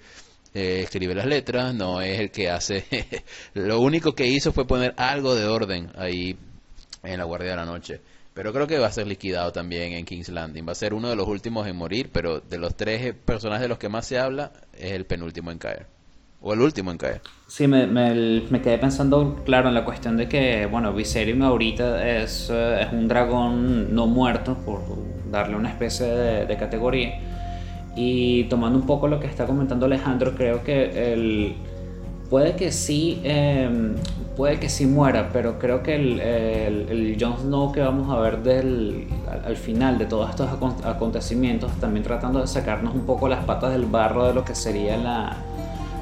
eh, 0.54 0.82
escribe 0.84 1.16
las 1.16 1.26
letras, 1.26 1.74
no 1.74 2.00
es 2.00 2.20
el 2.20 2.30
que 2.30 2.48
hace... 2.48 2.84
lo 3.54 3.80
único 3.80 4.14
que 4.14 4.28
hizo 4.28 4.52
fue 4.52 4.66
poner 4.66 4.94
algo 4.96 5.34
de 5.34 5.46
orden 5.46 5.90
ahí 5.96 6.36
en 7.02 7.18
la 7.18 7.24
Guardia 7.24 7.50
de 7.50 7.56
la 7.56 7.64
Noche. 7.64 8.00
Pero 8.34 8.52
creo 8.52 8.66
que 8.66 8.78
va 8.78 8.86
a 8.86 8.92
ser 8.92 9.06
liquidado 9.06 9.52
también 9.52 9.92
en 9.92 10.06
King's 10.06 10.30
Landing. 10.30 10.66
Va 10.66 10.72
a 10.72 10.76
ser 10.76 10.94
uno 10.94 11.08
de 11.10 11.16
los 11.16 11.28
últimos 11.28 11.66
en 11.66 11.76
morir, 11.76 12.10
pero 12.12 12.40
de 12.40 12.58
los 12.58 12.74
tres 12.74 13.14
personajes 13.14 13.62
de 13.62 13.68
los 13.68 13.78
que 13.78 13.88
más 13.88 14.06
se 14.06 14.18
habla, 14.18 14.52
es 14.72 14.92
el 14.92 15.04
penúltimo 15.04 15.50
en 15.50 15.58
caer. 15.58 15.86
O 16.40 16.54
el 16.54 16.60
último 16.60 16.90
en 16.90 16.98
caer. 16.98 17.20
Sí, 17.46 17.68
me, 17.68 17.86
me, 17.86 18.42
me 18.50 18.62
quedé 18.62 18.78
pensando, 18.78 19.42
claro, 19.44 19.68
en 19.68 19.74
la 19.74 19.84
cuestión 19.84 20.16
de 20.16 20.28
que, 20.28 20.66
bueno, 20.66 20.92
Viserion 20.92 21.42
ahorita 21.42 22.08
es, 22.08 22.48
eh, 22.50 22.82
es 22.82 22.92
un 22.92 23.06
dragón 23.06 23.94
no 23.94 24.06
muerto, 24.06 24.56
por 24.64 24.80
darle 25.30 25.54
una 25.54 25.68
especie 25.68 26.06
de, 26.06 26.46
de 26.46 26.56
categoría. 26.56 27.20
Y 27.94 28.44
tomando 28.44 28.78
un 28.78 28.86
poco 28.86 29.06
lo 29.06 29.20
que 29.20 29.26
está 29.26 29.46
comentando 29.46 29.84
Alejandro, 29.86 30.34
creo 30.34 30.64
que 30.64 31.12
el 31.12 31.54
puede 32.32 32.56
que 32.56 32.72
sí 32.72 33.20
em, 33.24 33.94
puede 34.38 34.58
que 34.58 34.70
sí 34.70 34.86
muera 34.86 35.28
pero 35.34 35.58
creo 35.58 35.82
que 35.82 35.96
el, 35.96 36.18
el, 36.18 36.88
el 36.88 37.16
Jon 37.20 37.36
Snow 37.36 37.72
que 37.72 37.82
vamos 37.82 38.10
a 38.10 38.18
ver 38.20 38.42
del, 38.42 39.06
al, 39.44 39.54
final 39.54 39.98
de 39.98 40.06
todos 40.06 40.30
estos 40.30 40.48
acontecimientos 40.82 41.70
también 41.72 42.02
tratando 42.02 42.40
de 42.40 42.46
sacarnos 42.46 42.94
un 42.94 43.04
poco 43.04 43.28
las 43.28 43.44
patas 43.44 43.72
del 43.72 43.84
barro 43.84 44.26
de 44.26 44.32
lo 44.32 44.46
que 44.46 44.54
sería 44.54 44.96
la, 44.96 45.36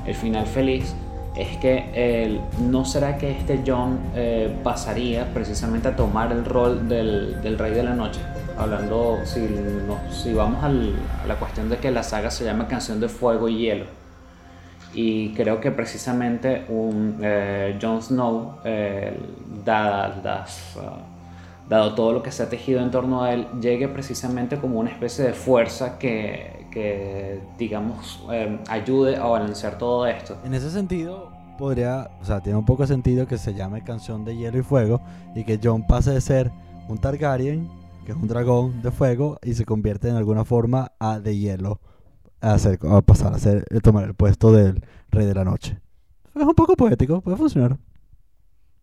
el 0.06 0.14
final 0.14 0.46
feliz 0.46 0.94
es 1.34 1.56
que 1.56 2.38
no 2.60 2.84
será 2.84 3.18
que 3.18 3.32
este 3.32 3.64
Jon 3.66 3.98
eh, 4.14 4.56
pasaría 4.62 5.34
precisamente 5.34 5.88
a 5.88 5.96
tomar 5.96 6.30
el 6.30 6.44
rol 6.44 6.88
del, 6.88 7.42
del 7.42 7.58
rey 7.58 7.74
de 7.74 7.82
la 7.82 7.94
noche 7.94 8.20
hablando 8.56 9.18
si, 9.24 9.40
no, 9.40 9.98
si 10.12 10.32
vamos 10.32 10.62
al, 10.62 10.94
a 11.24 11.26
la 11.26 11.34
cuestión 11.40 11.68
de 11.68 11.78
que 11.78 11.90
la 11.90 12.04
saga 12.04 12.30
se 12.30 12.44
llama 12.44 12.68
canción 12.68 13.00
de 13.00 13.08
fuego 13.08 13.48
y 13.48 13.58
hielo 13.58 13.99
y 14.92 15.32
creo 15.34 15.60
que 15.60 15.70
precisamente 15.70 16.64
un 16.68 17.18
eh, 17.22 17.78
Jon 17.80 18.02
Snow, 18.02 18.56
eh, 18.64 19.16
uh, 19.56 19.62
dado 21.68 21.94
todo 21.94 22.12
lo 22.12 22.22
que 22.22 22.32
se 22.32 22.42
ha 22.42 22.48
tejido 22.48 22.80
en 22.80 22.90
torno 22.90 23.22
a 23.22 23.32
él, 23.32 23.46
llegue 23.60 23.88
precisamente 23.88 24.58
como 24.58 24.80
una 24.80 24.90
especie 24.90 25.24
de 25.24 25.32
fuerza 25.32 25.98
que, 25.98 26.66
que 26.72 27.40
digamos, 27.56 28.24
eh, 28.32 28.58
ayude 28.68 29.16
a 29.16 29.24
balancear 29.24 29.78
todo 29.78 30.06
esto. 30.06 30.36
En 30.44 30.54
ese 30.54 30.70
sentido, 30.70 31.30
podría, 31.56 32.10
o 32.20 32.24
sea, 32.24 32.40
tiene 32.40 32.58
un 32.58 32.64
poco 32.64 32.82
de 32.82 32.88
sentido 32.88 33.28
que 33.28 33.38
se 33.38 33.54
llame 33.54 33.84
Canción 33.84 34.24
de 34.24 34.36
Hielo 34.36 34.58
y 34.58 34.62
Fuego 34.62 35.00
y 35.36 35.44
que 35.44 35.60
Jon 35.62 35.86
pase 35.86 36.10
de 36.10 36.20
ser 36.20 36.50
un 36.88 36.98
Targaryen, 36.98 37.68
que 38.04 38.12
es 38.12 38.18
un 38.18 38.26
dragón 38.26 38.82
de 38.82 38.90
fuego, 38.90 39.38
y 39.44 39.54
se 39.54 39.64
convierte 39.64 40.08
en 40.08 40.16
alguna 40.16 40.44
forma 40.44 40.92
a 40.98 41.20
de 41.20 41.38
hielo 41.38 41.78
a, 42.40 42.54
hacer, 42.54 42.78
a 42.88 43.00
pasar 43.00 43.34
a 43.34 43.38
ser, 43.38 43.64
tomar 43.82 44.04
el 44.04 44.14
puesto 44.14 44.52
del 44.52 44.84
rey 45.10 45.26
de 45.26 45.34
la 45.34 45.44
noche. 45.44 45.78
Es 46.34 46.42
un 46.42 46.54
poco 46.54 46.76
poético, 46.76 47.20
puede 47.20 47.36
funcionar. 47.36 47.76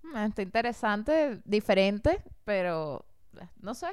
Mm, 0.04 0.18
está 0.18 0.42
interesante, 0.42 1.42
diferente, 1.46 2.22
pero 2.44 3.06
eh, 3.40 3.48
no 3.62 3.74
sé. 3.74 3.88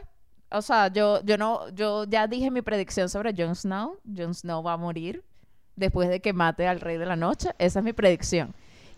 O 0.51 0.63
sea, 0.63 0.89
yo, 0.89 1.21
yo 1.25 1.37
no, 1.37 1.69
yo 1.71 2.05
ya 2.05 2.27
dije 2.27 2.51
mi 2.51 2.63
predicción 2.63 3.09
sobre 3.09 3.35
Jon 3.37 3.55
Snow. 3.55 3.99
Jon 4.17 4.35
Snow 4.35 4.63
va 4.63 4.75
a 4.75 4.77
morir 4.77 5.25
después 5.77 6.09
de 6.09 6.21
que 6.21 6.33
mate 6.33 6.67
al 6.69 6.81
rey 6.81 6.97
de 6.97 7.07
la 7.07 7.17
noche. 7.17 7.51
Esa 7.59 7.81
es 7.81 7.85
mi 7.85 7.93
predicción. 7.93 8.55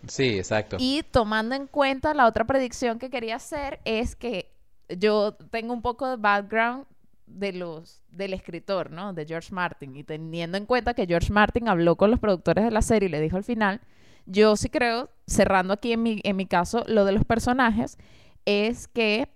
Sí, 0.07 0.37
exacto. 0.37 0.77
Y 0.79 1.03
tomando 1.11 1.55
en 1.55 1.67
cuenta 1.67 2.13
la 2.13 2.27
otra 2.27 2.45
predicción 2.45 2.99
que 2.99 3.09
quería 3.09 3.37
hacer 3.37 3.79
es 3.85 4.15
que 4.15 4.51
yo 4.89 5.33
tengo 5.49 5.73
un 5.73 5.81
poco 5.81 6.07
de 6.07 6.17
background 6.17 6.85
de 7.27 7.53
los 7.53 8.01
del 8.09 8.33
escritor, 8.33 8.89
¿no? 8.89 9.13
De 9.13 9.25
George 9.25 9.53
Martin 9.53 9.95
y 9.95 10.03
teniendo 10.03 10.57
en 10.57 10.65
cuenta 10.65 10.93
que 10.93 11.05
George 11.05 11.31
Martin 11.31 11.67
habló 11.67 11.95
con 11.95 12.09
los 12.09 12.19
productores 12.19 12.63
de 12.63 12.71
la 12.71 12.81
serie 12.81 13.09
y 13.09 13.11
le 13.11 13.21
dijo 13.21 13.37
al 13.37 13.43
final, 13.43 13.81
yo 14.25 14.55
sí 14.55 14.69
creo, 14.69 15.09
cerrando 15.27 15.73
aquí 15.73 15.93
en 15.93 16.03
mi, 16.03 16.19
en 16.23 16.35
mi 16.35 16.45
caso 16.45 16.83
lo 16.87 17.05
de 17.05 17.11
los 17.11 17.25
personajes, 17.25 17.97
es 18.45 18.87
que 18.87 19.29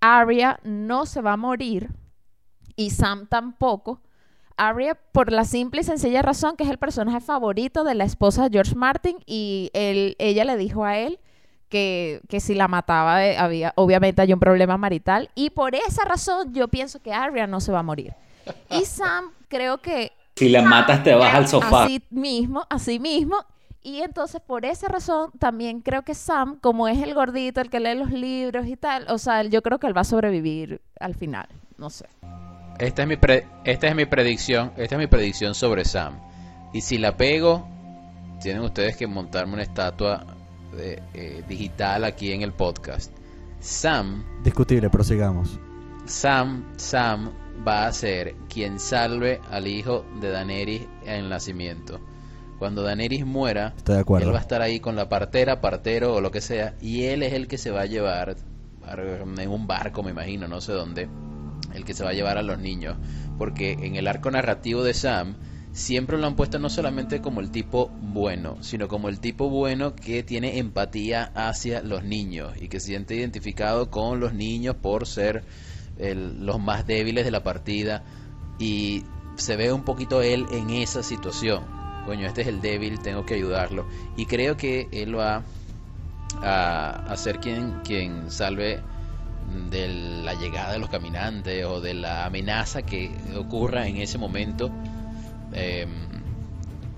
Arya 0.00 0.60
no 0.62 1.06
se 1.06 1.20
va 1.20 1.32
a 1.32 1.36
morir 1.36 1.90
y 2.76 2.90
Sam 2.90 3.26
tampoco. 3.26 4.00
Arya 4.56 4.94
por 5.12 5.32
la 5.32 5.44
simple 5.44 5.82
y 5.82 5.84
sencilla 5.84 6.22
razón 6.22 6.56
que 6.56 6.64
es 6.64 6.70
el 6.70 6.78
personaje 6.78 7.20
favorito 7.20 7.84
de 7.84 7.94
la 7.94 8.04
esposa 8.04 8.44
de 8.44 8.50
George 8.50 8.74
Martin 8.74 9.18
y 9.26 9.70
él, 9.74 10.16
ella 10.18 10.44
le 10.44 10.56
dijo 10.56 10.84
a 10.84 10.96
él 10.96 11.18
que, 11.68 12.20
que 12.28 12.40
si 12.40 12.54
la 12.54 12.68
mataba 12.68 13.24
eh, 13.26 13.36
había, 13.36 13.72
obviamente 13.76 14.22
hay 14.22 14.32
un 14.32 14.40
problema 14.40 14.76
marital 14.76 15.30
y 15.34 15.50
por 15.50 15.74
esa 15.74 16.04
razón 16.04 16.52
yo 16.52 16.68
pienso 16.68 17.00
que 17.00 17.12
Arya 17.12 17.46
no 17.46 17.60
se 17.60 17.72
va 17.72 17.80
a 17.80 17.82
morir. 17.82 18.14
Y 18.70 18.84
Sam 18.84 19.32
creo 19.48 19.78
que... 19.78 20.12
Si 20.36 20.48
la 20.48 20.62
matas 20.62 21.02
te 21.02 21.14
vas 21.14 21.34
al 21.34 21.48
sofá. 21.48 21.84
Así 21.84 22.02
mismo, 22.10 22.66
así 22.68 22.98
mismo. 22.98 23.36
Y 23.82 24.02
entonces 24.02 24.40
por 24.44 24.64
esa 24.64 24.88
razón 24.88 25.30
también 25.38 25.80
creo 25.80 26.02
que 26.02 26.14
Sam, 26.14 26.58
como 26.60 26.88
es 26.88 27.00
el 27.00 27.14
gordito, 27.14 27.60
el 27.60 27.70
que 27.70 27.80
lee 27.80 27.94
los 27.94 28.10
libros 28.10 28.66
y 28.66 28.76
tal, 28.76 29.06
o 29.08 29.18
sea, 29.18 29.44
yo 29.44 29.62
creo 29.62 29.78
que 29.78 29.86
él 29.86 29.96
va 29.96 30.00
a 30.00 30.04
sobrevivir 30.04 30.80
al 30.98 31.14
final, 31.14 31.46
no 31.78 31.88
sé. 31.88 32.06
Esta 32.78 33.02
es 33.02 33.08
mi, 33.08 33.16
esta 33.64 33.86
es 33.86 33.94
mi 33.94 34.04
predicción, 34.04 34.72
esta 34.76 34.96
es 34.96 34.98
mi 34.98 35.06
predicción 35.06 35.54
sobre 35.54 35.84
Sam. 35.84 36.20
Y 36.72 36.80
si 36.82 36.98
la 36.98 37.16
pego, 37.16 37.66
tienen 38.40 38.62
ustedes 38.62 38.96
que 38.96 39.06
montarme 39.06 39.54
una 39.54 39.62
estatua 39.62 40.35
eh, 40.78 41.44
digital 41.48 42.04
aquí 42.04 42.32
en 42.32 42.42
el 42.42 42.52
podcast. 42.52 43.12
Sam. 43.60 44.24
Discutible, 44.44 44.90
prosigamos. 44.90 45.58
Sam, 46.04 46.72
Sam 46.76 47.32
va 47.66 47.86
a 47.86 47.92
ser 47.92 48.34
quien 48.48 48.78
salve 48.78 49.40
al 49.50 49.66
hijo 49.66 50.04
de 50.20 50.30
Daenerys 50.30 50.82
en 51.04 51.14
el 51.14 51.28
nacimiento. 51.28 52.00
Cuando 52.58 52.82
Daenerys 52.82 53.26
muera, 53.26 53.74
de 53.84 53.98
acuerdo. 53.98 54.28
él 54.28 54.34
va 54.34 54.38
a 54.38 54.42
estar 54.42 54.62
ahí 54.62 54.80
con 54.80 54.96
la 54.96 55.08
partera, 55.08 55.60
partero 55.60 56.14
o 56.14 56.20
lo 56.20 56.30
que 56.30 56.40
sea, 56.40 56.74
y 56.80 57.04
él 57.04 57.22
es 57.22 57.32
el 57.32 57.48
que 57.48 57.58
se 57.58 57.70
va 57.70 57.82
a 57.82 57.86
llevar 57.86 58.36
en 58.88 59.50
un 59.50 59.66
barco, 59.66 60.02
me 60.02 60.12
imagino, 60.12 60.46
no 60.48 60.60
sé 60.60 60.72
dónde, 60.72 61.08
el 61.74 61.84
que 61.84 61.92
se 61.92 62.04
va 62.04 62.10
a 62.10 62.14
llevar 62.14 62.38
a 62.38 62.42
los 62.42 62.58
niños, 62.58 62.96
porque 63.36 63.72
en 63.72 63.96
el 63.96 64.06
arco 64.06 64.30
narrativo 64.30 64.82
de 64.84 64.94
Sam 64.94 65.36
siempre 65.76 66.16
lo 66.16 66.26
han 66.26 66.36
puesto 66.36 66.58
no 66.58 66.70
solamente 66.70 67.20
como 67.20 67.40
el 67.42 67.50
tipo 67.50 67.90
bueno, 68.00 68.56
sino 68.62 68.88
como 68.88 69.10
el 69.10 69.20
tipo 69.20 69.50
bueno 69.50 69.94
que 69.94 70.22
tiene 70.22 70.58
empatía 70.58 71.30
hacia 71.34 71.82
los 71.82 72.02
niños 72.02 72.54
y 72.58 72.68
que 72.68 72.80
se 72.80 72.86
siente 72.86 73.14
identificado 73.14 73.90
con 73.90 74.18
los 74.18 74.32
niños 74.32 74.74
por 74.74 75.06
ser 75.06 75.44
los 75.98 76.58
más 76.60 76.86
débiles 76.86 77.26
de 77.26 77.30
la 77.30 77.42
partida 77.42 78.04
y 78.58 79.04
se 79.36 79.56
ve 79.56 79.70
un 79.70 79.84
poquito 79.84 80.22
él 80.22 80.46
en 80.50 80.70
esa 80.70 81.02
situación. 81.02 81.64
Coño, 82.06 82.26
este 82.26 82.40
es 82.40 82.48
el 82.48 82.62
débil, 82.62 83.00
tengo 83.00 83.26
que 83.26 83.34
ayudarlo. 83.34 83.86
Y 84.16 84.24
creo 84.24 84.56
que 84.56 84.88
él 84.92 85.18
va 85.18 85.42
a, 86.42 87.12
a 87.12 87.16
ser 87.18 87.38
quien, 87.38 87.80
quien 87.84 88.30
salve 88.30 88.80
de 89.70 89.88
la 90.24 90.32
llegada 90.34 90.72
de 90.72 90.78
los 90.78 90.88
caminantes 90.88 91.66
o 91.66 91.82
de 91.82 91.92
la 91.92 92.24
amenaza 92.24 92.80
que 92.80 93.10
ocurra 93.36 93.86
en 93.86 93.98
ese 93.98 94.16
momento 94.16 94.70
Em, 95.56 95.90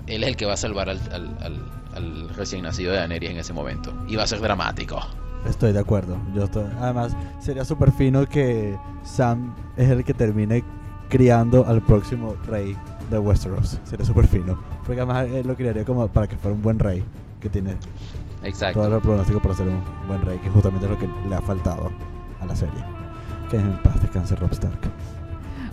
él 0.06 0.24
es 0.24 0.28
el 0.30 0.36
que 0.36 0.46
va 0.46 0.54
a 0.54 0.56
salvar 0.56 0.88
al, 0.90 2.28
recién 2.36 2.62
nacido 2.62 2.92
de 2.92 2.98
Daenerys 2.98 3.30
en 3.30 3.38
ese 3.38 3.52
momento. 3.52 3.92
Y 4.08 4.16
va 4.16 4.24
a 4.24 4.26
ser 4.26 4.40
dramático. 4.40 5.00
Estoy 5.48 5.72
de 5.72 5.80
acuerdo. 5.80 6.18
Yo 6.34 6.44
estoy... 6.44 6.64
Además, 6.80 7.16
sería 7.40 7.64
súper 7.64 7.92
fino 7.92 8.26
que 8.26 8.76
Sam 9.04 9.54
es 9.76 9.88
el 9.88 10.04
que 10.04 10.14
termine 10.14 10.64
criando 11.08 11.66
al 11.66 11.80
próximo 11.82 12.36
rey 12.46 12.76
de 13.10 13.18
Westeros. 13.18 13.78
Sería 13.84 14.04
súper 14.04 14.26
fino. 14.26 14.58
Porque 14.84 15.00
además 15.00 15.26
él 15.28 15.46
lo 15.46 15.54
criaría 15.54 15.84
como 15.84 16.06
para 16.08 16.26
que 16.26 16.36
fuera 16.36 16.54
un 16.54 16.62
buen 16.62 16.78
rey. 16.78 17.04
Que 17.40 17.48
tiene 17.48 17.76
Exacto. 18.42 18.80
todo 18.80 18.96
el 18.96 19.02
pronóstico 19.02 19.40
para 19.40 19.54
ser 19.54 19.68
un 19.68 19.82
buen 20.06 20.22
rey. 20.22 20.38
Que 20.38 20.50
justamente 20.50 20.86
es 20.86 20.92
lo 20.92 20.98
que 20.98 21.08
le 21.28 21.34
ha 21.34 21.40
faltado 21.40 21.90
a 22.40 22.46
la 22.46 22.56
serie. 22.56 22.82
Que 23.50 23.56
en 23.56 23.78
paz 23.82 24.00
descanse 24.02 24.34
Rob 24.36 24.52
Stark. 24.52 24.78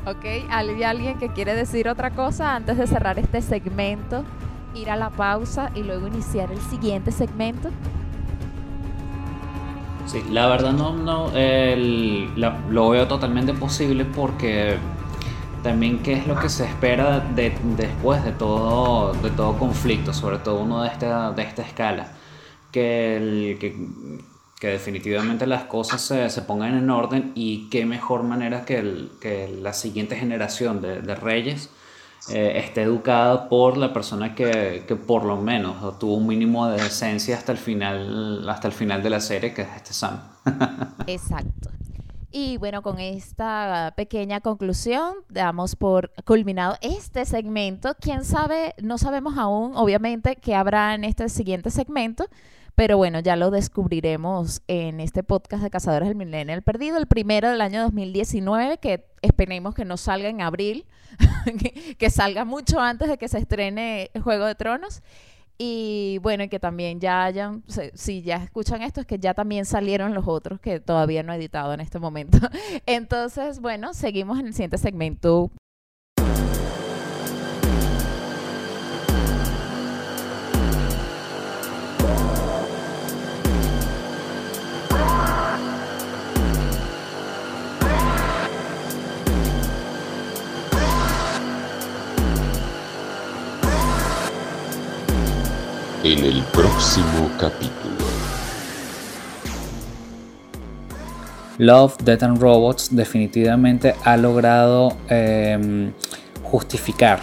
Ok, 0.08 0.24
¿hay 0.50 0.84
alguien 0.84 1.18
que 1.18 1.30
quiere 1.30 1.56
decir 1.56 1.90
otra 1.90 2.12
cosa 2.12 2.56
antes 2.56 2.78
de 2.78 2.86
cerrar 2.86 3.18
este 3.18 3.42
segmento? 3.42 4.24
Ir 4.76 4.92
a 4.92 4.96
la 4.96 5.10
pausa 5.10 5.72
y 5.74 5.82
luego 5.82 6.06
iniciar 6.06 6.52
el 6.52 6.60
siguiente 6.60 7.12
segmento. 7.12 7.70
Sí, 10.06 10.24
la 10.30 10.46
verdad 10.46 10.74
no, 10.74 10.94
no 10.94 11.32
lo 12.70 12.90
veo 12.90 13.08
totalmente 13.08 13.54
posible 13.56 14.06
porque 14.06 14.78
también 15.64 16.04
qué 16.04 16.14
es 16.14 16.28
lo 16.28 16.40
que 16.40 16.50
se 16.50 16.66
espera 16.66 17.20
de, 17.20 17.58
después 17.76 18.24
de 18.24 18.32
todo, 18.32 19.14
de 19.14 19.32
todo 19.32 19.58
conflicto, 19.58 20.14
sobre 20.14 20.38
todo 20.38 20.60
uno 20.60 20.84
de 20.84 20.90
esta, 20.90 21.32
de 21.32 21.42
esta 21.42 21.64
escala. 21.64 22.12
Que, 22.72 23.18
el, 23.18 23.58
que 23.60 23.76
que 24.60 24.68
definitivamente 24.68 25.46
las 25.48 25.66
cosas 25.66 26.02
se, 26.02 26.42
pongan 26.42 26.78
en 26.78 26.90
orden 26.90 27.32
y 27.36 27.70
qué 27.70 27.86
mejor 27.86 28.24
manera 28.24 28.66
que, 28.66 28.82
la 29.62 29.74
siguiente 29.74 30.16
generación 30.16 30.82
de, 30.82 31.16
reyes 31.16 31.70
eh, 32.30 32.54
esté 32.56 32.84
educada 32.84 33.50
por 33.50 33.78
la 33.78 33.94
persona 33.94 34.34
que, 34.34 34.86
que, 34.88 34.96
por 34.96 35.26
lo 35.26 35.38
menos 35.38 36.00
tuvo 36.00 36.16
un 36.16 36.28
mínimo 36.28 36.68
de 36.68 36.82
decencia 36.82 37.38
hasta 37.38 37.52
el 37.52 37.58
final, 37.58 38.48
hasta 38.50 38.68
el 38.68 38.74
final 38.74 39.04
de 39.04 39.10
la 39.10 39.20
serie, 39.20 39.54
que 39.54 39.64
es 39.64 39.70
este 39.76 39.94
Sam. 39.94 40.22
Exacto. 41.08 41.70
Y 42.38 42.58
bueno, 42.58 42.82
con 42.82 43.00
esta 43.00 43.94
pequeña 43.96 44.42
conclusión 44.42 45.14
damos 45.30 45.78
por 45.78 46.12
culminado 46.26 46.76
este 46.82 47.24
segmento. 47.24 47.96
Quién 48.02 48.26
sabe, 48.26 48.76
no 48.82 48.98
sabemos 48.98 49.38
aún, 49.38 49.72
obviamente, 49.78 50.36
qué 50.36 50.54
habrá 50.54 50.96
en 50.96 51.06
este 51.06 51.30
siguiente 51.30 51.70
segmento. 51.70 52.26
Pero 52.76 52.98
bueno, 52.98 53.20
ya 53.20 53.38
lo 53.38 53.52
descubriremos 53.52 54.62
en 54.68 55.00
este 55.00 55.24
podcast 55.24 55.64
de 55.64 55.70
Cazadores 55.70 56.10
del 56.10 56.18
Milenio 56.18 56.62
Perdido, 56.62 56.98
el 56.98 57.08
primero 57.08 57.50
del 57.50 57.62
año 57.62 57.82
2019, 57.84 58.80
que 58.80 59.06
esperemos 59.22 59.74
que 59.74 59.86
no 59.86 59.96
salga 59.96 60.28
en 60.28 60.42
abril, 60.42 60.86
que, 61.98 62.10
salga 62.10 62.44
mucho 62.44 62.82
antes 62.82 63.08
de 63.08 63.18
que 63.18 63.30
se 63.30 63.38
estrene 63.38 64.12
Juego 64.22 64.46
de 64.46 64.56
Tronos. 64.56 65.02
Y 65.58 66.20
bueno, 66.22 66.44
y 66.44 66.50
que 66.50 66.60
también 66.60 67.00
ya 67.00 67.24
hayan, 67.24 67.64
si 67.94 68.22
ya 68.22 68.44
escuchan 68.44 68.82
esto, 68.82 69.00
es 69.00 69.08
que 69.08 69.20
ya 69.20 69.34
también 69.34 69.64
salieron 69.64 70.14
los 70.14 70.28
otros 70.28 70.60
que 70.60 70.82
todavía 70.82 71.24
no 71.24 71.32
he 71.32 71.38
editado 71.38 71.74
en 71.74 71.80
este 71.80 71.98
momento. 71.98 72.40
Entonces, 72.86 73.62
bueno, 73.62 73.94
seguimos 73.94 74.38
en 74.38 74.48
el 74.48 74.54
siguiente 74.54 74.78
segmento. 74.78 75.50
El 96.18 96.44
próximo 96.54 97.30
capítulo. 97.38 98.06
Love, 101.58 101.98
Death 102.04 102.24
and 102.24 102.42
Robots 102.42 102.96
definitivamente 102.96 103.96
ha 104.04 104.16
logrado 104.16 104.96
eh, 105.10 105.92
justificar 106.42 107.20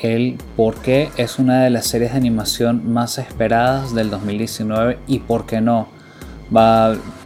el 0.00 0.38
por 0.56 0.76
qué 0.76 1.10
es 1.18 1.38
una 1.38 1.64
de 1.64 1.70
las 1.70 1.86
series 1.86 2.12
de 2.12 2.16
animación 2.16 2.90
más 2.92 3.18
esperadas 3.18 3.94
del 3.94 4.08
2019 4.08 4.98
y 5.06 5.18
por 5.18 5.44
qué 5.44 5.60
no. 5.60 5.88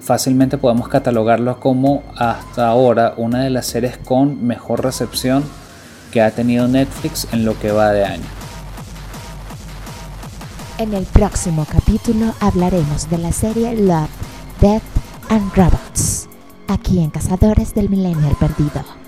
Fácilmente 0.01 0.59
podemos 0.59 0.89
catalogarlo 0.89 1.61
como 1.61 2.03
hasta 2.17 2.67
ahora 2.67 3.15
una 3.17 3.45
de 3.45 3.51
las 3.51 3.67
series 3.67 3.99
con 3.99 4.45
mejor 4.45 4.83
recepción 4.83 5.45
que 6.11 6.21
ha 6.23 6.33
tenido 6.33 6.67
Netflix 6.67 7.29
en 7.33 7.45
lo 7.45 7.57
que 7.59 7.71
va 7.71 7.93
de 7.93 8.05
año. 8.05 8.42
En 10.79 10.95
el 10.95 11.05
próximo 11.05 11.67
capítulo 11.71 12.35
hablaremos 12.41 13.11
de 13.11 13.19
la 13.19 13.31
serie 13.31 13.75
Love, 13.77 14.09
Death 14.61 14.83
and 15.29 15.55
Robots, 15.55 16.29
aquí 16.67 16.99
en 16.99 17.11
Cazadores 17.11 17.75
del 17.75 17.91
Milenio 17.91 18.35
Perdido. 18.41 19.02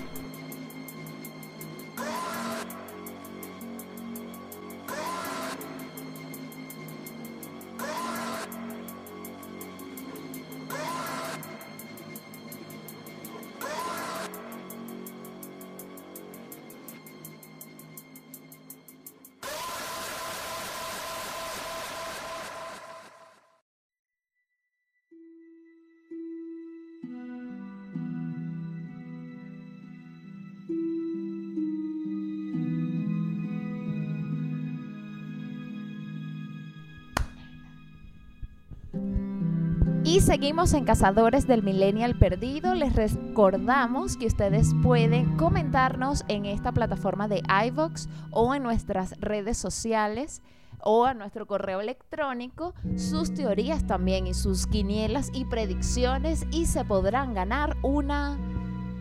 Seguimos 40.35 40.73
en 40.73 40.83
Cazadores 40.83 41.47
del 41.47 41.63
Millennial 41.63 42.13
Perdido. 42.19 42.75
Les 42.75 42.93
recordamos 42.93 44.17
que 44.17 44.25
ustedes 44.25 44.73
pueden 44.83 45.37
comentarnos 45.37 46.25
en 46.27 46.45
esta 46.45 46.73
plataforma 46.73 47.29
de 47.29 47.41
iVox 47.67 48.09
o 48.31 48.53
en 48.53 48.61
nuestras 48.61 49.17
redes 49.21 49.57
sociales 49.57 50.41
o 50.81 51.05
a 51.05 51.13
nuestro 51.13 51.47
correo 51.47 51.79
electrónico 51.79 52.73
sus 52.97 53.33
teorías 53.33 53.87
también 53.87 54.27
y 54.27 54.33
sus 54.33 54.67
quinielas 54.67 55.31
y 55.33 55.45
predicciones 55.45 56.45
y 56.51 56.65
se 56.65 56.83
podrán 56.83 57.33
ganar 57.33 57.77
una 57.81 58.37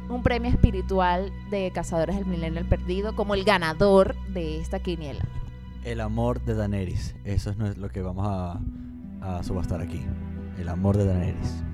un 0.09 0.23
premio 0.23 0.53
espiritual 0.53 1.33
de 1.51 1.73
Cazadores 1.75 2.15
del 2.15 2.27
Millennial 2.27 2.69
Perdido 2.69 3.17
como 3.17 3.35
el 3.35 3.43
ganador 3.43 4.15
de 4.29 4.61
esta 4.61 4.79
quiniela. 4.79 5.27
El 5.83 6.01
amor 6.01 6.45
de 6.45 6.55
Daenerys. 6.55 7.17
Eso 7.25 7.51
es 7.51 7.77
lo 7.77 7.89
que 7.89 8.03
vamos 8.03 8.25
a 9.21 9.43
subastar 9.43 9.81
aquí. 9.81 10.01
El 10.59 10.69
amor 10.69 10.97
de 10.97 11.07
Daenerys. 11.07 11.65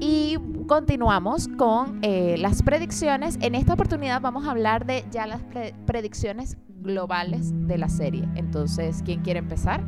Y 0.00 0.36
continuamos 0.66 1.48
con 1.56 2.00
eh, 2.02 2.36
las 2.38 2.62
predicciones. 2.62 3.38
En 3.40 3.54
esta 3.54 3.74
oportunidad 3.74 4.20
vamos 4.20 4.46
a 4.46 4.50
hablar 4.50 4.84
de 4.86 5.04
ya 5.10 5.26
las 5.26 5.42
pre- 5.42 5.74
predicciones 5.86 6.56
globales 6.82 7.52
de 7.66 7.78
la 7.78 7.88
serie. 7.88 8.28
Entonces, 8.34 9.02
¿quién 9.04 9.20
quiere 9.22 9.38
empezar? 9.38 9.82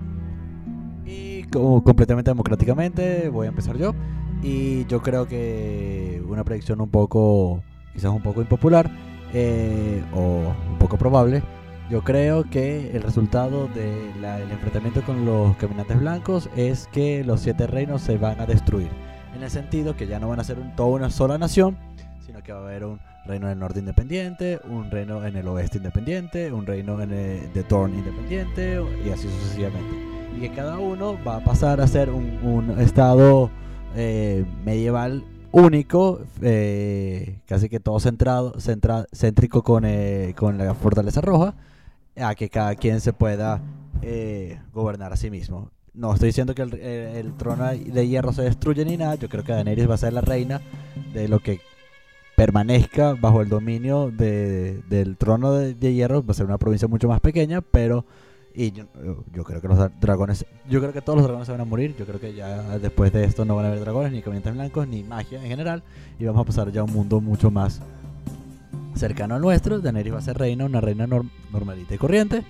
Y 1.05 1.45
como 1.45 1.83
completamente 1.83 2.31
democráticamente, 2.31 3.29
voy 3.29 3.47
a 3.47 3.51
empezar 3.51 3.77
yo. 3.77 3.95
Y 4.43 4.87
yo 4.87 5.03
creo 5.03 5.27
que 5.27 6.23
una 6.29 6.45
predicción 6.45 6.81
un 6.81 6.89
poco, 6.89 7.63
quizás 7.93 8.13
un 8.13 8.23
poco 8.23 8.41
impopular 8.41 8.91
eh, 9.35 10.03
o 10.15 10.55
un 10.71 10.79
poco 10.79 10.97
probable. 10.97 11.43
Yo 11.91 12.03
creo 12.03 12.43
que 12.45 12.91
el 12.97 13.03
resultado 13.03 13.69
del 13.69 14.51
enfrentamiento 14.51 15.03
con 15.03 15.25
los 15.25 15.57
caminantes 15.57 15.99
blancos 16.01 16.51
es 16.57 16.89
que 16.93 17.23
los 17.25 17.41
siete 17.41 17.67
reinos 17.69 18.03
se 18.03 18.19
van 18.19 18.41
a 18.41 18.47
destruir. 18.47 18.89
En 19.37 19.43
el 19.43 19.51
sentido 19.51 19.95
que 19.97 20.07
ya 20.09 20.19
no 20.19 20.29
van 20.29 20.41
a 20.41 20.45
ser 20.45 20.59
un- 20.59 20.75
toda 20.75 20.89
una 20.89 21.11
sola 21.11 21.39
nación, 21.39 21.77
sino 22.25 22.43
que 22.43 22.53
va 22.53 22.59
a 22.59 22.63
haber 22.63 22.85
un 22.87 22.99
reino 23.27 23.47
en 23.47 23.53
el 23.53 23.59
norte 23.61 23.79
independiente, 23.79 24.59
un 24.69 24.91
reino 24.91 25.25
en 25.25 25.37
el 25.37 25.47
oeste 25.47 25.79
independiente, 25.79 26.53
un 26.53 26.67
reino 26.67 27.01
en 27.01 27.13
el, 27.13 27.53
de 27.53 27.63
Thorn 27.63 27.95
independiente 27.95 28.81
y 29.05 29.11
así 29.11 29.29
sucesivamente 29.29 29.95
y 30.37 30.41
que 30.41 30.51
cada 30.51 30.79
uno 30.79 31.17
va 31.27 31.37
a 31.37 31.45
pasar 31.45 31.81
a 31.81 31.87
ser 31.87 32.11
un, 32.11 32.39
un 32.43 32.79
estado 32.81 33.49
eh, 33.95 34.45
medieval 34.65 35.25
único, 35.53 36.21
eh, 36.43 37.39
casi 37.47 37.69
que 37.71 37.81
todo 37.81 37.99
centrado, 38.01 38.55
centra- 38.59 39.07
céntrico 39.15 39.63
con, 39.63 39.85
eh, 39.87 40.35
con 40.37 40.59
la 40.59 40.75
fortaleza 40.75 41.21
roja, 41.23 41.55
a 42.17 42.35
que 42.35 42.49
cada 42.49 42.75
quien 42.75 43.01
se 43.01 43.13
pueda 43.13 43.61
eh, 44.03 44.59
gobernar 44.73 45.13
a 45.13 45.17
sí 45.17 45.31
mismo. 45.31 45.71
No 45.95 46.13
estoy 46.13 46.29
diciendo 46.29 46.55
que 46.55 46.63
el, 46.63 46.75
el- 46.75 47.17
el 47.17 47.33
trono 47.37 47.67
de 47.69 48.09
hierro 48.09 48.33
se 48.33 48.43
destruye 48.43 48.85
ni 48.85 48.97
nada, 48.97 49.15
yo 49.15 49.29
creo 49.29 49.45
que 49.45 49.53
Daenerys 49.53 49.89
va 49.89 49.95
a 49.95 49.99
ser 49.99 50.13
la 50.13 50.21
reina 50.21 50.61
de 51.15 51.27
lo 51.29 51.39
que 51.41 51.61
permanezca 52.37 53.15
bajo 53.15 53.41
el 53.41 53.49
dominio 53.49 54.11
de- 54.11 54.83
del 54.91 55.17
trono 55.17 55.53
de, 55.53 55.95
hierro, 55.95 56.23
va 56.25 56.33
a 56.33 56.35
ser 56.35 56.47
una 56.47 56.59
provincia 56.59 56.87
mucho 56.89 57.09
más 57.09 57.21
pequeña, 57.21 57.61
pero 57.63 58.05
y 58.55 58.73
yo, 58.73 58.85
yo 59.35 59.45
creo 59.45 59.61
que 59.61 59.69
los 59.69 59.79
dra- 59.79 59.93
dragones, 60.01 60.47
yo 60.69 60.81
creo 60.81 60.93
que 60.93 61.03
todos 61.03 61.17
los 61.19 61.25
dragones 61.25 61.47
se 61.47 61.53
van 61.53 61.61
a 61.61 61.67
morir. 61.67 61.95
Yo 61.99 62.07
creo 62.07 62.19
que 62.19 62.33
ya 62.35 62.79
después 62.79 63.13
de 63.13 63.25
esto 63.25 63.45
no 63.45 63.55
van 63.55 63.67
a 63.67 63.69
haber 63.69 63.81
dragones, 63.81 64.13
ni 64.13 64.23
caminantes 64.23 64.55
blancos, 64.55 64.89
ni 64.89 65.03
magia 65.03 65.43
en 65.43 65.49
general. 65.49 65.83
Y 66.19 66.25
vamos 66.25 66.41
a 66.41 66.45
pasar 66.47 66.73
ya 66.73 66.81
a 66.81 66.85
un 66.85 66.93
mundo 66.93 67.21
mucho 67.21 67.51
más 67.51 67.83
cercano 68.97 69.35
al 69.37 69.41
nuestro. 69.43 69.81
Daenerys 69.81 70.15
va 70.15 70.19
a 70.19 70.23
ser 70.23 70.39
reina, 70.39 70.65
una 70.65 70.81
reina 70.81 71.07
norm- 71.07 71.31
normalita 71.53 71.95
y 71.95 71.99
corriente. 71.99 72.43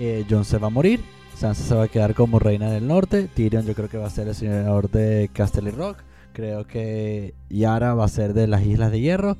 Eh, 0.00 0.24
Jon 0.28 0.44
se 0.44 0.58
va 0.58 0.68
a 0.68 0.70
morir. 0.70 1.00
Sansa 1.36 1.62
se 1.62 1.74
va 1.74 1.84
a 1.84 1.88
quedar 1.88 2.14
como 2.14 2.38
reina 2.38 2.70
del 2.70 2.86
norte. 2.86 3.28
Tyrion 3.32 3.64
yo 3.64 3.74
creo 3.74 3.88
que 3.88 3.96
va 3.98 4.06
a 4.06 4.10
ser 4.10 4.26
el 4.28 4.34
señor 4.34 4.90
de 4.90 5.30
Casterly 5.32 5.70
Rock. 5.70 5.98
Creo 6.32 6.66
que 6.66 7.34
Yara 7.48 7.94
va 7.94 8.04
a 8.04 8.08
ser 8.08 8.32
de 8.34 8.46
las 8.46 8.62
Islas 8.64 8.90
de 8.90 9.00
Hierro. 9.00 9.36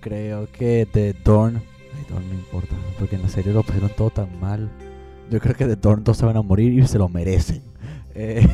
Creo 0.00 0.48
que 0.50 0.86
de 0.92 1.12
Dorn... 1.12 1.56
Ay, 1.56 2.04
Dorn 2.08 2.28
no 2.28 2.34
importa, 2.34 2.74
porque 2.98 3.16
en 3.16 3.22
la 3.22 3.28
serie 3.28 3.52
lo 3.52 3.62
pusieron 3.64 3.90
todo 3.96 4.10
tan 4.10 4.38
mal. 4.40 4.70
Yo 5.30 5.40
creo 5.40 5.54
que 5.54 5.66
de 5.66 5.76
Dorn 5.76 6.02
todos 6.04 6.18
se 6.18 6.26
van 6.26 6.36
a 6.36 6.42
morir 6.42 6.72
y 6.72 6.86
se 6.86 6.98
lo 6.98 7.08
merecen. 7.08 7.62
Eh, 8.14 8.46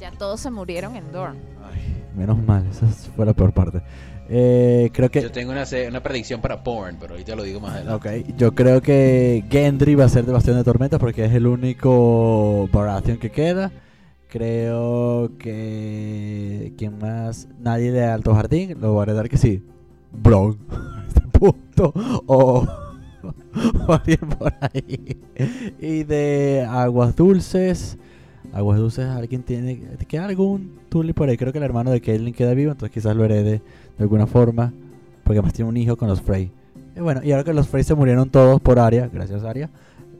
Ya 0.00 0.10
todos 0.12 0.40
se 0.40 0.50
murieron 0.50 0.96
en 0.96 1.12
Dorn. 1.12 1.36
ay, 1.72 2.02
menos 2.16 2.42
mal, 2.42 2.66
esa 2.66 2.86
fue 2.88 3.24
la 3.26 3.32
peor 3.34 3.52
parte. 3.52 3.82
Eh, 4.28 4.90
creo 4.92 5.10
que... 5.10 5.22
Yo 5.22 5.32
tengo 5.32 5.52
una, 5.52 5.64
una 5.88 6.02
predicción 6.02 6.40
para 6.40 6.62
Porn, 6.62 6.96
pero 7.00 7.14
ahorita 7.14 7.34
lo 7.36 7.42
digo 7.42 7.60
más 7.60 7.74
adelante. 7.74 8.20
Ok, 8.20 8.36
yo 8.36 8.54
creo 8.54 8.80
que 8.80 9.44
Gendry 9.50 9.94
va 9.94 10.04
a 10.04 10.08
ser 10.08 10.24
de 10.24 10.32
Bastión 10.32 10.56
de 10.56 10.64
Tormentas 10.64 11.00
porque 11.00 11.24
es 11.24 11.32
el 11.32 11.46
único 11.46 12.68
Baratheon 12.72 13.18
que 13.18 13.30
queda. 13.30 13.70
Creo 14.32 15.36
que. 15.38 16.72
¿Quién 16.78 16.98
más? 16.98 17.48
Nadie 17.60 17.92
de 17.92 18.02
Alto 18.04 18.34
Jardín. 18.34 18.80
Lo 18.80 18.94
voy 18.94 19.00
a 19.00 19.02
heredar 19.02 19.28
que 19.28 19.36
sí. 19.36 19.62
Bron. 20.10 20.58
Este 21.06 21.20
punto. 21.38 21.92
O 23.54 23.92
alguien 23.92 24.20
por 24.38 24.54
ahí. 24.60 25.20
Y 25.78 26.04
de 26.04 26.66
Aguas 26.68 27.14
Dulces. 27.14 27.98
Aguas 28.52 28.78
Dulces, 28.78 29.06
alguien 29.06 29.42
tiene. 29.42 29.80
Queda 30.06 30.26
algún 30.26 30.78
Tully 30.88 31.12
por 31.12 31.28
ahí. 31.28 31.36
Creo 31.36 31.52
que 31.52 31.58
el 31.58 31.64
hermano 31.64 31.90
de 31.90 32.00
Caitlyn 32.00 32.34
queda 32.34 32.54
vivo, 32.54 32.72
entonces 32.72 32.92
quizás 32.92 33.16
lo 33.16 33.24
herede 33.24 33.62
de 33.96 34.02
alguna 34.02 34.26
forma. 34.26 34.72
Porque 35.24 35.38
además 35.38 35.54
tiene 35.54 35.68
un 35.68 35.76
hijo 35.76 35.96
con 35.96 36.08
los 36.08 36.20
Frey. 36.20 36.50
Y 36.96 37.00
bueno, 37.00 37.20
y 37.24 37.32
ahora 37.32 37.44
que 37.44 37.54
los 37.54 37.68
Frey 37.68 37.84
se 37.84 37.94
murieron 37.94 38.28
todos 38.28 38.60
por 38.60 38.78
Arya, 38.78 39.08
gracias 39.12 39.42
a 39.44 39.50
Arya, 39.50 39.70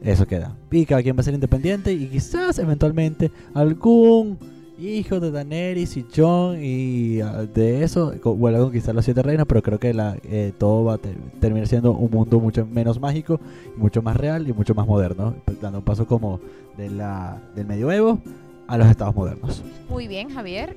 eso 0.01 0.25
queda. 0.25 0.55
Y 0.71 0.85
cada 0.85 1.03
quien 1.03 1.15
va 1.15 1.21
a 1.21 1.23
ser 1.23 1.33
independiente 1.33 1.93
y 1.93 2.07
quizás 2.07 2.57
eventualmente 2.57 3.31
algún 3.53 4.37
hijo 4.77 5.19
de 5.19 5.31
Daenerys 5.31 5.97
y 5.97 6.05
Jon 6.15 6.57
y 6.61 7.21
ah, 7.21 7.43
de 7.43 7.83
eso 7.83 8.13
vuelva 8.23 8.59
a 8.59 8.61
conquistar 8.63 8.95
las 8.95 9.05
siete 9.05 9.21
reinas, 9.21 9.45
pero 9.47 9.61
creo 9.61 9.79
que 9.79 9.93
la, 9.93 10.17
eh, 10.23 10.51
todo 10.57 10.85
va 10.85 10.95
a 10.95 10.97
ter- 10.97 11.17
terminar 11.39 11.67
siendo 11.67 11.91
un 11.91 12.09
mundo 12.09 12.39
mucho 12.39 12.65
menos 12.65 12.99
mágico, 12.99 13.39
mucho 13.77 14.01
más 14.01 14.17
real 14.17 14.47
y 14.47 14.53
mucho 14.53 14.73
más 14.73 14.87
moderno, 14.87 15.35
pues, 15.45 15.61
dando 15.61 15.79
un 15.79 15.85
paso 15.85 16.07
como 16.07 16.39
de 16.77 16.89
la, 16.89 17.39
del 17.55 17.67
medioevo 17.67 18.19
a 18.67 18.77
los 18.77 18.87
estados 18.87 19.15
modernos. 19.15 19.61
Muy 19.89 20.07
bien, 20.07 20.29
Javier. 20.29 20.75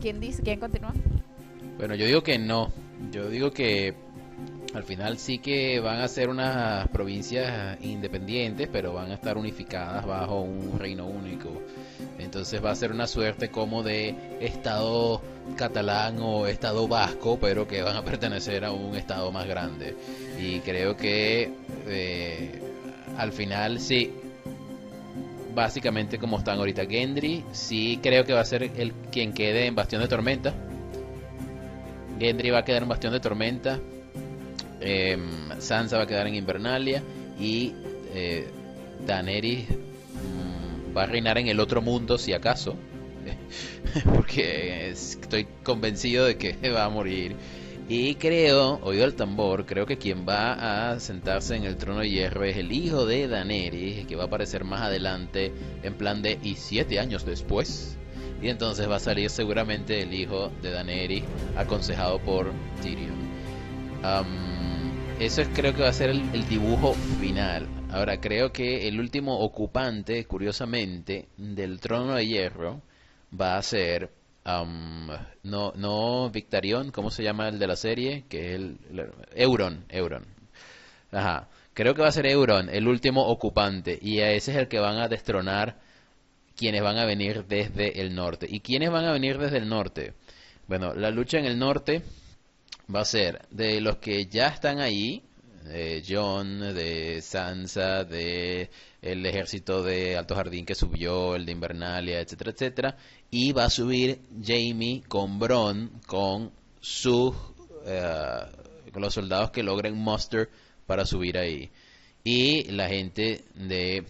¿Quién 0.00 0.20
dice? 0.20 0.42
¿Quién 0.42 0.60
continúa? 0.60 0.92
Bueno, 1.78 1.94
yo 1.94 2.06
digo 2.06 2.22
que 2.22 2.38
no. 2.38 2.70
Yo 3.10 3.28
digo 3.30 3.52
que 3.52 3.94
al 4.74 4.82
final 4.84 5.16
sí 5.18 5.38
que 5.38 5.80
van 5.80 6.00
a 6.00 6.08
ser 6.08 6.28
unas 6.28 6.86
provincias 6.88 7.78
independientes, 7.82 8.68
pero 8.70 8.92
van 8.92 9.10
a 9.12 9.14
estar 9.14 9.38
unificadas 9.38 10.04
bajo 10.04 10.42
un 10.42 10.78
reino 10.78 11.06
único. 11.06 11.48
Entonces 12.18 12.64
va 12.64 12.70
a 12.70 12.74
ser 12.74 12.92
una 12.92 13.06
suerte 13.06 13.50
como 13.50 13.82
de 13.82 14.14
estado 14.40 15.22
catalán 15.56 16.18
o 16.20 16.46
estado 16.46 16.88
vasco, 16.88 17.38
pero 17.40 17.66
que 17.66 17.82
van 17.82 17.96
a 17.96 18.04
pertenecer 18.04 18.64
a 18.64 18.72
un 18.72 18.94
estado 18.96 19.30
más 19.32 19.46
grande. 19.46 19.96
Y 20.38 20.60
creo 20.60 20.96
que 20.96 21.50
eh, 21.86 22.60
al 23.16 23.32
final 23.32 23.80
sí, 23.80 24.12
básicamente 25.54 26.18
como 26.18 26.38
están 26.38 26.58
ahorita 26.58 26.86
Gendry, 26.86 27.44
sí 27.52 27.98
creo 28.02 28.24
que 28.24 28.32
va 28.32 28.40
a 28.40 28.44
ser 28.44 28.64
el 28.76 28.92
quien 29.10 29.32
quede 29.32 29.66
en 29.66 29.74
Bastión 29.74 30.02
de 30.02 30.08
Tormenta. 30.08 30.54
Gendry 32.18 32.50
va 32.50 32.58
a 32.58 32.64
quedar 32.64 32.82
en 32.82 32.88
Bastión 32.88 33.12
de 33.12 33.20
Tormenta. 33.20 33.80
em, 34.80 35.60
Sansa 35.60 35.96
va 35.96 36.04
a 36.04 36.06
quedar 36.06 36.26
en 36.26 36.34
Invernalia. 36.34 37.02
Y 37.38 37.72
eh, 38.14 38.46
Daenerys 39.06 39.66
va 40.96 41.04
a 41.04 41.06
reinar 41.06 41.38
en 41.38 41.48
el 41.48 41.60
otro 41.60 41.82
mundo, 41.82 42.18
si 42.18 42.32
acaso. 42.32 42.76
Porque 44.14 44.90
estoy 44.90 45.46
convencido 45.62 46.26
de 46.26 46.36
que 46.36 46.70
va 46.70 46.84
a 46.84 46.90
morir. 46.90 47.36
Y 47.86 48.14
creo, 48.14 48.80
oído 48.82 49.04
el 49.04 49.14
tambor, 49.14 49.66
creo 49.66 49.84
que 49.84 49.98
quien 49.98 50.26
va 50.26 50.92
a 50.92 51.00
sentarse 51.00 51.54
en 51.54 51.64
el 51.64 51.76
trono 51.76 52.00
de 52.00 52.08
hierro 52.08 52.44
es 52.44 52.56
el 52.56 52.72
hijo 52.72 53.04
de 53.04 53.28
Daenerys, 53.28 54.06
que 54.06 54.16
va 54.16 54.24
a 54.24 54.26
aparecer 54.26 54.64
más 54.64 54.80
adelante 54.80 55.52
en 55.82 55.92
plan 55.92 56.22
de 56.22 56.38
y 56.42 56.54
siete 56.54 56.98
años 56.98 57.26
después. 57.26 57.98
Y 58.40 58.48
entonces 58.48 58.88
va 58.88 58.96
a 58.96 59.00
salir 59.00 59.28
seguramente 59.28 60.00
el 60.00 60.14
hijo 60.14 60.50
de 60.62 60.70
Daenerys, 60.70 61.24
aconsejado 61.56 62.20
por 62.20 62.52
Tyrion. 62.82 63.12
Am, 64.02 64.26
eso 65.20 65.42
es, 65.42 65.48
creo 65.48 65.74
que 65.74 65.82
va 65.82 65.90
a 65.90 65.92
ser 65.92 66.08
el 66.10 66.48
dibujo 66.48 66.94
final. 67.20 67.68
Ahora, 67.94 68.20
creo 68.20 68.52
que 68.52 68.88
el 68.88 68.98
último 68.98 69.38
ocupante, 69.38 70.24
curiosamente, 70.26 71.28
del 71.36 71.78
trono 71.80 72.14
de 72.16 72.26
hierro 72.26 72.82
va 73.40 73.56
a 73.56 73.62
ser 73.62 74.10
am, 74.44 75.08
no, 75.44 75.72
no 75.76 76.28
Victarion, 76.30 76.90
¿cómo 76.90 77.10
se 77.10 77.22
llama 77.22 77.48
el 77.48 77.58
de 77.58 77.66
la 77.68 77.76
serie? 77.76 78.24
Que 78.28 78.48
es 78.48 78.54
el, 78.56 78.78
el- 78.90 79.12
Euron, 79.36 79.84
Euron. 79.88 80.24
Ajá. 81.12 81.48
Creo 81.72 81.94
que 81.94 82.02
va 82.02 82.08
a 82.08 82.12
ser 82.12 82.26
Euron 82.26 82.68
el 82.68 82.86
último 82.88 83.26
ocupante 83.26 83.98
y 84.00 84.20
a 84.20 84.30
ese 84.32 84.52
es 84.52 84.58
el 84.58 84.68
que 84.68 84.78
van 84.80 84.98
a 84.98 85.08
destronar 85.08 85.76
quienes 86.56 86.82
van 86.82 86.98
a 86.98 87.04
venir 87.04 87.44
desde 87.46 88.00
el 88.00 88.14
norte. 88.14 88.46
¿Y 88.48 88.60
quiénes 88.60 88.90
van 88.90 89.04
a 89.06 89.12
venir 89.12 89.38
desde 89.38 89.58
el 89.58 89.68
norte? 89.68 90.14
Bueno, 90.68 90.94
la 90.94 91.10
lucha 91.10 91.38
en 91.38 91.46
el 91.46 91.58
norte 91.58 92.02
va 92.94 93.00
a 93.00 93.04
ser 93.04 93.42
de 93.50 93.80
los 93.80 93.98
que 93.98 94.26
ya 94.26 94.48
están 94.48 94.80
ahí, 94.80 95.22
John, 96.06 96.60
de 96.74 97.20
Sansa, 97.22 98.04
de 98.04 98.70
el 99.00 99.24
ejército 99.24 99.82
de 99.82 100.16
Alto 100.16 100.34
Jardín 100.34 100.66
que 100.66 100.74
subió, 100.74 101.34
el 101.34 101.46
de 101.46 101.52
Invernalia, 101.52 102.20
etcétera, 102.20 102.50
etcétera, 102.50 102.96
y 103.30 103.52
va 103.52 103.64
a 103.64 103.70
subir 103.70 104.20
Jamie 104.42 105.02
con 105.08 105.38
Bron, 105.38 106.00
con 106.06 106.52
sus 106.80 107.34
eh, 107.86 108.40
con 108.92 109.02
los 109.02 109.12
soldados 109.12 109.50
que 109.50 109.62
logren 109.62 109.96
muster 109.96 110.48
para 110.86 111.04
subir 111.04 111.36
ahí. 111.36 111.70
Y 112.22 112.64
la 112.70 112.88
gente 112.88 113.44
de 113.54 114.04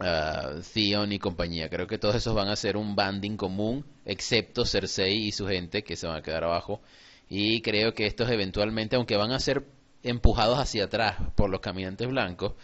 ah, 0.00 0.60
Theon 0.72 1.12
y 1.12 1.18
compañía. 1.18 1.68
Creo 1.68 1.86
que 1.86 1.98
todos 1.98 2.14
esos 2.14 2.34
van 2.34 2.48
a 2.48 2.56
ser 2.56 2.76
un 2.76 2.94
banding 2.94 3.36
común, 3.36 3.84
excepto 4.04 4.66
Cersei 4.66 5.26
y 5.26 5.32
su 5.32 5.48
gente 5.48 5.82
que 5.82 5.96
se 5.96 6.06
van 6.06 6.16
a 6.16 6.22
quedar 6.22 6.44
abajo. 6.44 6.80
Y 7.28 7.62
creo 7.62 7.94
que 7.94 8.06
estos 8.06 8.30
eventualmente, 8.30 8.96
aunque 8.96 9.16
van 9.16 9.32
a 9.32 9.40
ser 9.40 9.64
empujados 10.02 10.58
hacia 10.58 10.84
atrás 10.84 11.16
por 11.34 11.50
los 11.50 11.60
caminantes 11.60 12.08
blancos, 12.08 12.54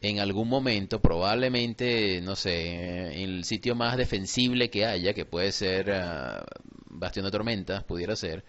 en 0.00 0.18
algún 0.18 0.48
momento, 0.48 1.00
probablemente, 1.00 2.20
no 2.22 2.34
sé, 2.34 3.12
en 3.22 3.30
el 3.30 3.44
sitio 3.44 3.74
más 3.74 3.96
defensible 3.96 4.70
que 4.70 4.86
haya, 4.86 5.12
que 5.12 5.26
puede 5.26 5.52
ser 5.52 5.90
ah, 5.92 6.44
Bastión 6.86 7.26
de 7.26 7.30
Tormentas, 7.30 7.84
pudiera 7.84 8.16
ser, 8.16 8.44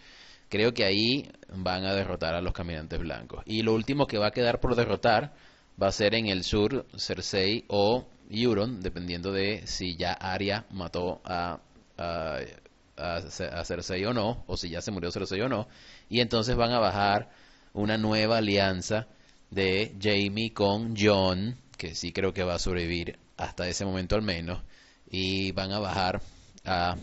creo 0.50 0.74
que 0.74 0.86
ahí 0.86 1.30
van 1.54 1.86
a 1.86 1.94
derrotar 1.94 2.36
a 2.36 2.42
los 2.42 2.54
caminantes 2.54 3.00
blancos. 3.00 3.44
Y 3.46 3.64
lo 3.64 3.74
último 3.74 4.08
que 4.08 4.18
va 4.18 4.28
a 4.28 4.32
quedar 4.32 4.62
por 4.62 4.76
derrotar 4.76 5.34
va 5.82 5.88
a 5.88 5.92
ser 5.92 6.16
en 6.16 6.28
el 6.28 6.44
sur 6.44 6.86
Cersei 6.98 7.66
o 7.68 8.08
Euron, 8.30 8.82
dependiendo 8.82 9.34
de 9.34 9.68
si 9.68 9.98
ya 9.98 10.14
Arya 10.14 10.66
mató 10.72 11.22
a, 11.26 11.60
a 11.98 13.66
Cersei 13.66 14.06
o 14.06 14.14
no, 14.14 14.46
o 14.48 14.56
si 14.56 14.70
ya 14.70 14.82
se 14.82 14.92
murió 14.92 15.12
Cersei 15.12 15.42
o 15.42 15.50
no. 15.50 15.68
Y 16.10 16.22
entonces 16.22 16.56
van 16.56 16.72
a 16.72 16.80
bajar 16.80 17.30
una 17.74 17.97
nueva 17.97 18.38
alianza 18.38 19.07
de 19.49 19.95
Jamie 20.01 20.53
con 20.53 20.95
John, 20.97 21.57
que 21.78 21.95
sí 21.95 22.11
creo 22.11 22.34
que 22.34 22.43
va 22.43 22.55
a 22.55 22.59
sobrevivir 22.59 23.19
hasta 23.38 23.67
ese 23.67 23.86
momento 23.86 24.15
al 24.15 24.22
menos, 24.22 24.61
y 25.09 25.51
van 25.51 25.72
a 25.72 25.80
bajar 25.80 26.22
a 26.65 26.95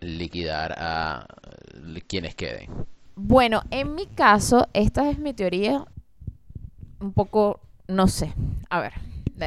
liquidar 0.00 0.74
a 0.76 1.26
quienes 2.06 2.34
queden. 2.34 2.70
Bueno, 3.16 3.62
en 3.70 3.94
mi 3.94 4.06
caso, 4.06 4.68
esta 4.72 5.08
es 5.08 5.18
mi 5.18 5.32
teoría 5.32 5.86
un 7.00 7.12
poco, 7.12 7.60
no 7.86 8.08
sé. 8.08 8.34
A 8.70 8.80
ver, 8.80 8.92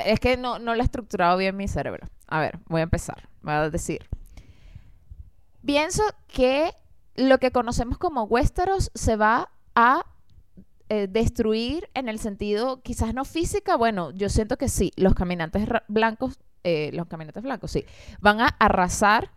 es 0.06 0.20
que 0.20 0.38
no, 0.38 0.60
no 0.60 0.76
la 0.76 0.84
he 0.84 0.86
estructurado 0.86 1.38
bien 1.38 1.56
mi 1.58 1.68
cerebro. 1.68 2.08
A 2.28 2.40
ver, 2.40 2.60
voy 2.68 2.82
a 2.82 2.84
empezar. 2.84 3.28
Voy 3.42 3.54
a 3.54 3.70
decir. 3.70 4.08
Pienso 5.66 6.04
que 6.28 6.72
lo 7.16 7.40
que 7.40 7.52
conocemos 7.52 7.98
como 7.98 8.24
Westeros 8.24 8.92
se 8.94 9.16
va 9.16 9.50
a 9.76 10.06
eh, 10.90 11.08
destruir 11.08 11.90
en 11.94 12.08
el 12.08 12.20
sentido, 12.20 12.82
quizás 12.82 13.14
no 13.14 13.26
física, 13.26 13.76
bueno, 13.76 14.12
yo 14.12 14.30
siento 14.30 14.58
que 14.58 14.70
sí, 14.70 14.92
los 14.96 15.14
caminantes 15.16 15.68
blancos, 15.88 16.40
eh, 16.64 16.92
los 16.94 17.08
caminantes 17.08 17.44
blancos, 17.44 17.72
sí, 17.72 17.84
van 18.22 18.40
a 18.40 18.48
arrasar 18.60 19.32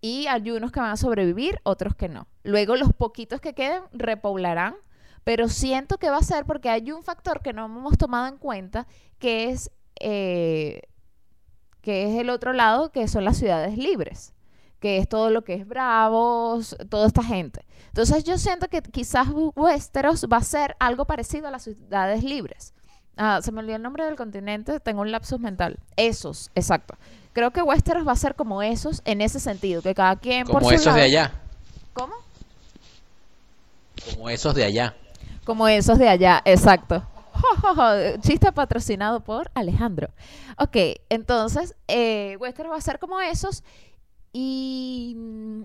y 0.00 0.26
hay 0.28 0.50
unos 0.50 0.72
que 0.72 0.80
van 0.80 0.90
a 0.90 0.96
sobrevivir, 0.96 1.60
otros 1.62 1.94
que 1.94 2.08
no. 2.08 2.26
Luego 2.42 2.76
los 2.76 2.92
poquitos 2.94 3.40
que 3.40 3.54
queden 3.54 3.82
repoblarán, 3.92 4.76
pero 5.24 5.48
siento 5.48 5.98
que 5.98 6.08
va 6.08 6.18
a 6.18 6.22
ser 6.22 6.46
porque 6.46 6.70
hay 6.70 6.90
un 6.90 7.02
factor 7.02 7.42
que 7.42 7.52
no 7.52 7.66
hemos 7.66 7.98
tomado 7.98 8.26
en 8.26 8.38
cuenta, 8.38 8.86
que 9.18 9.50
es, 9.50 9.70
eh, 10.00 10.82
que 11.82 12.04
es 12.04 12.18
el 12.18 12.30
otro 12.30 12.52
lado, 12.54 12.92
que 12.92 13.08
son 13.08 13.24
las 13.24 13.36
ciudades 13.36 13.76
libres, 13.76 14.32
que 14.80 14.98
es 14.98 15.08
todo 15.08 15.30
lo 15.30 15.42
que 15.44 15.54
es 15.54 15.66
Bravos, 15.66 16.76
toda 16.88 17.06
esta 17.06 17.22
gente. 17.22 17.64
Entonces 17.88 18.24
yo 18.24 18.38
siento 18.38 18.68
que 18.68 18.80
quizás 18.82 19.26
Westeros 19.56 20.26
va 20.32 20.36
a 20.36 20.42
ser 20.42 20.76
algo 20.78 21.04
parecido 21.04 21.48
a 21.48 21.50
las 21.50 21.64
ciudades 21.64 22.22
libres. 22.22 22.72
Ah, 23.16 23.40
se 23.42 23.50
me 23.50 23.60
olvidó 23.60 23.76
el 23.76 23.82
nombre 23.82 24.04
del 24.04 24.14
continente, 24.14 24.78
tengo 24.78 25.00
un 25.00 25.10
lapsus 25.10 25.40
mental. 25.40 25.78
Esos, 25.96 26.50
exacto. 26.54 26.94
Creo 27.32 27.50
que 27.52 27.62
Westeros 27.62 28.06
va 28.06 28.12
a 28.12 28.16
ser 28.16 28.36
como 28.36 28.62
esos 28.62 29.02
en 29.04 29.20
ese 29.20 29.40
sentido, 29.40 29.82
que 29.82 29.94
cada 29.94 30.14
quien 30.16 30.44
por 30.46 30.56
Como 30.58 30.68
su 30.68 30.74
esos 30.74 30.86
lado- 30.86 30.98
de 30.98 31.04
allá. 31.04 31.32
¿Cómo? 31.92 32.14
Como 34.14 34.30
esos 34.30 34.54
de 34.54 34.64
allá. 34.64 34.94
Como 35.44 35.66
esos 35.68 35.98
de 35.98 36.08
allá, 36.08 36.40
exacto. 36.44 37.02
Chiste 38.20 38.52
patrocinado 38.52 39.20
por 39.20 39.50
Alejandro. 39.54 40.08
Ok, 40.58 40.76
entonces, 41.08 41.74
eh, 41.88 42.36
Westeros 42.40 42.72
va 42.72 42.76
a 42.76 42.80
ser 42.80 42.98
como 42.98 43.20
esos 43.20 43.62
y... 44.38 45.14
mm, 45.16 45.62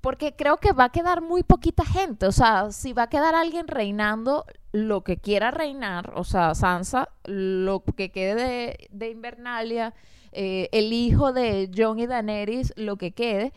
Porque 0.00 0.34
creo 0.34 0.56
que 0.58 0.72
va 0.72 0.84
a 0.84 0.92
quedar 0.92 1.20
muy 1.20 1.42
poquita 1.42 1.84
gente. 1.84 2.26
O 2.26 2.32
sea, 2.32 2.70
si 2.72 2.92
va 2.94 3.04
a 3.04 3.08
quedar 3.10 3.34
alguien 3.34 3.68
reinando 3.68 4.44
lo 4.72 5.02
que 5.04 5.18
quiera 5.18 5.50
reinar, 5.50 6.12
o 6.16 6.24
sea, 6.24 6.54
Sansa, 6.54 7.10
lo 7.26 7.84
que 7.84 8.10
quede 8.10 8.34
de, 8.34 8.88
de 8.90 9.10
Invernalia, 9.10 9.92
eh, 10.32 10.68
el 10.72 10.92
hijo 10.94 11.32
de 11.34 11.70
Jon 11.76 11.98
y 11.98 12.06
Daenerys, 12.06 12.72
lo 12.76 12.96
que 12.96 13.12
quede, 13.12 13.52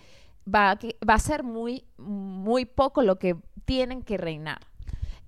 va 0.45 0.71
a, 0.71 0.79
va 1.09 1.13
a 1.15 1.19
ser 1.19 1.43
muy, 1.43 1.86
muy 1.97 2.65
poco 2.65 3.01
lo 3.01 3.15
que 3.17 3.36
tienen 3.65 4.03
que 4.03 4.17
reinar. 4.17 4.59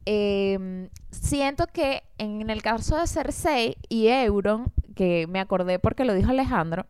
Eh, 0.05 0.89
siento 1.11 1.67
que 1.67 2.03
en 2.17 2.49
el 2.49 2.61
caso 2.61 2.97
de 2.97 3.07
Cersei 3.07 3.77
y 3.89 4.07
Euron, 4.07 4.71
que 4.95 5.25
me 5.27 5.39
acordé 5.39 5.79
porque 5.79 6.05
lo 6.05 6.13
dijo 6.13 6.31
Alejandro, 6.31 6.85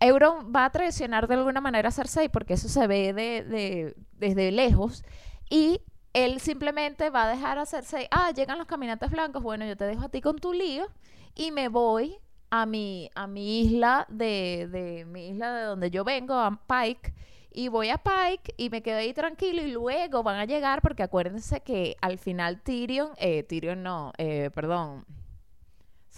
Euron 0.00 0.52
va 0.54 0.64
a 0.66 0.70
traicionar 0.70 1.28
de 1.28 1.34
alguna 1.34 1.60
manera 1.60 1.88
a 1.90 1.92
Cersei 1.92 2.28
porque 2.28 2.54
eso 2.54 2.68
se 2.68 2.86
ve 2.86 3.12
de, 3.12 3.42
de- 3.44 3.94
desde 4.12 4.50
lejos 4.50 5.04
y 5.50 5.80
él 6.12 6.40
simplemente 6.40 7.10
va 7.10 7.24
a 7.24 7.28
dejar 7.30 7.58
a 7.58 7.66
Cersei, 7.66 8.08
ah, 8.10 8.30
llegan 8.32 8.58
los 8.58 8.66
caminantes 8.66 9.10
blancos, 9.10 9.42
bueno, 9.42 9.64
yo 9.66 9.76
te 9.76 9.84
dejo 9.84 10.04
a 10.04 10.08
ti 10.08 10.20
con 10.20 10.36
tu 10.38 10.52
lío 10.52 10.86
y 11.34 11.50
me 11.52 11.68
voy 11.68 12.16
a 12.50 12.66
mi, 12.66 13.10
a 13.14 13.26
mi 13.28 13.60
isla 13.60 14.06
de, 14.08 14.68
de 14.72 15.04
mi 15.04 15.28
isla 15.28 15.54
de 15.54 15.62
donde 15.64 15.90
yo 15.90 16.02
vengo, 16.02 16.34
a 16.34 16.60
Pike, 16.66 17.14
y 17.52 17.68
voy 17.68 17.90
a 17.90 17.98
Pike 17.98 18.54
y 18.56 18.70
me 18.70 18.82
quedo 18.82 18.98
ahí 18.98 19.12
tranquilo 19.12 19.62
y 19.62 19.70
luego 19.70 20.22
van 20.22 20.38
a 20.40 20.44
llegar 20.46 20.82
porque 20.82 21.02
acuérdense 21.04 21.60
que 21.60 21.96
al 22.00 22.18
final 22.18 22.60
Tyrion, 22.62 23.10
eh, 23.18 23.42
Tyrion 23.44 23.82
no, 23.82 24.12
eh, 24.18 24.50
perdón, 24.54 25.04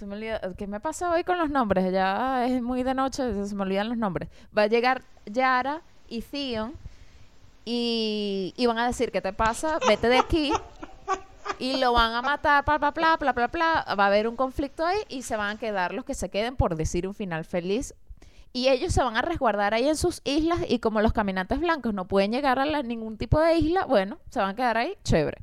se 0.03 0.07
me 0.07 0.17
olvidó, 0.17 0.57
¿qué 0.57 0.67
me 0.67 0.81
pasa 0.81 1.13
hoy 1.13 1.23
con 1.23 1.39
los 1.39 1.49
nombres? 1.49 1.93
Ya 1.93 2.45
es 2.47 2.61
muy 2.61 2.83
de 2.83 2.93
noche, 2.93 3.47
se 3.47 3.55
me 3.55 3.63
olvidan 3.63 3.89
los 3.89 3.97
nombres. 3.97 4.29
Va 4.57 4.63
a 4.63 4.67
llegar 4.67 5.03
Yara 5.27 5.81
y 6.09 6.23
Theon 6.23 6.75
y, 7.65 8.53
y 8.57 8.67
van 8.67 8.81
a 8.81 8.89
decir, 8.89 9.13
¿qué 9.13 9.21
te 9.21 9.33
pasa? 9.33 9.79
Vete 9.87 10.09
de 10.09 10.19
aquí. 10.19 10.53
Y 11.61 11.77
lo 11.77 11.93
van 11.93 12.15
a 12.15 12.23
matar, 12.23 12.65
bla, 12.65 12.79
bla, 12.79 12.91
bla, 12.91 13.17
bla, 13.17 13.33
bla, 13.33 13.47
bla. 13.47 13.95
Va 13.97 14.05
a 14.05 14.07
haber 14.09 14.27
un 14.27 14.35
conflicto 14.35 14.85
ahí 14.85 14.99
y 15.09 15.23
se 15.23 15.37
van 15.37 15.57
a 15.57 15.61
quedar 15.61 15.95
los 15.95 16.05
que 16.05 16.15
se 16.15 16.31
queden 16.31 16.57
por 16.57 16.75
decir 16.75 17.07
un 17.07 17.15
final 17.15 17.45
feliz. 17.45 17.95
Y 18.53 18.71
ellos 18.71 18.93
se 18.93 19.05
van 19.05 19.17
a 19.17 19.23
resguardar 19.23 19.73
ahí 19.73 19.87
en 19.87 19.97
sus 19.97 20.21
islas 20.25 20.59
y 20.69 20.81
como 20.81 21.01
los 21.01 21.13
caminantes 21.13 21.61
blancos 21.61 21.95
no 21.95 22.09
pueden 22.09 22.33
llegar 22.33 22.59
a 22.59 22.83
ningún 22.83 23.19
tipo 23.19 23.39
de 23.39 23.55
isla, 23.55 23.85
bueno, 23.85 24.19
se 24.31 24.41
van 24.41 24.51
a 24.51 24.57
quedar 24.57 24.79
ahí, 24.79 24.97
chévere. 25.05 25.39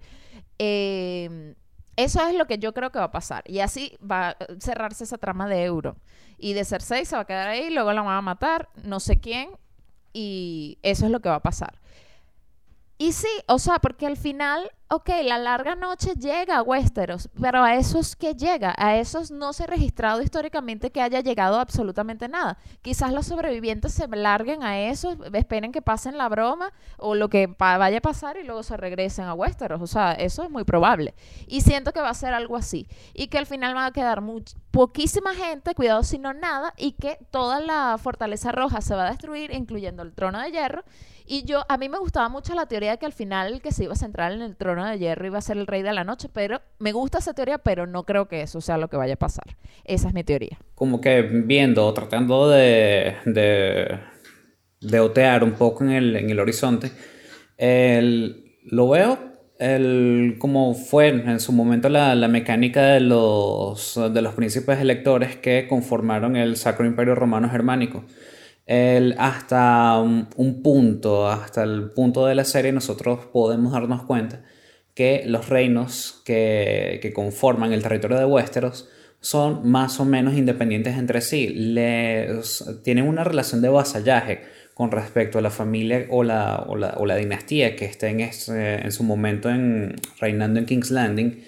Eh, 0.57 1.55
eso 2.03 2.25
es 2.27 2.35
lo 2.35 2.45
que 2.45 2.57
yo 2.57 2.73
creo 2.73 2.91
que 2.91 2.99
va 2.99 3.05
a 3.05 3.11
pasar. 3.11 3.43
Y 3.45 3.59
así 3.59 3.97
va 3.99 4.29
a 4.29 4.37
cerrarse 4.59 5.03
esa 5.03 5.17
trama 5.17 5.47
de 5.47 5.63
Euro. 5.63 5.97
Y 6.37 6.53
de 6.53 6.65
Cersei 6.65 7.05
se 7.05 7.15
va 7.15 7.23
a 7.23 7.25
quedar 7.25 7.47
ahí, 7.47 7.69
luego 7.69 7.91
la 7.93 8.01
van 8.01 8.17
a 8.17 8.21
matar, 8.21 8.69
no 8.83 8.99
sé 8.99 9.19
quién. 9.19 9.49
Y 10.13 10.77
eso 10.81 11.05
es 11.05 11.11
lo 11.11 11.19
que 11.19 11.29
va 11.29 11.35
a 11.35 11.41
pasar. 11.41 11.78
Y 13.01 13.13
sí, 13.13 13.29
o 13.47 13.59
sea, 13.59 13.79
porque 13.79 14.05
al 14.05 14.17
final, 14.17 14.69
ok, 14.89 15.09
la 15.23 15.37
larga 15.37 15.73
noche 15.73 16.15
llega 16.15 16.57
a 16.57 16.61
Westeros, 16.61 17.29
pero 17.39 17.63
a 17.63 17.75
esos 17.75 18.17
que 18.17 18.33
llega, 18.33 18.75
a 18.77 18.97
esos 18.97 19.31
no 19.31 19.53
se 19.53 19.63
ha 19.63 19.67
registrado 19.67 20.21
históricamente 20.21 20.91
que 20.91 21.01
haya 21.01 21.21
llegado 21.21 21.61
absolutamente 21.61 22.27
nada. 22.27 22.57
Quizás 22.81 23.13
los 23.13 23.25
sobrevivientes 23.25 23.93
se 23.93 24.05
larguen 24.09 24.63
a 24.63 24.81
eso, 24.81 25.15
esperen 25.31 25.71
que 25.71 25.81
pasen 25.81 26.17
la 26.17 26.27
broma 26.27 26.73
o 26.97 27.15
lo 27.15 27.29
que 27.29 27.47
vaya 27.47 27.99
a 27.99 28.01
pasar 28.01 28.35
y 28.35 28.43
luego 28.43 28.63
se 28.63 28.75
regresen 28.75 29.27
a 29.27 29.33
Westeros. 29.33 29.81
O 29.81 29.87
sea, 29.87 30.11
eso 30.11 30.43
es 30.43 30.49
muy 30.49 30.65
probable. 30.65 31.15
Y 31.47 31.61
siento 31.61 31.93
que 31.93 32.01
va 32.01 32.09
a 32.09 32.13
ser 32.13 32.33
algo 32.33 32.57
así. 32.57 32.85
Y 33.13 33.27
que 33.27 33.37
al 33.37 33.45
final 33.45 33.77
va 33.77 33.85
a 33.85 33.93
quedar 33.93 34.21
poquísima 34.71 35.33
gente, 35.35 35.73
cuidado 35.73 36.03
si 36.03 36.17
no 36.17 36.33
nada, 36.33 36.73
y 36.75 36.91
que 36.91 37.17
toda 37.31 37.61
la 37.61 37.97
fortaleza 37.97 38.51
roja 38.51 38.81
se 38.81 38.93
va 38.93 39.07
a 39.07 39.09
destruir, 39.11 39.53
incluyendo 39.53 40.03
el 40.03 40.13
trono 40.13 40.41
de 40.41 40.51
hierro. 40.51 40.83
Y 41.31 41.43
yo, 41.45 41.63
a 41.69 41.77
mí 41.77 41.89
me 41.89 41.99
gustaba 41.99 42.27
mucho 42.27 42.55
la 42.55 42.65
teoría 42.65 42.89
de 42.91 42.97
que 42.97 43.05
al 43.05 43.13
final 43.13 43.53
el 43.53 43.61
que 43.61 43.71
se 43.71 43.83
iba 43.83 43.93
a 43.93 43.95
centrar 43.95 44.31
en 44.31 44.41
el 44.41 44.55
trono 44.55 44.83
de 44.87 44.97
hierro 44.97 45.27
iba 45.27 45.37
a 45.37 45.41
ser 45.41 45.57
el 45.57 45.67
rey 45.67 45.83
de 45.83 45.93
la 45.93 46.03
noche, 46.03 46.27
pero 46.33 46.59
me 46.79 46.91
gusta 46.91 47.19
esa 47.19 47.33
teoría, 47.33 47.59
pero 47.59 47.85
no 47.85 48.03
creo 48.03 48.27
que 48.27 48.41
eso 48.41 48.61
sea 48.61 48.79
lo 48.79 48.87
que 48.87 48.97
vaya 48.97 49.13
a 49.13 49.17
pasar. 49.17 49.45
Esa 49.85 50.07
es 50.07 50.13
mi 50.15 50.23
teoría. 50.23 50.57
como 50.73 50.99
que 50.99 51.21
viendo, 51.21 51.93
tratando 51.93 52.49
de, 52.49 53.13
de, 53.25 53.99
de 54.81 54.99
otear 54.99 55.43
un 55.43 55.51
poco 55.53 55.83
en 55.83 55.91
el, 55.91 56.15
en 56.15 56.29
el 56.31 56.39
horizonte, 56.39 56.91
el- 57.57 58.45
lo 58.63 58.89
veo 58.89 59.19
el, 59.59 60.37
como 60.39 60.73
fue 60.73 61.09
en 61.09 61.39
su 61.39 61.51
momento 61.51 61.89
la, 61.89 62.15
la 62.15 62.27
mecánica 62.27 62.81
de 62.93 63.01
los, 63.01 63.99
de 64.13 64.21
los 64.21 64.33
príncipes 64.33 64.79
electores 64.79 65.35
que 65.35 65.67
conformaron 65.67 66.35
el 66.37 66.55
Sacro 66.55 66.85
Imperio 66.85 67.13
Romano 67.13 67.49
Germánico. 67.49 68.03
El- 68.69 69.15
hasta 69.17 69.97
un, 69.99 70.27
un 70.35 70.61
punto, 70.61 71.27
hasta 71.27 71.63
el 71.63 71.89
punto 71.91 72.27
de 72.27 72.35
la 72.35 72.45
serie, 72.45 72.71
nosotros 72.71 73.25
podemos 73.33 73.73
darnos 73.73 74.03
cuenta 74.03 74.43
que 74.93 75.23
los 75.25 75.49
reinos 75.49 76.21
que, 76.23 76.99
que 77.01 77.11
conforman 77.11 77.73
el 77.73 77.81
territorio 77.81 78.17
de 78.19 78.25
Westeros 78.25 78.87
son 79.21 79.67
más 79.69 79.99
o 79.99 80.05
menos 80.05 80.35
independientes 80.35 80.97
entre 80.97 81.21
sí. 81.21 81.47
Les, 81.49 82.63
tienen 82.83 83.07
una 83.07 83.23
relación 83.23 83.61
de 83.63 83.69
vasallaje 83.69 84.41
con 84.75 84.91
respecto 84.91 85.39
a 85.39 85.41
la 85.41 85.49
familia 85.49 86.05
o 86.11 86.23
la, 86.23 86.63
o 86.67 86.75
la, 86.75 86.93
o 86.97 87.05
la 87.07 87.15
dinastía 87.15 87.75
que 87.75 87.85
estén 87.85 88.19
ese- 88.19 88.75
en 88.75 88.91
su 88.91 89.03
momento 89.03 89.49
en, 89.49 89.95
reinando 90.21 90.59
en 90.59 90.65
King's 90.67 90.91
Landing. 90.91 91.43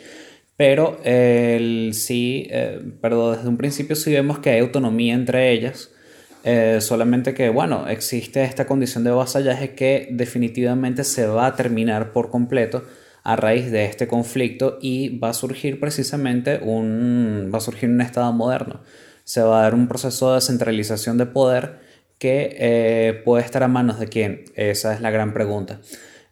Pero 0.58 1.00
el, 1.04 1.92
sí, 1.94 2.48
eh, 2.50 2.80
pero 3.02 3.32
desde 3.34 3.48
un 3.48 3.58
principio 3.58 3.96
sí 3.96 4.12
vemos 4.12 4.40
que 4.40 4.50
hay 4.50 4.60
autonomía 4.60 5.14
entre 5.14 5.52
ellas. 5.52 5.91
Eh, 6.44 6.80
solamente 6.82 7.34
que, 7.34 7.50
bueno, 7.50 7.88
existe 7.88 8.44
esta 8.44 8.66
condición 8.66 9.04
de 9.04 9.12
vasallaje 9.12 9.76
que 9.76 10.08
definitivamente 10.12 11.04
se 11.04 11.28
va 11.28 11.46
a 11.48 11.56
terminar 11.56 12.12
por 12.14 12.30
completo 12.32 12.84
a 13.24 13.36
raíz 13.36 13.72
de 13.72 13.86
este 13.86 14.08
conflicto 14.08 14.80
y 14.82 15.20
va 15.20 15.30
a 15.30 15.34
surgir 15.34 15.80
precisamente 15.80 16.60
un, 16.64 17.52
va 17.54 17.60
a 17.60 17.62
surgir 17.62 17.90
un 17.90 18.02
estado 18.02 18.34
moderno. 18.34 18.82
Se 19.24 19.42
va 19.42 19.60
a 19.60 19.64
dar 19.64 19.76
un 19.76 19.88
proceso 19.88 20.34
de 20.34 20.42
centralización 20.42 21.20
de 21.20 21.28
poder 21.28 21.80
que 22.18 22.56
eh, 22.60 23.22
puede 23.24 23.44
estar 23.44 23.62
a 23.62 23.68
manos 23.68 24.00
de 24.00 24.08
quién. 24.08 24.46
Esa 24.56 24.94
es 24.96 25.02
la 25.02 25.12
gran 25.12 25.34
pregunta. 25.34 25.80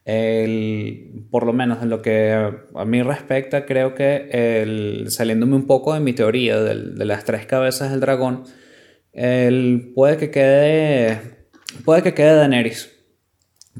El- 0.05 1.25
por 1.29 1.45
lo 1.45 1.53
menos 1.53 1.83
en 1.83 1.89
lo 1.89 2.01
que 2.01 2.33
a 2.75 2.85
mí 2.85 3.01
respecta, 3.03 3.65
creo 3.67 3.93
que 3.93 4.27
el- 4.31 5.11
saliéndome 5.11 5.55
un 5.55 5.67
poco 5.67 5.93
de 5.93 5.99
mi 5.99 6.13
teoría 6.13 6.59
del- 6.61 6.97
de 6.97 7.05
las 7.05 7.25
tres 7.25 7.45
cabezas 7.45 7.91
del 7.91 7.99
dragón, 7.99 8.43
el, 9.13 9.91
puede 9.95 10.17
que 10.17 10.31
quede 10.31 11.39
puede 11.85 12.03
que 12.03 12.13
quede 12.13 12.35
Daenerys. 12.35 12.89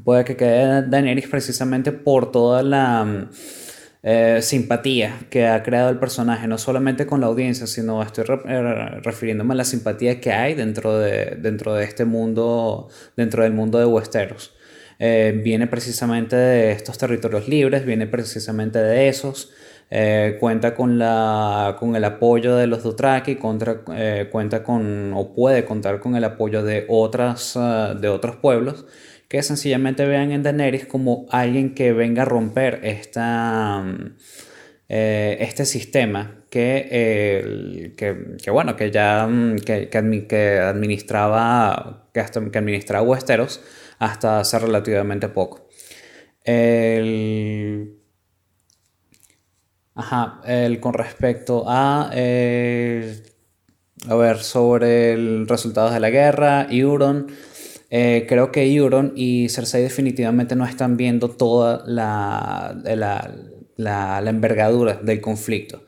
Puede 0.04 0.24
que 0.24 0.36
quede 0.36 0.82
Daenerys 0.88 1.28
precisamente 1.28 1.92
por 1.92 2.32
toda 2.32 2.62
la 2.62 3.04
mm, 3.04 3.30
eh, 4.02 4.38
simpatía 4.42 5.26
que 5.28 5.46
ha 5.46 5.62
creado 5.62 5.90
el 5.90 5.98
personaje, 5.98 6.46
no 6.46 6.56
solamente 6.56 7.06
con 7.06 7.20
la 7.20 7.26
audiencia, 7.26 7.66
sino 7.66 8.02
estoy 8.02 8.24
eh, 8.46 9.00
refiriéndome 9.02 9.52
a 9.54 9.56
la 9.58 9.64
simpatía 9.64 10.20
que 10.20 10.32
hay 10.32 10.54
dentro 10.54 10.98
de, 10.98 11.36
dentro 11.38 11.74
de 11.74 11.84
este 11.84 12.04
mundo, 12.04 12.88
dentro 13.16 13.42
del 13.42 13.52
mundo 13.52 13.78
de 13.78 13.84
Westeros. 13.84 14.54
Eh, 14.98 15.38
viene 15.42 15.66
precisamente 15.66 16.36
de 16.36 16.72
estos 16.72 16.98
territorios 16.98 17.48
libres, 17.48 17.84
viene 17.84 18.06
precisamente 18.06 18.78
de 18.78 19.08
esos. 19.08 19.50
Eh, 19.90 20.36
cuenta 20.38 20.74
con, 20.74 20.98
la, 20.98 21.76
con 21.78 21.96
el 21.96 22.04
apoyo 22.04 22.54
de 22.56 22.66
los 22.66 22.82
Dothraki, 22.82 23.36
contra, 23.36 23.82
eh, 23.94 24.28
cuenta 24.30 24.62
con 24.62 25.12
o 25.14 25.34
puede 25.34 25.64
contar 25.64 25.98
con 26.00 26.14
el 26.16 26.24
apoyo 26.24 26.62
de, 26.62 26.84
otras, 26.88 27.56
ah, 27.56 27.94
de 28.00 28.08
otros 28.08 28.36
pueblos 28.36 28.86
que 29.28 29.42
sencillamente 29.42 30.06
vean 30.06 30.32
en 30.32 30.42
Daenerys 30.42 30.86
como 30.86 31.26
alguien 31.30 31.74
que 31.74 31.92
venga 31.92 32.22
a 32.22 32.24
romper 32.24 32.80
esta, 32.82 33.80
mm, 33.80 34.16
eh, 34.88 35.36
este 35.40 35.64
sistema 35.64 36.44
que, 36.50 36.88
eh, 36.90 37.92
que, 37.96 38.50
bueno, 38.50 38.74
que 38.74 38.90
ya 38.90 39.26
mm, 39.28 39.56
que, 39.60 39.88
que 39.88 39.98
admi- 39.98 40.26
que 40.26 40.58
administraba, 40.58 42.08
hasta, 42.14 42.50
que 42.50 42.58
administraba 42.58 43.04
Westeros 43.06 43.60
hasta 44.00 44.40
hace 44.40 44.58
relativamente 44.58 45.28
poco. 45.28 45.68
El, 46.44 47.99
Ajá, 50.00 50.40
el, 50.46 50.80
con 50.80 50.94
respecto 50.94 51.64
a, 51.66 52.10
eh, 52.14 53.22
a 54.08 54.14
ver, 54.14 54.38
sobre 54.38 55.12
el 55.12 55.46
resultados 55.46 55.92
de 55.92 56.00
la 56.00 56.08
guerra, 56.08 56.66
Euron, 56.70 57.26
eh, 57.90 58.24
creo 58.26 58.50
que 58.50 58.64
Euron 58.74 59.12
y 59.14 59.50
Cersei 59.50 59.82
definitivamente 59.82 60.56
no 60.56 60.64
están 60.64 60.96
viendo 60.96 61.28
toda 61.28 61.82
la, 61.84 62.74
la, 62.82 63.30
la, 63.76 64.22
la 64.22 64.30
envergadura 64.30 64.94
del 64.94 65.20
conflicto. 65.20 65.84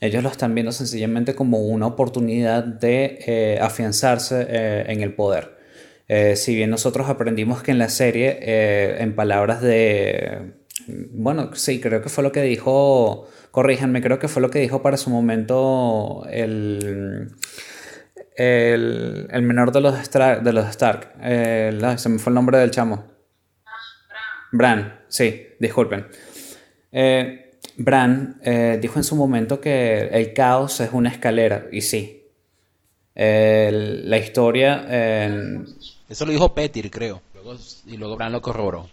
Ellos 0.00 0.22
lo 0.22 0.28
están 0.28 0.54
viendo 0.54 0.70
sencillamente 0.70 1.34
como 1.34 1.58
una 1.58 1.88
oportunidad 1.88 2.62
de 2.62 3.18
eh, 3.26 3.58
afianzarse 3.60 4.46
eh, 4.48 4.84
en 4.86 5.00
el 5.00 5.12
poder. 5.14 5.56
Eh, 6.06 6.36
si 6.36 6.54
bien 6.54 6.70
nosotros 6.70 7.08
aprendimos 7.08 7.64
que 7.64 7.72
en 7.72 7.78
la 7.78 7.88
serie, 7.88 8.38
eh, 8.40 8.96
en 9.00 9.16
palabras 9.16 9.60
de... 9.60 10.52
Bueno, 11.10 11.50
sí, 11.54 11.80
creo 11.80 12.00
que 12.00 12.08
fue 12.08 12.22
lo 12.22 12.30
que 12.30 12.42
dijo, 12.42 13.26
corríjanme, 13.56 14.02
creo 14.02 14.18
que 14.18 14.28
fue 14.28 14.42
lo 14.42 14.50
que 14.50 14.58
dijo 14.58 14.82
para 14.82 14.98
su 14.98 15.08
momento 15.08 16.26
el, 16.28 17.32
el, 18.36 19.42
menor 19.42 19.72
de 19.72 19.80
los, 19.80 19.94
Stra- 19.94 20.42
de 20.42 20.52
los 20.52 20.66
Stark. 20.66 21.14
Se 21.98 22.08
me 22.10 22.18
fue 22.18 22.32
el 22.32 22.34
nombre 22.34 22.58
del 22.58 22.70
chamo. 22.70 23.06
Bran, 24.52 25.00
sí, 25.08 25.46
disculpen. 25.58 26.06
Eh, 26.92 27.52
Bran 27.78 28.38
eh, 28.42 28.78
dijo 28.78 28.98
en 28.98 29.04
su 29.04 29.16
momento 29.16 29.58
que 29.58 30.08
el 30.12 30.34
caos 30.34 30.80
es 30.80 30.90
una 30.92 31.08
escalera, 31.08 31.64
y 31.72 31.80
sí. 31.80 32.26
La 33.14 34.18
historia... 34.18 34.84
Eso 36.10 36.26
lo 36.26 36.32
dijo 36.32 36.54
Petir, 36.54 36.90
creo. 36.90 37.22
Y 37.86 37.96
luego 37.96 38.16
Bran 38.16 38.32
lo 38.32 38.42
corroboró. 38.42 38.90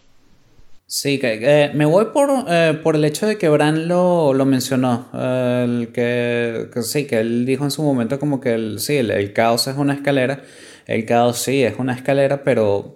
Sí, 0.96 1.18
que, 1.18 1.39
eh, 1.41 1.72
me 1.74 1.86
voy 1.86 2.06
por, 2.14 2.30
eh, 2.48 2.80
por 2.84 2.96
el 2.96 3.04
hecho 3.04 3.26
de 3.26 3.39
que 3.39 3.50
Bran 3.50 3.88
lo, 3.88 4.32
lo 4.36 4.46
mencionó. 4.46 5.10
eh, 5.16 5.64
el 5.66 5.91
que, 5.91 6.70
que 6.72 6.84
sí, 6.84 7.06
que 7.08 7.20
él 7.20 7.48
dijo 7.48 7.64
en 7.64 7.72
su 7.72 7.82
momento 7.82 8.20
como 8.20 8.39
que 8.39 8.54
el, 8.54 8.80
sí, 8.80 8.98
el, 8.98 9.34
caos 9.34 9.66
es 9.66 9.76
una 9.76 9.96
escalera. 9.96 10.44
El 10.86 11.04
caos 11.06 11.39
sí 11.39 11.64
es 11.64 11.80
una 11.80 11.96
escalera, 11.96 12.44
pero 12.44 12.96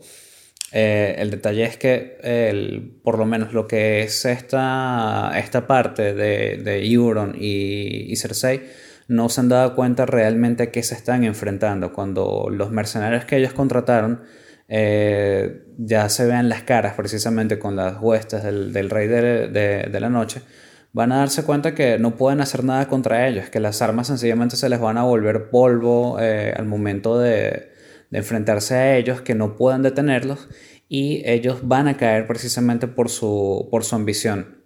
eh, 0.71 1.15
el 1.17 1.31
detalle 1.31 1.63
es 1.63 1.77
que 1.77 2.19
el, 2.21 2.99
por 3.03 3.17
lo 3.17 3.25
menos 3.25 3.53
lo 3.53 3.65
que 3.67 4.03
es 4.03 4.25
esta, 4.25 5.31
esta 5.35 5.65
parte 5.65 6.13
de, 6.13 6.57
de 6.57 6.85
Euron 6.91 7.35
y, 7.35 8.11
y 8.11 8.15
Cersei 8.15 8.61
no 9.07 9.27
se 9.29 9.41
han 9.41 9.49
dado 9.49 9.73
cuenta 9.73 10.05
realmente 10.05 10.61
a 10.63 10.71
qué 10.71 10.83
se 10.83 10.93
están 10.93 11.23
enfrentando. 11.23 11.93
Cuando 11.93 12.47
los 12.51 12.69
mercenarios 12.69 13.25
que 13.25 13.37
ellos 13.37 13.53
contrataron 13.53 14.21
eh, 14.67 15.65
ya 15.77 16.09
se 16.09 16.25
vean 16.25 16.49
las 16.49 16.63
caras 16.63 16.93
precisamente 16.95 17.57
con 17.57 17.75
las 17.75 18.01
huestes 18.01 18.43
del, 18.43 18.73
del 18.73 18.89
rey 18.89 19.07
de, 19.07 19.47
de, 19.47 19.99
la 19.99 20.09
noche, 20.09 20.41
van 20.93 21.11
a 21.11 21.17
darse 21.17 21.43
cuenta 21.43 21.73
que 21.73 21.97
no 21.99 22.15
pueden 22.15 22.41
hacer 22.41 22.63
nada 22.63 22.87
contra 22.87 23.27
ellos, 23.27 23.49
que 23.49 23.59
las 23.59 23.81
armas 23.81 24.07
sencillamente 24.07 24.55
se 24.57 24.69
les 24.69 24.79
van 24.79 24.97
a 24.97 25.03
volver 25.03 25.49
polvo 25.49 26.17
eh, 26.19 26.53
al 26.55 26.65
momento 26.65 27.19
de, 27.19 27.71
de 28.09 28.17
enfrentarse 28.17 28.75
a 28.75 28.97
ellos, 28.97 29.21
que 29.21 29.35
no 29.35 29.55
puedan 29.55 29.83
detenerlos 29.83 30.49
y 30.89 31.21
ellos 31.25 31.59
van 31.63 31.87
a 31.87 31.97
caer 31.97 32.27
precisamente 32.27 32.87
por 32.87 33.09
su, 33.09 33.67
por 33.71 33.83
su 33.83 33.95
ambición. 33.95 34.57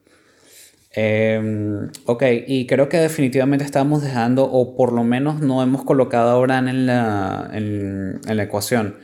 Eh, 0.94 1.90
ok, 2.06 2.24
y 2.48 2.68
creo 2.68 2.90
que 2.90 2.98
definitivamente 2.98 3.64
estamos 3.64 4.04
dejando, 4.04 4.44
o 4.46 4.76
por 4.76 4.92
lo 4.92 5.04
menos 5.04 5.42
no 5.42 5.64
hemos 5.64 5.84
colocado 5.84 6.32
a 6.32 6.40
Bran 6.40 6.68
en 6.68 6.86
la, 6.86 7.50
en 7.54 8.20
la 8.26 8.44
ecuación. 8.44 8.98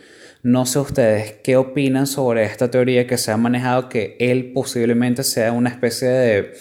No 0.49 0.65
sé 0.65 0.79
ustedes 0.79 1.33
qué 1.43 1.57
opinan 1.57 2.07
sobre 2.07 2.45
esta 2.45 2.71
teoría 2.71 3.05
que 3.05 3.17
se 3.17 3.33
ha 3.33 3.37
manejado 3.37 3.89
que 3.89 4.15
él 4.21 4.53
posiblemente 4.53 5.23
sea 5.25 5.51
una 5.51 5.69
especie 5.69 6.07
de 6.07 6.53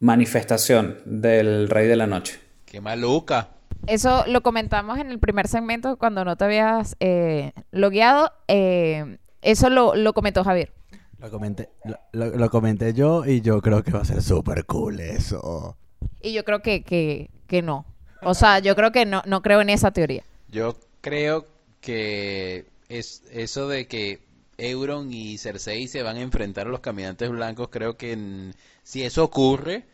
manifestación 0.00 0.98
del 1.04 1.68
Rey 1.68 1.86
de 1.86 1.94
la 1.94 2.08
Noche. 2.08 2.40
Qué 2.64 2.80
maluca. 2.80 3.50
Eso 3.86 4.24
lo 4.26 4.42
comentamos 4.42 4.98
en 4.98 5.10
el 5.12 5.20
primer 5.20 5.46
segmento 5.46 5.96
cuando 5.98 6.24
no 6.24 6.36
te 6.36 6.44
habías 6.46 6.96
eh, 6.98 7.52
logueado. 7.70 8.32
eh, 8.48 9.18
eso 9.40 9.70
lo, 9.70 9.94
lo 9.94 10.12
comentó 10.12 10.42
Javier. 10.42 10.72
Lo 11.20 11.30
comenté, 11.30 11.68
lo, 11.84 11.96
lo- 12.12 12.36
lo 12.36 12.50
comenté 12.50 12.92
yo 12.92 13.24
y 13.24 13.40
yo 13.40 13.62
creo 13.62 13.84
que 13.84 13.92
va 13.92 14.00
a 14.00 14.04
ser 14.04 14.20
súper 14.20 14.64
cool 14.66 14.98
eso. 14.98 15.76
Y 16.20 16.32
yo 16.32 16.44
creo 16.44 16.60
que, 16.60 16.82
que, 16.82 17.30
que 17.46 17.62
no. 17.62 17.86
O 18.22 18.34
sea, 18.34 18.58
yo 18.58 18.74
creo 18.74 18.90
que 18.90 19.06
no, 19.06 19.22
no 19.26 19.42
creo 19.42 19.60
en 19.60 19.70
esa 19.70 19.92
teoría. 19.92 20.24
Yo 20.48 20.76
creo 21.00 21.46
que 21.80 22.66
es 22.88 23.22
eso 23.32 23.68
de 23.68 23.86
que 23.86 24.20
Euron 24.58 25.12
y 25.12 25.38
Cersei 25.38 25.86
se 25.88 26.02
van 26.02 26.16
a 26.16 26.22
enfrentar 26.22 26.66
a 26.66 26.70
los 26.70 26.80
caminantes 26.80 27.28
blancos, 27.30 27.68
creo 27.70 27.96
que 27.96 28.12
en- 28.12 28.54
si 28.82 29.02
eso 29.02 29.24
ocurre 29.24 29.84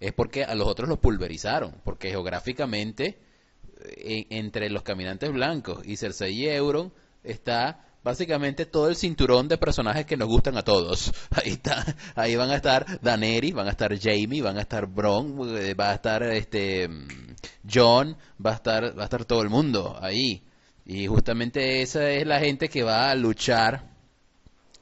es 0.00 0.12
porque 0.12 0.44
a 0.44 0.54
los 0.54 0.66
otros 0.68 0.88
los 0.88 0.98
pulverizaron, 0.98 1.74
porque 1.84 2.10
geográficamente 2.10 3.18
eh, 3.84 4.26
entre 4.30 4.70
los 4.70 4.82
caminantes 4.82 5.32
blancos 5.32 5.84
y 5.86 5.96
Cersei 5.96 6.34
y 6.34 6.48
Euron 6.48 6.92
está 7.24 7.84
básicamente 8.04 8.66
todo 8.66 8.88
el 8.88 8.96
cinturón 8.96 9.48
de 9.48 9.58
personajes 9.58 10.06
que 10.06 10.16
nos 10.16 10.28
gustan 10.28 10.56
a 10.56 10.62
todos. 10.62 11.12
Ahí 11.30 11.52
está, 11.52 11.84
ahí 12.16 12.34
van 12.36 12.50
a 12.50 12.56
estar 12.56 13.00
Daenerys, 13.00 13.54
van 13.54 13.68
a 13.68 13.70
estar 13.70 13.96
Jaime, 13.98 14.42
van 14.42 14.58
a 14.58 14.62
estar 14.62 14.86
Bron, 14.86 15.56
eh, 15.56 15.74
va 15.74 15.90
a 15.90 15.94
estar 15.94 16.22
este 16.24 16.88
mm, 16.88 17.06
John, 17.72 18.16
va 18.44 18.50
a 18.52 18.54
estar 18.54 18.96
va 18.98 19.02
a 19.02 19.04
estar 19.04 19.24
todo 19.24 19.42
el 19.42 19.50
mundo 19.50 19.96
ahí. 20.00 20.42
Y 20.84 21.06
justamente 21.06 21.82
esa 21.82 22.10
es 22.10 22.26
la 22.26 22.40
gente 22.40 22.68
que 22.68 22.82
va 22.82 23.10
a 23.10 23.14
luchar 23.14 23.92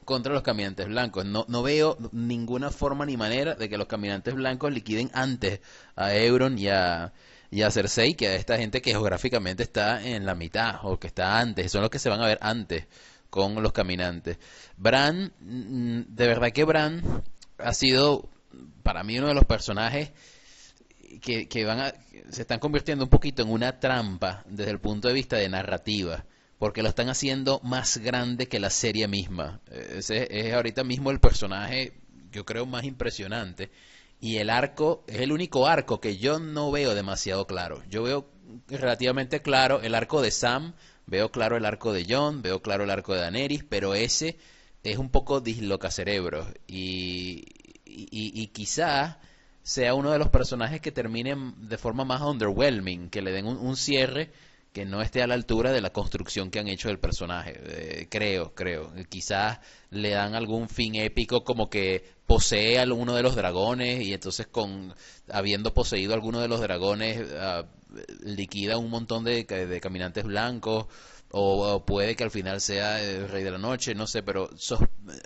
contra 0.05 0.33
los 0.33 0.41
caminantes 0.41 0.87
blancos. 0.87 1.25
No, 1.25 1.45
no 1.47 1.63
veo 1.63 1.97
ninguna 2.11 2.71
forma 2.71 3.05
ni 3.05 3.17
manera 3.17 3.55
de 3.55 3.69
que 3.69 3.77
los 3.77 3.87
caminantes 3.87 4.33
blancos 4.33 4.73
liquiden 4.73 5.11
antes 5.13 5.59
a 5.95 6.15
Euron 6.15 6.57
y 6.57 6.69
a, 6.69 7.13
y 7.51 7.61
a 7.61 7.71
Cersei 7.71 8.15
que 8.15 8.27
a 8.27 8.35
esta 8.35 8.57
gente 8.57 8.81
que 8.81 8.91
geográficamente 8.91 9.63
está 9.63 10.03
en 10.03 10.25
la 10.25 10.35
mitad 10.35 10.79
o 10.83 10.99
que 10.99 11.07
está 11.07 11.39
antes. 11.39 11.71
Son 11.71 11.81
los 11.81 11.89
que 11.89 11.99
se 11.99 12.09
van 12.09 12.21
a 12.21 12.27
ver 12.27 12.39
antes 12.41 12.87
con 13.29 13.61
los 13.61 13.71
caminantes. 13.71 14.37
Bran, 14.77 15.31
mm, 15.39 16.01
de 16.07 16.27
verdad 16.27 16.51
que 16.51 16.63
Bran 16.63 17.23
ha 17.57 17.73
sido 17.73 18.29
para 18.83 19.03
mí 19.03 19.17
uno 19.19 19.27
de 19.27 19.33
los 19.35 19.45
personajes 19.45 20.11
que, 21.19 21.65
van 21.65 21.79
a, 21.79 21.93
se 22.29 22.41
están 22.41 22.59
convirtiendo 22.59 23.03
un 23.05 23.09
poquito 23.09 23.41
en 23.41 23.49
una 23.49 23.79
trampa 23.79 24.43
desde 24.47 24.71
el 24.71 24.79
punto 24.79 25.07
de 25.07 25.13
vista 25.13 25.37
de 25.37 25.49
narrativa, 25.49 26.25
porque 26.57 26.83
lo 26.83 26.89
están 26.89 27.09
haciendo 27.09 27.59
más 27.63 27.97
grande 27.97 28.47
que 28.47 28.59
la 28.59 28.69
serie 28.69 29.07
misma. 29.07 29.61
Eh, 29.71 29.95
Ese 29.97 30.27
es 30.29 30.53
ahorita 30.53 30.83
mismo 30.83 31.11
el 31.11 31.19
personaje, 31.19 31.93
yo 32.31 32.45
creo, 32.45 32.65
más 32.65 32.83
impresionante. 32.83 33.71
Y 34.19 34.37
el 34.37 34.49
arco 34.51 35.03
es 35.07 35.19
el 35.21 35.31
único 35.31 35.67
arco 35.67 35.99
que 35.99 36.17
yo 36.17 36.39
no 36.39 36.71
veo 36.71 36.93
demasiado 36.93 37.47
claro. 37.47 37.81
Yo 37.89 38.03
veo 38.03 38.29
relativamente 38.67 39.41
claro 39.41 39.81
el 39.81 39.95
arco 39.95 40.21
de 40.21 40.31
Sam, 40.31 40.73
veo 41.07 41.31
claro 41.31 41.57
el 41.57 41.65
arco 41.65 41.91
de 41.93 42.05
John, 42.07 42.41
veo 42.41 42.61
claro 42.61 42.83
el 42.83 42.91
arco 42.91 43.13
de 43.13 43.21
Daenerys, 43.21 43.63
pero 43.63 43.95
ese 43.95 44.37
es 44.83 44.97
un 44.97 45.09
poco 45.09 45.41
dislocacerebros. 45.41 46.47
Y, 46.67 47.45
y, 47.85 48.07
y, 48.11 48.41
y 48.41 48.47
quizás 48.47 49.17
sea 49.63 49.93
uno 49.93 50.11
de 50.11 50.19
los 50.19 50.29
personajes 50.29 50.81
que 50.81 50.91
terminen 50.91 51.67
de 51.67 51.77
forma 51.77 52.05
más 52.05 52.21
underwhelming, 52.21 53.09
que 53.09 53.21
le 53.21 53.31
den 53.31 53.45
un, 53.45 53.57
un 53.57 53.75
cierre 53.75 54.31
que 54.73 54.85
no 54.85 55.01
esté 55.01 55.21
a 55.21 55.27
la 55.27 55.33
altura 55.33 55.71
de 55.71 55.81
la 55.81 55.91
construcción 55.91 56.49
que 56.49 56.59
han 56.59 56.67
hecho 56.67 56.87
del 56.87 56.99
personaje. 56.99 57.59
Eh, 57.63 58.07
creo, 58.09 58.53
creo. 58.55 58.91
Quizás 59.09 59.59
le 59.89 60.11
dan 60.11 60.33
algún 60.33 60.69
fin 60.69 60.95
épico 60.95 61.43
como 61.43 61.69
que 61.69 62.05
posee 62.25 62.79
a 62.79 62.85
uno 62.85 63.15
de 63.15 63.23
los 63.23 63.35
dragones 63.35 64.01
y 64.01 64.13
entonces 64.13 64.47
con 64.47 64.93
habiendo 65.29 65.73
poseído 65.73 66.13
alguno 66.13 66.39
de 66.39 66.47
los 66.47 66.61
dragones 66.61 67.21
ah, 67.37 67.65
liquida 68.23 68.77
un 68.77 68.89
montón 68.89 69.25
de, 69.25 69.45
caminantes 69.81 70.23
blancos 70.23 70.85
o, 71.33 71.85
puede 71.85 72.15
que 72.15 72.23
al 72.23 72.31
final 72.31 72.61
sea 72.61 73.01
el 73.01 73.29
rey 73.29 73.43
de 73.43 73.51
la 73.51 73.57
noche, 73.57 73.95
no 73.95 74.07
sé, 74.07 74.21
pero 74.23 74.49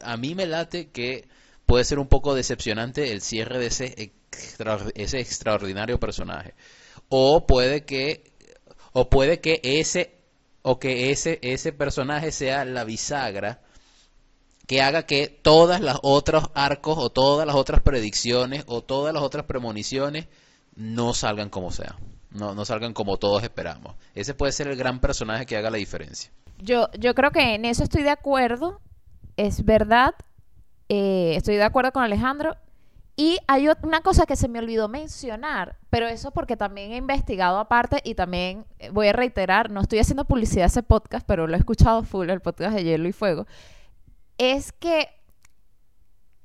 a 0.04 0.18
mí 0.18 0.36
me 0.36 0.46
late 0.46 0.90
que 0.90 1.28
puede 1.66 1.84
ser 1.84 2.00
un 2.00 2.08
poco 2.08 2.36
decepcionante 2.36 3.12
el 3.12 3.22
cierre 3.22 3.60
de 3.60 3.68
ese, 3.68 3.94
extra- 4.32 4.80
ese 4.96 5.20
extraordinario 5.20 6.00
personaje. 6.00 6.54
O 7.10 7.46
puede 7.48 7.86
que 7.86 8.32
o 8.94 9.10
puede 9.10 9.40
que 9.42 9.60
ese 9.64 10.16
o 10.62 10.80
que 10.80 11.12
ese 11.12 11.40
ese 11.42 11.72
personaje 11.74 12.32
sea 12.32 12.66
la 12.66 12.84
bisagra 12.84 13.62
que 14.68 14.82
haga 14.82 15.04
que 15.06 15.28
todas 15.28 15.80
las 15.82 16.00
otros 16.02 16.46
arcos 16.56 16.98
o 16.98 17.12
todas 17.12 17.46
las 17.46 17.56
otras 17.56 17.82
predicciones 17.82 18.64
o 18.68 18.82
todas 18.82 19.14
las 19.14 19.22
otras 19.22 19.46
premoniciones 19.46 20.28
no 20.76 21.14
salgan 21.14 21.50
como 21.50 21.72
sea. 21.72 21.96
No, 22.32 22.54
no 22.56 22.66
salgan 22.66 22.94
como 22.94 23.18
todos 23.18 23.44
esperamos. 23.44 23.96
Ese 24.16 24.34
puede 24.34 24.52
ser 24.52 24.68
el 24.68 24.76
gran 24.76 25.00
personaje 25.00 25.46
que 25.46 25.56
haga 25.56 25.70
la 25.70 25.78
diferencia. 25.78 26.32
Yo, 26.58 26.90
yo 27.00 27.14
creo 27.14 27.32
que 27.32 27.54
en 27.54 27.64
eso 27.66 27.84
estoy 27.84 28.04
de 28.04 28.10
acuerdo. 28.10 28.82
Es 29.38 29.64
verdad. 29.64 30.16
Eh, 30.90 31.34
estoy 31.36 31.56
de 31.56 31.64
acuerdo 31.64 31.92
con 31.92 32.04
Alejandro. 32.04 32.56
Y 33.18 33.40
hay 33.48 33.70
una 33.82 34.02
cosa 34.02 34.26
que 34.26 34.36
se 34.36 34.50
me 34.50 34.60
olvidó 34.60 34.90
mencionar, 34.90 35.78
pero 35.90 36.08
eso 36.08 36.32
porque 36.32 36.58
también 36.58 36.92
he 36.92 36.98
investigado 36.98 37.60
aparte 37.60 38.02
y 38.04 38.14
también 38.16 38.66
eh, 38.80 38.90
voy 38.90 39.08
a 39.08 39.14
reiterar, 39.14 39.72
no 39.72 39.80
estoy 39.80 40.00
haciendo 40.00 40.26
publicidad 40.26 40.64
a 40.64 40.68
ese 40.68 40.84
podcast, 40.84 41.26
pero 41.26 41.48
lo 41.48 41.54
he 41.56 41.60
escuchado 41.60 42.04
full, 42.04 42.30
el 42.30 42.42
podcast 42.42 42.76
de 42.76 42.84
Hielo 42.84 43.08
y 43.08 43.14
Fuego, 43.14 43.48
es 44.38 44.74
que 44.74 45.08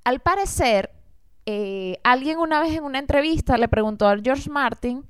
al 0.05 0.20
parecer 0.20 0.93
eh, 1.47 1.99
alguien 2.05 2.38
una 2.38 2.61
vez 2.61 2.72
en 2.74 2.84
una 2.84 3.01
entrevista 3.01 3.59
le 3.59 3.66
preguntó 3.66 4.07
a 4.07 4.16
George 4.18 4.49
Martin 4.49 5.05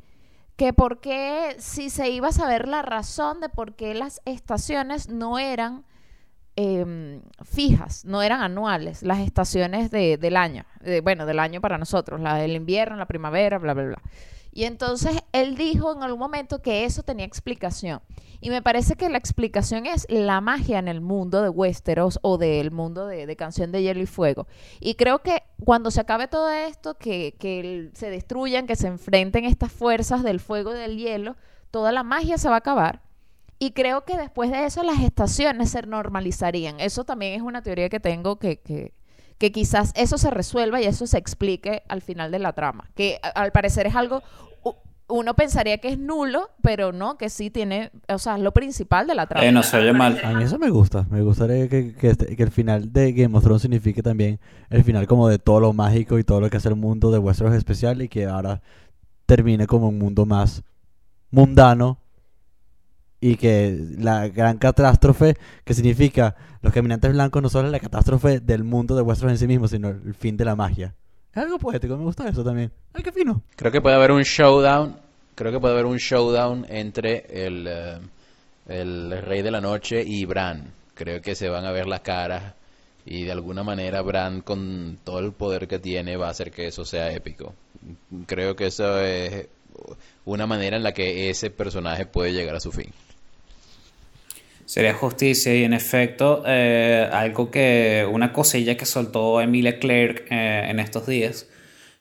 que 0.56 0.72
por 0.72 1.00
qué, 1.00 1.56
si 1.58 1.90
se 1.90 2.08
iba 2.08 2.28
a 2.28 2.32
saber 2.32 2.68
la 2.68 2.80
razón 2.80 3.40
de 3.40 3.50
por 3.50 3.74
qué 3.76 3.94
las 3.94 4.22
estaciones 4.24 5.08
no 5.08 5.38
eran 5.38 5.84
em, 6.56 7.22
fijas, 7.44 8.04
no 8.04 8.22
eran 8.22 8.42
anuales, 8.42 9.02
las 9.02 9.20
estaciones 9.20 9.90
de- 9.90 10.16
del 10.18 10.36
año, 10.36 10.64
bueno, 11.02 11.26
del 11.26 11.38
año 11.38 11.60
para 11.60 11.78
nosotros, 11.78 12.20
la 12.20 12.34
del 12.36 12.56
invierno, 12.56 12.96
la 12.96 13.06
primavera, 13.06 13.58
bla, 13.58 13.74
bla, 13.74 13.84
bla. 13.84 14.02
Y 14.52 14.64
entonces 14.64 15.16
él 15.32 15.56
dijo 15.56 15.92
en 15.94 16.02
algún 16.02 16.18
momento 16.18 16.60
que 16.60 16.84
eso 16.84 17.04
tenía 17.04 17.24
explicación. 17.24 18.00
Y 18.40 18.50
me 18.50 18.62
parece 18.62 18.96
que 18.96 19.08
la 19.08 19.18
explicación 19.18 19.86
es 19.86 20.06
la 20.10 20.40
magia 20.40 20.78
en 20.80 20.88
el 20.88 21.00
mundo 21.00 21.40
de 21.40 21.50
Westeros 21.50 22.18
o 22.22 22.36
del 22.36 22.72
mundo 22.72 23.06
de, 23.06 23.26
de 23.26 23.36
Canción 23.36 23.70
de 23.70 23.82
Hielo 23.82 24.00
y 24.00 24.06
Fuego. 24.06 24.48
Y 24.80 24.94
creo 24.94 25.20
que 25.20 25.44
cuando 25.64 25.90
se 25.92 26.00
acabe 26.00 26.26
todo 26.26 26.50
esto, 26.50 26.94
que, 26.98 27.36
que 27.38 27.90
se 27.94 28.10
destruyan, 28.10 28.66
que 28.66 28.74
se 28.76 28.88
enfrenten 28.88 29.44
estas 29.44 29.70
fuerzas 29.70 30.24
del 30.24 30.40
fuego 30.40 30.74
y 30.74 30.78
del 30.78 30.96
hielo, 30.96 31.36
toda 31.70 31.92
la 31.92 32.02
magia 32.02 32.36
se 32.36 32.48
va 32.48 32.56
a 32.56 32.58
acabar. 32.58 33.02
Y 33.62 33.72
creo 33.72 34.04
que 34.06 34.16
después 34.16 34.50
de 34.50 34.64
eso 34.64 34.82
las 34.82 35.00
estaciones 35.00 35.70
se 35.70 35.82
normalizarían. 35.82 36.80
Eso 36.80 37.04
también 37.04 37.34
es 37.34 37.42
una 37.42 37.62
teoría 37.62 37.88
que 37.90 38.00
tengo 38.00 38.38
que, 38.38 38.58
que, 38.58 38.94
que 39.38 39.52
quizás 39.52 39.92
eso 39.94 40.16
se 40.18 40.30
resuelva 40.30 40.80
y 40.80 40.86
eso 40.86 41.06
se 41.06 41.18
explique 41.18 41.82
al 41.88 42.00
final 42.00 42.30
de 42.32 42.38
la 42.38 42.54
trama. 42.54 42.88
Que 42.94 43.20
al 43.34 43.52
parecer 43.52 43.86
es 43.86 43.94
algo, 43.94 44.22
uno 45.08 45.34
pensaría 45.34 45.76
que 45.76 45.88
es 45.88 45.98
nulo, 45.98 46.48
pero 46.62 46.92
no, 46.92 47.18
que 47.18 47.28
sí 47.28 47.50
tiene, 47.50 47.90
o 48.08 48.18
sea, 48.18 48.36
es 48.36 48.42
lo 48.42 48.52
principal 48.52 49.06
de 49.06 49.14
la 49.14 49.26
trama. 49.26 49.44
Eh, 49.46 49.52
no 49.52 49.62
se 49.62 49.76
oye 49.76 49.92
mal. 49.92 50.18
A 50.24 50.32
mí 50.32 50.42
eso 50.44 50.58
me 50.58 50.70
gusta. 50.70 51.06
Me 51.10 51.20
gustaría 51.20 51.68
que, 51.68 51.92
que, 51.94 52.08
este- 52.10 52.34
que 52.36 52.42
el 52.42 52.50
final 52.50 52.90
de 52.92 53.12
Game 53.12 53.36
of 53.36 53.44
Thrones 53.44 53.60
signifique 53.60 54.02
también 54.02 54.40
el 54.70 54.84
final 54.84 55.06
como 55.06 55.28
de 55.28 55.38
todo 55.38 55.60
lo 55.60 55.74
mágico 55.74 56.18
y 56.18 56.24
todo 56.24 56.40
lo 56.40 56.48
que 56.48 56.56
hace 56.56 56.70
el 56.70 56.76
mundo 56.76 57.10
de 57.10 57.18
Westeros 57.18 57.54
especial 57.54 58.00
y 58.00 58.08
que 58.08 58.24
ahora 58.24 58.62
termine 59.26 59.66
como 59.66 59.88
un 59.88 59.98
mundo 59.98 60.24
más 60.24 60.62
mundano 61.30 61.98
y 63.20 63.36
que 63.36 63.78
la 63.98 64.28
gran 64.28 64.58
catástrofe 64.58 65.36
que 65.64 65.74
significa 65.74 66.34
los 66.62 66.72
caminantes 66.72 67.12
blancos 67.12 67.42
no 67.42 67.48
solo 67.48 67.66
es 67.66 67.72
la 67.72 67.80
catástrofe 67.80 68.40
del 68.40 68.64
mundo 68.64 68.96
de 68.96 69.02
Westeros 69.02 69.32
en 69.32 69.38
sí 69.38 69.46
mismo, 69.46 69.68
sino 69.68 69.88
el 69.88 70.14
fin 70.14 70.36
de 70.36 70.44
la 70.44 70.56
magia. 70.56 70.94
Es 71.32 71.42
algo 71.42 71.58
poético, 71.58 71.96
me 71.96 72.04
gusta 72.04 72.28
eso 72.28 72.42
también. 72.42 72.72
Ay, 72.92 73.02
qué 73.02 73.12
fino. 73.12 73.42
Creo 73.56 73.70
que 73.70 73.80
puede 73.80 73.94
haber 73.94 74.10
un 74.10 74.22
showdown. 74.22 74.96
Creo 75.34 75.52
que 75.52 75.60
puede 75.60 75.74
haber 75.74 75.86
un 75.86 75.96
showdown 75.96 76.66
entre 76.68 77.24
el, 77.46 77.66
eh, 77.68 77.98
el 78.68 79.22
Rey 79.22 79.42
de 79.42 79.50
la 79.50 79.60
Noche 79.60 80.02
y 80.04 80.24
Bran. 80.24 80.72
Creo 80.94 81.22
que 81.22 81.34
se 81.34 81.48
van 81.48 81.64
a 81.64 81.72
ver 81.72 81.86
las 81.86 82.00
caras 82.00 82.54
y 83.06 83.24
de 83.24 83.32
alguna 83.32 83.62
manera 83.62 84.02
Bran 84.02 84.42
con 84.42 84.98
todo 85.04 85.20
el 85.20 85.32
poder 85.32 85.66
que 85.66 85.78
tiene 85.78 86.16
va 86.16 86.28
a 86.28 86.30
hacer 86.30 86.50
que 86.50 86.66
eso 86.66 86.84
sea 86.84 87.12
épico. 87.12 87.54
Creo 88.26 88.56
que 88.56 88.66
eso 88.66 89.00
es 89.00 89.48
una 90.24 90.46
manera 90.46 90.76
en 90.76 90.82
la 90.82 90.92
que 90.92 91.30
ese 91.30 91.50
personaje 91.50 92.06
puede 92.06 92.32
llegar 92.32 92.56
a 92.56 92.60
su 92.60 92.72
fin. 92.72 92.92
Sería 94.70 94.94
justicia 94.94 95.52
y 95.52 95.64
en 95.64 95.72
efecto 95.72 96.44
eh, 96.46 97.08
algo 97.12 97.50
que 97.50 98.06
una 98.08 98.32
cosilla 98.32 98.76
que 98.76 98.86
soltó 98.86 99.40
Emilia 99.40 99.80
Clarke 99.80 100.26
eh, 100.30 100.66
en 100.70 100.78
estos 100.78 101.08
días 101.08 101.48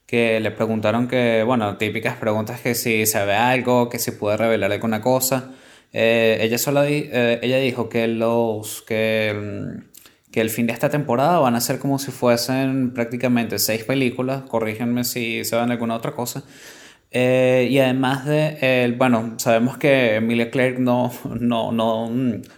que 0.05 0.39
le 0.39 0.51
preguntaron 0.51 1.07
que 1.07 1.41
bueno 1.43 1.78
típicas 1.78 2.17
preguntas 2.17 2.61
que 2.61 2.76
si 2.76 3.07
sabe 3.07 3.34
algo 3.34 3.89
que 3.89 3.97
si 3.97 4.11
puede 4.11 4.38
revelar 4.38 4.72
alguna 4.72 5.01
cosa. 5.01 5.51
Eh, 5.93 6.38
ella 6.41 6.59
solo 6.59 6.84
eh, 6.84 7.39
ella 7.41 7.57
dijo 7.57 7.89
que 7.89 8.07
los 8.07 8.84
que 8.84 9.34
mm, 9.36 10.32
que 10.32 10.41
el 10.41 10.51
fin 10.51 10.67
de 10.67 10.74
esta 10.74 10.91
temporada 10.91 11.39
van 11.39 11.55
a 11.55 11.61
ser 11.61 11.80
como 11.80 11.97
si 11.97 12.11
fuesen 12.11 12.93
prácticamente 12.93 13.57
seis 13.57 13.84
películas. 13.84 14.43
Corríjanme 14.43 15.05
si 15.05 15.43
saben 15.43 15.72
alguna 15.72 15.95
otra 15.95 16.11
cosa 16.11 16.43
eh, 17.12 17.68
y 17.72 17.80
además 17.80 18.26
de, 18.26 18.57
eh, 18.62 18.93
bueno, 18.97 19.34
sabemos 19.38 19.78
que 19.78 20.16
Emilia 20.16 20.51
Clarke 20.51 20.80
no, 20.80 21.12
no, 21.39 21.72
no, 21.72 22.10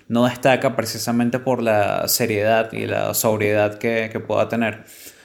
no 0.08 0.26
destaca 0.26 0.76
precisamente 0.76 1.40
por 1.40 1.62
la 1.64 2.08
seriedad 2.08 2.72
y 2.74 2.86
la 2.86 3.14
sobriedad 3.14 3.78
que, 3.78 4.10
que 4.12 4.20
pueda 4.20 4.50
tener, 4.50 4.84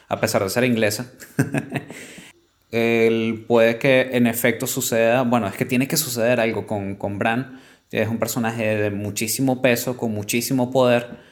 a 0.09 0.21
pesar 0.21 0.43
de 0.45 0.51
ser 0.51 0.65
inglesa. 0.65 1.07
El- 2.71 3.45
puede 3.47 3.79
que 3.79 4.11
en 4.13 4.27
efecto 4.27 4.67
suceda, 4.67 5.23
bueno, 5.23 5.47
es 5.47 5.55
que 5.55 5.65
tiene 5.65 5.89
que 5.89 5.97
suceder 5.97 6.41
algo 6.41 6.67
con, 6.67 6.97
con 6.97 7.19
Bran, 7.19 7.61
que 7.91 8.03
es 8.03 8.09
un 8.09 8.19
personaje 8.19 8.77
de 8.77 8.91
muchísimo 8.91 9.63
peso, 9.63 9.97
con 9.97 10.13
muchísimo 10.13 10.71
poder. 10.71 11.26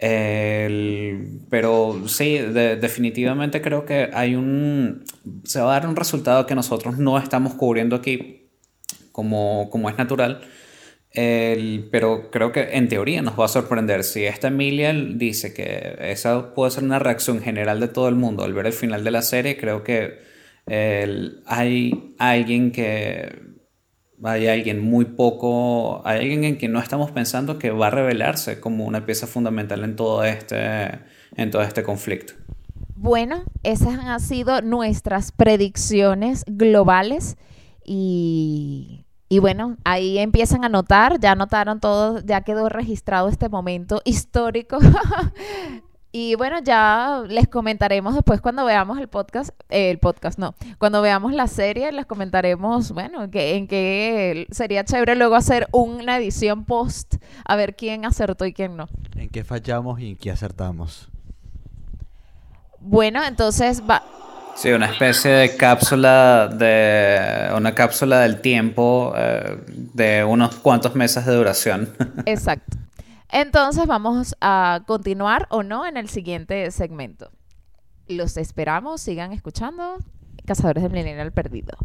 El- 0.00 1.40
pero 1.50 2.08
sí, 2.08 2.38
de- 2.38 2.76
definitivamente 2.76 3.60
creo 3.60 3.84
que 3.84 4.08
hay 4.14 4.34
un. 4.34 5.04
Se 5.44 5.60
va 5.60 5.76
a 5.76 5.80
dar 5.80 5.88
un 5.88 5.96
resultado 5.96 6.46
que 6.46 6.54
nosotros 6.54 6.96
no 6.98 7.18
estamos 7.18 7.54
cubriendo 7.54 7.96
aquí 7.96 8.48
como, 9.12 9.68
como 9.70 9.90
es 9.90 9.98
natural. 9.98 10.40
El- 11.12 11.88
pero 11.90 12.30
creo 12.30 12.52
que 12.52 12.60
en 12.72 12.88
teoría 12.88 13.20
nos 13.22 13.38
va 13.38 13.44
a 13.46 13.48
sorprender. 13.48 14.04
Si 14.04 14.24
esta 14.24 14.48
Emilia 14.48 14.92
dice 14.94 15.52
que 15.52 15.96
esa 16.00 16.54
puede 16.54 16.70
ser 16.70 16.84
una 16.84 16.98
reacción 16.98 17.40
general 17.42 17.80
de 17.80 17.88
todo 17.88 18.08
el 18.08 18.14
mundo 18.14 18.44
al 18.44 18.54
ver 18.54 18.66
el 18.66 18.72
final 18.72 19.04
de 19.04 19.10
la 19.10 19.22
serie, 19.22 19.56
creo 19.58 19.82
que 19.84 20.18
hay 21.46 22.14
alguien 22.18 22.70
que 22.72 23.49
hay 24.22 24.48
alguien 24.48 24.82
muy 24.82 25.04
poco, 25.04 26.02
hay 26.04 26.20
alguien 26.20 26.44
en 26.44 26.56
quien 26.56 26.72
no 26.72 26.80
estamos 26.80 27.10
pensando 27.10 27.58
que 27.58 27.70
va 27.70 27.88
a 27.88 27.90
revelarse 27.90 28.60
como 28.60 28.84
una 28.84 29.06
pieza 29.06 29.26
fundamental 29.26 29.82
en 29.84 29.96
todo 29.96 30.24
este, 30.24 31.00
en 31.36 31.50
todo 31.50 31.62
este 31.62 31.82
conflicto. 31.82 32.34
Bueno, 32.96 33.44
esas 33.62 33.98
han 33.98 34.20
sido 34.20 34.60
nuestras 34.60 35.32
predicciones 35.32 36.44
globales 36.46 37.38
y, 37.84 39.06
y 39.30 39.38
bueno, 39.38 39.76
ahí 39.84 40.18
empiezan 40.18 40.64
a 40.64 40.68
notar, 40.68 41.18
ya 41.18 41.34
notaron 41.34 41.80
todo, 41.80 42.20
ya 42.24 42.42
quedó 42.42 42.68
registrado 42.68 43.28
este 43.28 43.48
momento 43.48 44.02
histórico. 44.04 44.78
y 46.12 46.34
bueno, 46.34 46.58
ya 46.62 47.22
les 47.28 47.48
comentaremos 47.48 48.14
después 48.14 48.40
cuando 48.40 48.64
veamos 48.64 48.98
el 48.98 49.08
podcast, 49.08 49.50
eh, 49.68 49.90
el 49.90 49.98
podcast 49.98 50.38
no, 50.38 50.54
cuando 50.78 51.02
veamos 51.02 51.32
la 51.32 51.46
serie 51.46 51.92
les 51.92 52.06
comentaremos, 52.06 52.92
bueno, 52.92 53.30
que, 53.30 53.56
en 53.56 53.68
qué 53.68 54.46
sería 54.50 54.84
chévere 54.84 55.14
luego 55.14 55.36
hacer 55.36 55.68
una 55.72 56.18
edición 56.18 56.64
post 56.64 57.16
a 57.44 57.56
ver 57.56 57.76
quién 57.76 58.04
acertó 58.04 58.44
y 58.46 58.52
quién 58.52 58.76
no. 58.76 58.88
¿En 59.14 59.28
qué 59.28 59.44
fallamos 59.44 60.00
y 60.00 60.10
en 60.10 60.16
qué 60.16 60.30
acertamos? 60.30 61.08
Bueno, 62.80 63.22
entonces 63.24 63.82
va, 63.88 64.02
Sí, 64.60 64.70
una 64.72 64.86
especie 64.86 65.30
de 65.30 65.56
cápsula 65.56 66.48
de 66.48 67.50
una 67.56 67.74
cápsula 67.74 68.20
del 68.20 68.40
tiempo 68.42 69.14
eh, 69.16 69.56
de 69.94 70.22
unos 70.22 70.56
cuantos 70.56 70.94
meses 70.94 71.24
de 71.24 71.34
duración. 71.34 71.88
Exacto. 72.26 72.76
Entonces 73.32 73.86
vamos 73.86 74.34
a 74.40 74.82
continuar 74.86 75.46
o 75.50 75.62
no 75.62 75.86
en 75.86 75.96
el 75.96 76.08
siguiente 76.08 76.70
segmento. 76.70 77.30
Los 78.08 78.36
esperamos, 78.36 79.00
sigan 79.00 79.32
escuchando 79.32 79.98
Cazadores 80.44 80.82
del 80.82 80.92
Millennial 80.92 81.32
Perdido. 81.32 81.76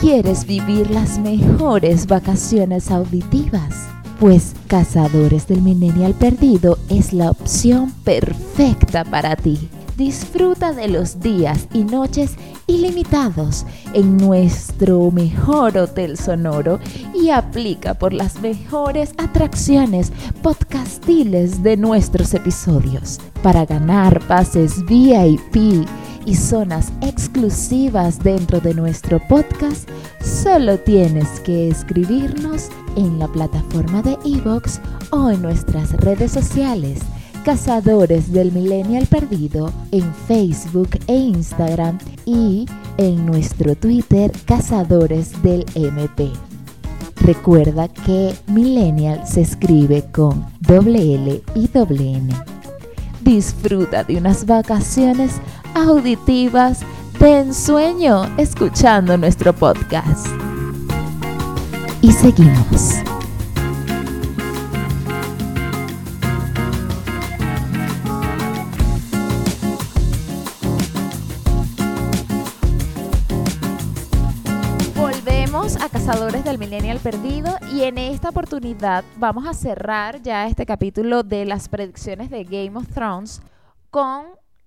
¿Quieres 0.00 0.44
vivir 0.44 0.90
las 0.90 1.18
mejores 1.18 2.06
vacaciones 2.06 2.90
auditivas? 2.90 3.88
Pues 4.20 4.54
Cazadores 4.66 5.46
del 5.46 5.62
Millennial 5.62 6.14
Perdido 6.14 6.78
es 6.90 7.12
la 7.12 7.30
opción 7.30 7.90
perfecta 8.04 9.04
para 9.04 9.34
ti. 9.36 9.70
Disfruta 9.96 10.72
de 10.72 10.88
los 10.88 11.20
días 11.20 11.68
y 11.72 11.84
noches 11.84 12.32
ilimitados 12.66 13.64
en 13.92 14.16
nuestro 14.16 15.12
mejor 15.12 15.78
hotel 15.78 16.18
sonoro 16.18 16.80
y 17.14 17.30
aplica 17.30 17.94
por 17.94 18.12
las 18.12 18.40
mejores 18.40 19.12
atracciones 19.18 20.10
podcastiles 20.42 21.62
de 21.62 21.76
nuestros 21.76 22.34
episodios. 22.34 23.20
Para 23.40 23.64
ganar 23.66 24.20
pases 24.26 24.84
VIP 24.84 25.86
y 26.26 26.34
zonas 26.34 26.92
exclusivas 27.00 28.18
dentro 28.18 28.58
de 28.58 28.74
nuestro 28.74 29.20
podcast, 29.28 29.88
solo 30.20 30.76
tienes 30.78 31.38
que 31.40 31.68
escribirnos 31.68 32.68
en 32.96 33.20
la 33.20 33.28
plataforma 33.28 34.02
de 34.02 34.18
iVoox 34.24 34.80
o 35.10 35.30
en 35.30 35.40
nuestras 35.40 35.92
redes 35.92 36.32
sociales. 36.32 36.98
Cazadores 37.44 38.32
del 38.32 38.52
Millennial 38.52 39.06
Perdido 39.06 39.70
en 39.92 40.14
Facebook 40.26 40.88
e 41.06 41.14
Instagram 41.14 41.98
y 42.24 42.64
en 42.96 43.26
nuestro 43.26 43.76
Twitter 43.76 44.32
Cazadores 44.46 45.42
del 45.42 45.66
MP. 45.74 46.32
Recuerda 47.16 47.88
que 47.88 48.34
Millennial 48.46 49.26
se 49.26 49.42
escribe 49.42 50.04
con 50.10 50.46
doble 50.60 51.16
L 51.16 51.42
y 51.54 51.68
doble 51.68 52.14
N. 52.14 52.34
Disfruta 53.20 54.04
de 54.04 54.16
unas 54.16 54.46
vacaciones 54.46 55.32
auditivas 55.74 56.80
de 57.20 57.40
ensueño 57.40 58.24
escuchando 58.38 59.18
nuestro 59.18 59.52
podcast. 59.52 60.26
Y 62.00 62.10
seguimos. 62.12 63.13
Del 76.04 76.58
Millennial 76.58 76.98
Perdido 76.98 77.56
y 77.72 77.84
en 77.84 77.96
esta 77.96 78.28
oportunidad 78.28 79.04
vamos 79.16 79.46
a 79.46 79.54
cerrar 79.54 80.20
ya 80.20 80.46
este 80.46 80.66
capítulo 80.66 81.22
de 81.22 81.46
las 81.46 81.70
predicciones 81.70 82.28
de 82.28 82.44
Game 82.44 82.76
of 82.76 82.88
Thrones 82.88 83.40
con 83.88 84.26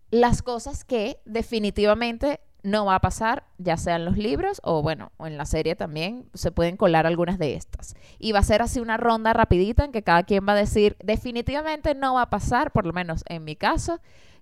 las 0.09 0.41
cosas 0.41 0.83
que 0.83 1.19
definitivamente 1.25 2.39
no 2.63 2.85
va 2.85 2.95
a 2.95 3.01
pasar, 3.01 3.43
ya 3.59 3.77
sea 3.77 3.97
en 3.97 4.05
los 4.05 4.17
libros 4.17 4.59
o 4.63 4.81
bueno, 4.81 5.11
en 5.19 5.37
la 5.37 5.45
serie 5.45 5.75
también 5.75 6.27
se 6.33 6.51
pueden 6.51 6.75
colar 6.75 7.05
algunas 7.05 7.37
de 7.37 7.53
estas. 7.53 7.95
Y 8.17 8.31
va 8.31 8.39
a 8.39 8.43
ser 8.43 8.63
así 8.63 8.79
una 8.79 8.97
ronda 8.97 9.31
rapidita 9.33 9.85
en 9.85 9.91
que 9.91 10.01
cada 10.01 10.23
quien 10.23 10.43
va 10.45 10.53
a 10.53 10.57
decir 10.57 10.97
definitivamente 11.03 11.93
no 11.93 12.15
va 12.15 12.23
a 12.23 12.29
pasar, 12.31 12.71
por 12.71 12.87
lo 12.87 12.93
menos 12.93 13.23
en 13.29 13.43
mi 13.43 13.55
caso, 13.55 13.99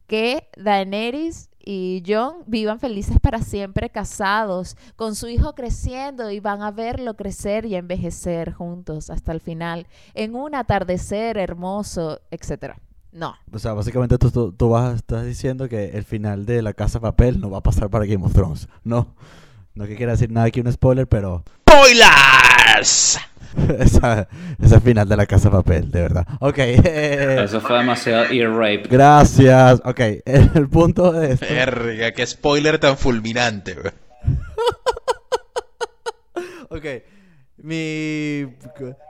que 0.08 0.48
Daenerys 0.56 1.50
y 1.66 2.04
Jon 2.08 2.44
vivan 2.46 2.80
felices 2.80 3.20
para 3.20 3.42
siempre 3.42 3.90
casados, 3.90 4.78
con 4.96 5.16
su 5.16 5.28
hijo 5.28 5.56
creciendo 5.56 6.30
y 6.30 6.40
van 6.40 6.62
a 6.62 6.72
verlo 6.72 7.16
crecer 7.16 7.66
y 7.66 7.76
envejecer 7.76 8.54
juntos 8.54 9.10
hasta 9.10 9.32
el 9.32 9.42
final, 9.42 9.88
en 10.14 10.36
un 10.36 10.56
atardecer 10.56 11.38
hermoso, 11.38 12.22
etcétera. 12.30 12.78
No, 13.12 13.34
O 13.52 13.60
sea, 13.60 13.72
básicamente 13.72 14.18
tú, 14.18 14.30
tú, 14.30 14.52
tú 14.52 14.70
vas, 14.70 14.96
estás 14.96 15.26
diciendo 15.26 15.70
que 15.70 15.92
el 15.92 16.04
final 16.04 16.46
de 16.46 16.62
La 16.62 16.74
Casa 16.74 17.00
de 17.00 17.04
Papel 17.04 17.40
no 17.40 17.50
va 17.50 17.60
a 17.60 17.64
pasar 17.64 17.90
para 17.90 18.06
Game 18.06 18.26
of 18.26 18.34
Thrones. 18.34 18.68
No. 18.84 19.16
No 19.74 19.86
que 19.86 19.96
quiera 19.96 20.12
decir 20.12 20.32
nada 20.32 20.48
aquí 20.48 20.60
un 20.60 20.72
spoiler, 20.72 21.08
pero... 21.08 21.44
spoilers. 21.62 23.18
esa, 23.80 24.28
ese 24.62 24.80
final 24.80 25.08
de 25.08 25.18
la 25.18 25.26
casa 25.26 25.50
de 25.50 25.56
papel, 25.56 25.92
de 25.92 26.02
verdad. 26.02 26.28
Ok. 26.40 26.58
eh, 26.60 27.42
Eso 27.44 27.62
fue 27.62 27.78
demasiado 27.78 28.26
ear 28.26 28.52
rape. 28.52 28.84
gracias. 28.90 29.82
Ok, 29.84 30.00
el 30.26 30.70
punto 30.70 31.12
de 31.12 31.34
esto. 31.34 31.46
Verga, 31.50 32.12
qué 32.12 32.26
spoiler 32.26 32.80
tan 32.80 32.98
fulminante. 32.98 33.76
Ok. 36.70 36.86
Mi. 37.58 38.46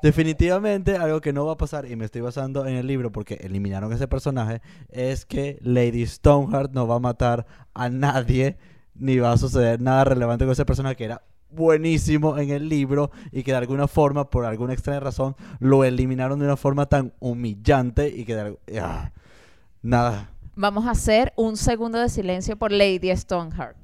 Definitivamente, 0.04 0.96
algo 0.98 1.20
que 1.20 1.34
no 1.34 1.46
va 1.46 1.54
a 1.54 1.58
pasar, 1.58 1.90
y 1.90 1.96
me 1.96 2.06
estoy 2.06 2.22
basando 2.22 2.66
en 2.68 2.76
el 2.76 2.88
libro 2.88 3.12
porque 3.12 3.36
eliminaron 3.42 3.92
ese 3.92 4.08
personaje, 4.08 4.62
es 4.90 5.26
que 5.26 5.58
Lady 5.62 6.06
Stoneheart 6.06 6.72
no 6.72 6.88
va 6.88 6.96
a 6.96 7.00
matar 7.00 7.46
a 7.74 7.90
nadie, 7.90 8.58
ni 8.94 9.18
va 9.18 9.32
a 9.32 9.38
suceder 9.38 9.82
nada 9.82 10.04
relevante 10.06 10.46
con 10.46 10.52
ese 10.52 10.66
personaje 10.66 10.96
que 10.96 11.06
era 11.06 11.24
buenísimo 11.56 12.38
en 12.38 12.50
el 12.52 12.70
libro 12.70 13.12
y 13.32 13.44
que 13.44 13.52
de 13.52 13.58
alguna 13.58 13.88
forma, 13.88 14.30
por 14.30 14.46
alguna 14.46 14.74
extraña 14.74 15.00
razón, 15.00 15.36
lo 15.60 15.84
eliminaron 15.84 16.40
de 16.40 16.46
una 16.46 16.58
forma 16.58 16.86
tan 16.86 17.14
humillante 17.20 18.10
y 18.10 18.26
que 18.26 18.36
de 18.36 18.58
ah, 18.82 19.12
nada. 19.82 20.30
Vamos 20.56 20.86
a 20.86 20.92
hacer 20.92 21.34
un 21.36 21.58
segundo 21.58 22.00
de 22.00 22.10
silencio 22.10 22.58
por 22.58 22.72
Lady 22.72 23.16
Stoneheart. 23.16 23.78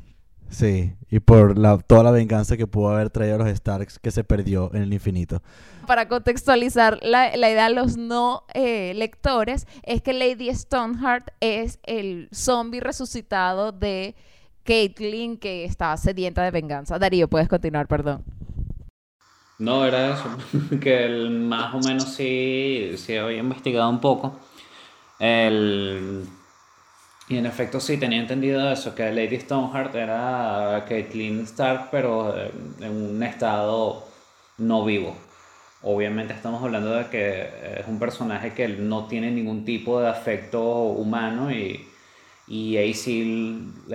Sí, 0.51 0.93
y 1.09 1.21
por 1.21 1.57
la, 1.57 1.77
toda 1.77 2.03
la 2.03 2.11
venganza 2.11 2.57
que 2.57 2.67
pudo 2.67 2.89
haber 2.89 3.09
traído 3.09 3.35
a 3.35 3.37
los 3.39 3.57
Starks 3.57 3.99
que 3.99 4.11
se 4.11 4.25
perdió 4.25 4.69
en 4.73 4.81
el 4.81 4.93
infinito. 4.93 5.41
Para 5.87 6.09
contextualizar 6.09 6.99
la, 7.01 7.35
la 7.37 7.49
idea 7.49 7.69
de 7.69 7.75
los 7.75 7.95
no 7.95 8.43
eh, 8.53 8.93
lectores, 8.95 9.65
es 9.83 10.01
que 10.01 10.11
Lady 10.11 10.53
Stoneheart 10.53 11.29
es 11.39 11.79
el 11.83 12.27
zombie 12.33 12.81
resucitado 12.81 13.71
de 13.71 14.13
Caitlyn 14.63 15.37
que 15.37 15.65
está 15.65 15.95
sedienta 15.97 16.43
de 16.43 16.51
venganza. 16.51 16.99
Darío, 16.99 17.29
puedes 17.29 17.47
continuar, 17.49 17.87
perdón. 17.87 18.23
No, 19.59 19.85
era 19.85 20.13
eso. 20.13 20.25
que 20.81 21.05
el- 21.05 21.29
más 21.29 21.73
o 21.75 21.79
menos 21.79 22.13
sí, 22.13 22.93
sí 22.97 23.15
había 23.17 23.37
investigado 23.39 23.89
un 23.89 24.01
poco. 24.01 24.39
El, 25.19 26.25
y 27.29 27.37
en 27.37 27.45
efecto 27.45 27.79
sí 27.79 27.97
tenía 27.97 28.19
entendido 28.19 28.69
eso, 28.71 28.93
que 28.93 29.11
Lady 29.11 29.39
Stoneheart 29.39 29.95
era 29.95 30.85
Caitlyn 30.87 31.41
Stark, 31.41 31.89
pero 31.91 32.35
en 32.37 32.91
un 32.91 33.23
estado 33.23 34.05
no 34.57 34.83
vivo. 34.83 35.15
Obviamente 35.83 36.33
estamos 36.33 36.61
hablando 36.63 36.91
de 36.93 37.07
que 37.07 37.41
es 37.79 37.87
un 37.87 37.99
personaje 37.99 38.53
que 38.53 38.67
no 38.67 39.07
tiene 39.07 39.31
ningún 39.31 39.65
tipo 39.65 40.01
de 40.01 40.09
afecto 40.09 40.61
humano 40.83 41.51
y, 41.51 41.87
y 42.51 42.75
ahí 42.75 42.93
sí 42.93 43.63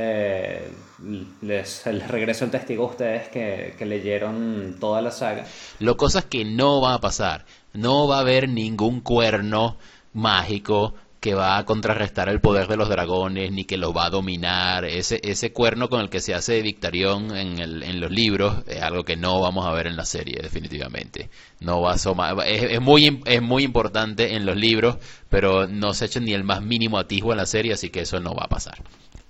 les, 1.43 1.85
regreso 2.09 2.47
el 2.47 2.51
testigo 2.51 2.85
a 2.85 2.87
ustedes 2.87 3.29
que, 3.29 3.75
que 3.77 3.85
leyeron 3.85 4.77
toda 4.81 5.03
la 5.03 5.11
saga. 5.11 5.45
Lo 5.79 5.99
cosas 5.99 6.25
que 6.25 6.47
no 6.47 6.81
va 6.81 6.95
a 6.95 7.01
pasar. 7.03 7.45
No 7.75 8.09
va 8.09 8.17
a 8.17 8.21
haber 8.21 8.49
ningún 8.49 9.01
cuerno 9.01 9.77
mágico 10.15 10.95
que 11.21 11.35
va 11.35 11.59
a 11.59 11.65
contrarrestar 11.65 12.29
el 12.29 12.41
poder 12.41 12.69
de 12.69 12.77
los 12.77 12.89
dragones, 12.89 13.51
ni 13.51 13.65
que 13.65 13.77
lo 13.77 13.93
va 13.93 14.07
a 14.07 14.11
dominar. 14.11 14.85
Ese, 14.85 15.21
ese 15.25 15.53
cuerno 15.53 15.89
con 15.89 16.01
el 16.01 16.09
que 16.11 16.21
se 16.21 16.35
hace 16.35 16.63
Victarion 16.63 17.37
en, 17.37 17.59
el- 17.59 17.83
en 17.83 18.01
los 18.01 18.11
libros 18.11 18.63
es 18.69 18.81
algo 18.83 19.05
que 19.05 19.17
no 19.17 19.41
vamos 19.41 19.67
a 19.67 19.73
ver 19.73 19.87
en 19.87 19.97
la 19.97 20.05
serie, 20.05 20.39
definitivamente. 20.43 21.29
No 21.61 21.81
va 21.81 21.93
a 21.93 21.95
asomar. 21.95 22.37
Es, 22.47 22.63
es 22.65 22.81
muy, 22.81 23.21
es 23.25 23.43
muy 23.43 23.65
importante 23.65 24.35
en 24.37 24.47
los 24.47 24.57
libros, 24.57 24.99
pero 25.29 25.67
no 25.67 25.95
se 25.95 26.05
echa 26.05 26.21
ni 26.21 26.33
el 26.33 26.45
más 26.45 26.63
mínimo 26.63 26.99
atisbo 26.99 27.33
en 27.33 27.39
la 27.39 27.47
serie, 27.47 27.73
así 27.73 27.91
que 27.91 28.01
eso 28.01 28.21
no 28.21 28.35
va 28.35 28.45
a 28.45 28.49
pasar. 28.49 28.79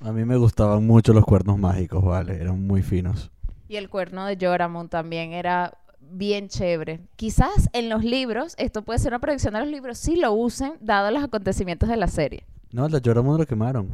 A 0.05 0.13
mí 0.13 0.25
me 0.25 0.37
gustaban 0.37 0.87
mucho 0.87 1.13
los 1.15 1.25
cuernos 1.25 1.59
mágicos, 1.59 2.05
vale, 2.05 2.35
eran 2.35 2.67
muy 2.67 2.83
finos. 2.83 3.31
Y 3.69 3.77
el 3.77 3.89
cuerno 3.89 4.27
de 4.27 4.37
Joramon 4.39 4.89
también 4.89 5.33
era 5.33 5.73
bien 6.11 6.49
chévere. 6.49 7.01
Quizás 7.17 7.69
en 7.73 7.89
los 7.89 8.05
libros, 8.05 8.55
esto 8.59 8.83
puede 8.83 8.99
ser 8.99 9.13
una 9.13 9.19
predicción 9.19 9.55
de 9.55 9.61
los 9.61 9.69
libros, 9.69 9.99
sí 9.99 10.17
lo 10.17 10.33
usen, 10.33 10.75
dado 10.81 11.11
los 11.11 11.23
acontecimientos 11.23 11.89
de 11.89 11.97
la 11.97 12.09
serie. 12.09 12.45
No, 12.73 12.87
el 12.87 12.93
de 12.93 13.15
lo 13.15 13.47
quemaron. 13.47 13.89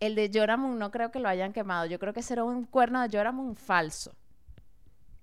El 0.00 0.14
de 0.14 0.30
Joramon 0.32 0.78
no 0.78 0.90
creo 0.90 1.10
que 1.10 1.20
lo 1.20 1.28
hayan 1.28 1.52
quemado. 1.52 1.86
Yo 1.86 1.98
creo 1.98 2.12
que 2.12 2.22
será 2.22 2.44
un 2.44 2.64
cuerno 2.64 3.00
de 3.00 3.16
Joramon 3.16 3.56
falso. 3.56 4.12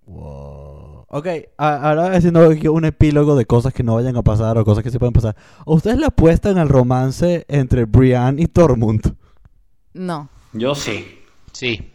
Wow. 0.06 1.06
Ok, 1.08 1.28
ahora 1.58 2.08
haciendo 2.14 2.50
un 2.50 2.86
epílogo 2.86 3.36
de 3.36 3.46
cosas 3.46 3.72
que 3.72 3.84
no 3.84 3.96
vayan 3.96 4.18
a 4.18 4.24
pasar 4.24 4.58
o 4.58 4.66
cosas 4.66 4.84
que 4.84 4.90
sí 4.90 4.98
pueden 4.98 5.14
pasar. 5.14 5.36
¿Ustedes 5.66 5.98
le 5.98 6.08
apuestan 6.08 6.58
al 6.58 6.70
romance 6.70 7.46
entre 7.48 7.86
Brienne 7.86 8.42
y 8.42 8.48
Tormund? 8.48 9.16
No. 9.94 10.28
Yo 10.54 10.74
sí, 10.74 11.20
Sí, 11.54 11.94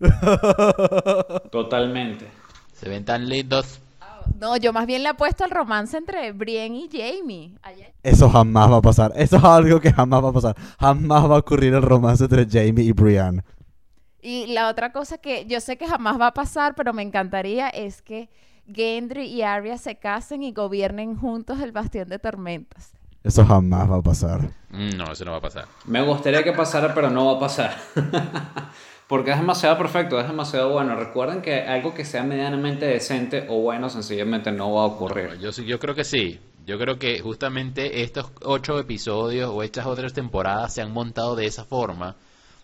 totalmente. 1.52 2.26
Se 2.84 2.90
ven 2.90 3.04
tan 3.06 3.26
lindos. 3.26 3.80
No, 4.38 4.58
yo 4.58 4.74
más 4.74 4.84
bien 4.84 5.02
le 5.02 5.08
apuesto 5.08 5.42
al 5.44 5.50
romance 5.50 5.96
entre 5.96 6.32
Brienne 6.32 6.76
y 6.76 6.88
Jamie. 6.92 7.54
Eso 8.02 8.28
jamás 8.28 8.70
va 8.70 8.76
a 8.76 8.82
pasar. 8.82 9.12
Eso 9.16 9.36
es 9.38 9.44
algo 9.44 9.80
que 9.80 9.90
jamás 9.90 10.22
va 10.22 10.28
a 10.28 10.32
pasar. 10.32 10.56
Jamás 10.78 11.30
va 11.30 11.36
a 11.36 11.38
ocurrir 11.38 11.72
el 11.72 11.80
romance 11.80 12.24
entre 12.24 12.46
Jamie 12.46 12.84
y 12.84 12.92
Brienne. 12.92 13.42
Y 14.20 14.48
la 14.48 14.68
otra 14.68 14.92
cosa 14.92 15.16
que 15.16 15.46
yo 15.46 15.60
sé 15.60 15.78
que 15.78 15.86
jamás 15.86 16.20
va 16.20 16.26
a 16.28 16.34
pasar, 16.34 16.74
pero 16.74 16.92
me 16.92 17.00
encantaría, 17.02 17.70
es 17.70 18.02
que 18.02 18.28
Gendry 18.70 19.24
y 19.26 19.40
Arya 19.42 19.78
se 19.78 19.96
casen 19.96 20.42
y 20.42 20.52
gobiernen 20.52 21.16
juntos 21.16 21.60
el 21.60 21.72
Bastión 21.72 22.08
de 22.10 22.18
Tormentas. 22.18 22.92
Eso 23.22 23.46
jamás 23.46 23.90
va 23.90 23.96
a 23.96 24.02
pasar. 24.02 24.40
Mm, 24.70 24.96
No, 24.98 25.10
eso 25.12 25.24
no 25.24 25.30
va 25.30 25.38
a 25.38 25.42
pasar. 25.42 25.64
Me 25.86 26.02
gustaría 26.02 26.44
que 26.44 26.52
pasara, 26.52 26.92
pero 26.92 27.08
no 27.08 27.24
va 27.26 27.32
a 27.36 27.40
pasar. 27.40 27.74
Porque 29.08 29.32
es 29.32 29.36
demasiado 29.36 29.76
perfecto, 29.76 30.18
es 30.18 30.26
demasiado 30.26 30.70
bueno. 30.70 30.96
Recuerden 30.96 31.42
que 31.42 31.62
algo 31.62 31.92
que 31.92 32.04
sea 32.04 32.22
medianamente 32.22 32.86
decente 32.86 33.46
o 33.48 33.60
bueno 33.60 33.90
sencillamente 33.90 34.50
no 34.50 34.72
va 34.72 34.82
a 34.82 34.86
ocurrir. 34.86 35.38
Yo, 35.38 35.50
yo 35.50 35.78
creo 35.78 35.94
que 35.94 36.04
sí. 36.04 36.40
Yo 36.66 36.78
creo 36.78 36.98
que 36.98 37.20
justamente 37.20 38.02
estos 38.02 38.32
ocho 38.42 38.78
episodios 38.78 39.50
o 39.52 39.62
estas 39.62 39.84
otras 39.84 40.14
temporadas 40.14 40.72
se 40.72 40.80
han 40.80 40.92
montado 40.92 41.36
de 41.36 41.44
esa 41.44 41.64
forma 41.64 42.16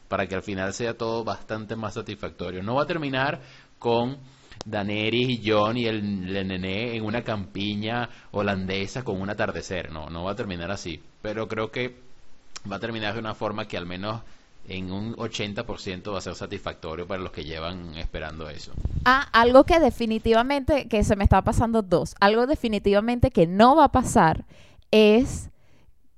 para 0.08 0.26
que 0.26 0.34
al 0.34 0.42
final 0.42 0.72
sea 0.72 0.96
todo 0.96 1.22
bastante 1.22 1.76
más 1.76 1.94
satisfactorio. 1.94 2.62
No 2.62 2.74
va 2.76 2.84
a 2.84 2.86
terminar 2.86 3.42
con 3.78 4.16
Daenerys 4.64 5.28
y 5.28 5.48
Jon 5.50 5.76
y 5.76 5.86
el 5.86 6.32
nené 6.48 6.96
en 6.96 7.04
una 7.04 7.22
campiña 7.22 8.08
holandesa 8.30 9.04
con 9.04 9.20
un 9.20 9.28
atardecer. 9.28 9.92
No, 9.92 10.08
no 10.08 10.24
va 10.24 10.32
a 10.32 10.36
terminar 10.36 10.70
así. 10.70 11.02
Pero 11.20 11.46
creo 11.46 11.70
que 11.70 11.96
va 12.70 12.76
a 12.76 12.80
terminar 12.80 13.12
de 13.12 13.20
una 13.20 13.34
forma 13.34 13.68
que 13.68 13.76
al 13.76 13.86
menos 13.86 14.22
en 14.70 14.92
un 14.92 15.16
80% 15.16 16.12
va 16.12 16.18
a 16.18 16.20
ser 16.20 16.36
satisfactorio 16.36 17.06
para 17.06 17.20
los 17.20 17.32
que 17.32 17.44
llevan 17.44 17.96
esperando 17.96 18.48
eso. 18.48 18.72
Ah, 19.04 19.26
algo 19.32 19.64
que 19.64 19.80
definitivamente, 19.80 20.86
que 20.86 21.02
se 21.02 21.16
me 21.16 21.24
está 21.24 21.42
pasando 21.42 21.82
dos, 21.82 22.14
algo 22.20 22.46
definitivamente 22.46 23.32
que 23.32 23.48
no 23.48 23.74
va 23.74 23.86
a 23.86 23.92
pasar 23.92 24.44
es 24.92 25.50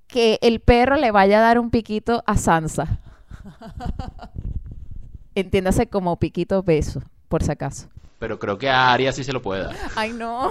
que 0.07 0.38
el 0.42 0.61
perro 0.61 0.96
le 0.96 1.11
vaya 1.11 1.38
a 1.38 1.40
dar 1.40 1.59
un 1.59 1.70
piquito 1.70 2.22
a 2.26 2.36
Sansa. 2.36 3.00
Entiéndase 5.34 5.86
como 5.86 6.18
piquito 6.18 6.62
beso, 6.62 7.00
por 7.28 7.42
si 7.42 7.50
acaso. 7.50 7.88
Pero 8.18 8.38
creo 8.38 8.59
que 8.59 8.68
a 8.68 8.92
Arya 8.92 9.12
sí 9.12 9.24
se 9.24 9.32
lo 9.32 9.40
puede 9.40 9.64
dar. 9.64 9.76
Ay, 9.96 10.12
no. 10.12 10.50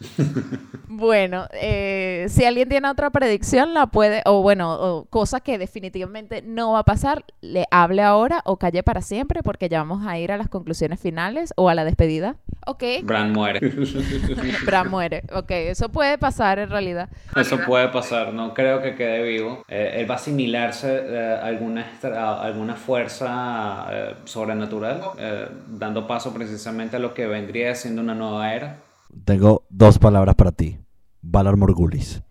bueno, 0.88 1.46
eh, 1.52 2.26
si 2.28 2.44
alguien 2.44 2.68
tiene 2.68 2.88
otra 2.88 3.10
predicción, 3.10 3.74
la 3.74 3.86
puede, 3.86 4.22
o 4.26 4.42
bueno, 4.42 4.74
o 4.74 5.04
cosa 5.06 5.40
que 5.40 5.58
definitivamente 5.58 6.42
no 6.42 6.72
va 6.72 6.80
a 6.80 6.84
pasar, 6.84 7.24
le 7.40 7.66
hable 7.70 8.02
ahora 8.02 8.42
o 8.44 8.58
calle 8.58 8.82
para 8.82 9.00
siempre, 9.02 9.42
porque 9.42 9.68
ya 9.68 9.78
vamos 9.78 10.06
a 10.06 10.18
ir 10.18 10.32
a 10.32 10.36
las 10.36 10.48
conclusiones 10.48 11.00
finales 11.00 11.52
o 11.56 11.68
a 11.68 11.74
la 11.74 11.84
despedida. 11.84 12.36
Ok, 12.66 12.82
Bran 13.02 13.32
muere. 13.32 13.60
Bran 14.66 14.90
muere. 14.90 15.24
Ok, 15.32 15.50
eso 15.50 15.90
puede 15.90 16.16
pasar 16.16 16.58
en 16.58 16.70
realidad. 16.70 17.08
Eso 17.36 17.58
puede 17.60 17.88
pasar, 17.88 18.32
no 18.32 18.54
creo 18.54 18.80
que 18.80 18.94
quede 18.94 19.22
vivo. 19.22 19.62
Eh, 19.68 19.96
él 19.96 20.08
va 20.08 20.14
a 20.14 20.16
asimilarse 20.16 21.02
eh, 21.06 21.38
a 21.42 21.46
alguna, 21.46 21.82
extra- 21.82 22.18
a 22.38 22.42
alguna 22.42 22.74
fuerza 22.76 23.86
eh, 23.90 24.14
sobrenatural, 24.24 25.02
eh, 25.18 25.48
dando 25.68 26.06
paso 26.06 26.32
precisamente 26.32 26.96
a 26.96 26.98
lo 27.00 27.12
que 27.12 27.26
vendría 27.26 27.74
siendo 27.74 28.00
una 28.00 28.14
nueva 28.14 28.54
era. 28.54 28.76
Tengo 29.24 29.64
dos 29.70 29.98
palabras 29.98 30.34
para 30.34 30.52
ti. 30.52 30.78
Valar 31.22 31.56
Morgulis. 31.56 32.22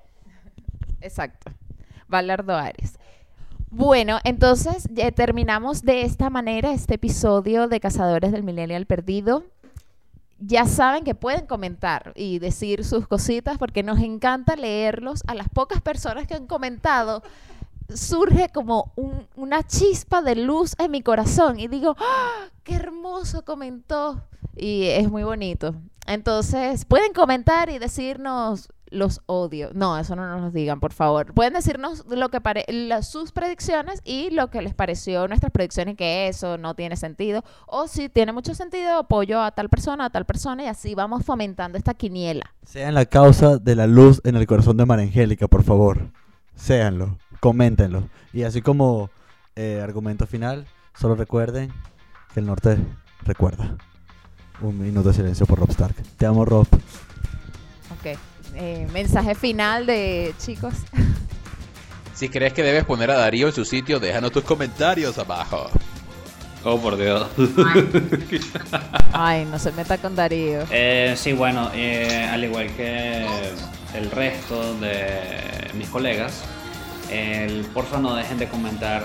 Exacto. 1.02 1.52
Valardo 2.08 2.56
Ares. 2.56 3.00
Bueno, 3.70 4.20
entonces 4.24 4.88
terminamos 5.16 5.82
de 5.82 6.04
esta 6.04 6.30
manera 6.30 6.74
este 6.74 6.96
episodio 6.96 7.68
de 7.68 7.80
Cazadores 7.80 8.32
del 8.32 8.44
Millennial 8.44 8.86
Perdido. 8.86 9.46
Ya 10.38 10.66
saben 10.66 11.04
que 11.04 11.16
pueden 11.16 11.48
comentar 11.48 12.12
y 12.16 12.38
decir 12.38 12.84
sus 12.86 13.08
cositas 13.08 13.58
porque 13.58 13.82
nos 13.82 14.00
encanta 14.00 14.56
leerlos. 14.56 15.24
A 15.26 15.34
las 15.34 15.50
pocas 15.50 15.82
personas 15.82 16.28
que 16.28 16.36
han 16.36 16.46
comentado, 16.46 17.24
surge 17.96 18.50
como 18.50 18.92
un- 18.96 19.28
una 19.36 19.64
chispa 19.64 20.22
de 20.22 20.36
luz 20.36 20.76
en 20.80 20.92
mi 20.92 21.02
corazón 21.02 21.60
y 21.60 21.68
digo, 21.68 21.96
¡Ah! 22.00 22.46
¡qué 22.64 22.76
hermoso 22.76 23.44
comentó! 23.46 24.22
Y 24.56 24.86
es 24.86 25.10
muy 25.10 25.24
bonito. 25.24 25.76
Entonces, 26.06 26.86
pueden 26.86 27.14
comentar 27.14 27.70
y 27.70 27.80
decirnos 27.80 28.70
los 28.92 29.22
odio. 29.26 29.72
No, 29.74 29.98
eso 29.98 30.16
no 30.16 30.40
nos 30.40 30.54
digan, 30.54 30.80
por 30.80 30.94
favor. 30.94 31.34
Pueden 31.34 31.54
decirnos 31.54 32.06
lo 32.08 32.30
que 32.30 32.40
pare 32.42 32.64
sus 33.02 33.32
predicciones 33.32 34.00
y 34.04 34.30
lo 34.30 34.52
que 34.52 34.62
les 34.62 34.76
pareció 34.76 35.28
nuestras 35.28 35.52
predicciones 35.52 35.96
que 35.98 36.28
eso 36.28 36.60
no 36.60 36.76
tiene 36.76 36.96
sentido. 36.96 37.44
O 37.66 37.88
si 37.88 38.10
tiene 38.10 38.34
mucho 38.34 38.54
sentido, 38.54 38.98
apoyo 39.00 39.42
a 39.42 39.50
tal 39.50 39.70
persona, 39.70 40.06
a 40.06 40.10
tal 40.12 40.26
persona 40.26 40.64
y 40.66 40.68
así 40.68 40.94
vamos 40.94 41.26
fomentando 41.26 41.78
esta 41.80 41.96
quiniela. 41.96 42.54
Sean 42.64 42.94
la 42.94 43.06
causa 43.08 43.58
de 43.58 43.76
la 43.76 43.88
luz 43.88 44.22
en 44.26 44.36
el 44.36 44.46
corazón 44.46 44.78
de 44.78 44.86
María 44.86 45.06
Angélica, 45.06 45.48
por 45.48 45.64
favor. 45.64 46.12
Séanlo, 46.54 47.18
coméntenlo. 47.44 48.08
Y 48.32 48.44
así 48.44 48.62
como 48.62 49.10
eh, 49.58 49.82
argumento 49.84 50.26
final, 50.26 50.66
solo 50.98 51.16
recuerden 51.16 51.74
que 52.34 52.40
el 52.40 52.46
norte 52.46 52.78
recuerda. 53.26 53.76
Un 54.62 54.82
minuto 54.82 55.10
de 55.10 55.16
silencio 55.16 55.46
por 55.46 55.60
Rob 55.60 55.70
Stark. 55.72 55.94
Te 56.16 56.26
amo, 56.26 56.46
Rob. 56.46 56.68
Ok. 58.00 58.18
Eh, 58.56 58.88
mensaje 58.94 59.36
final 59.36 59.86
de 59.86 60.34
chicos. 60.40 60.74
Si 62.14 62.30
crees 62.30 62.54
que 62.54 62.62
debes 62.62 62.86
poner 62.86 63.10
a 63.10 63.18
Darío 63.18 63.48
en 63.48 63.54
su 63.54 63.66
sitio, 63.66 64.00
déjanos 64.00 64.32
tus 64.32 64.44
comentarios 64.44 65.18
abajo. 65.18 65.66
Oh, 66.64 66.78
por 66.78 66.96
Dios. 66.96 67.28
Ay, 69.12 69.46
no 69.46 69.58
se 69.58 69.72
meta 69.72 69.98
con 69.98 70.16
Darío. 70.16 70.60
Eh, 70.72 71.16
sí, 71.18 71.34
bueno, 71.34 71.72
eh, 71.74 72.30
al 72.32 72.44
igual 72.44 72.68
que 72.76 73.26
el 73.96 74.12
resto 74.12 74.80
de 74.80 75.72
mis 75.74 75.90
colegas, 75.90 76.44
el, 77.14 77.62
porfa 77.74 78.00
no 78.00 78.16
dejen 78.16 78.38
de 78.40 78.48
comentar 78.48 79.04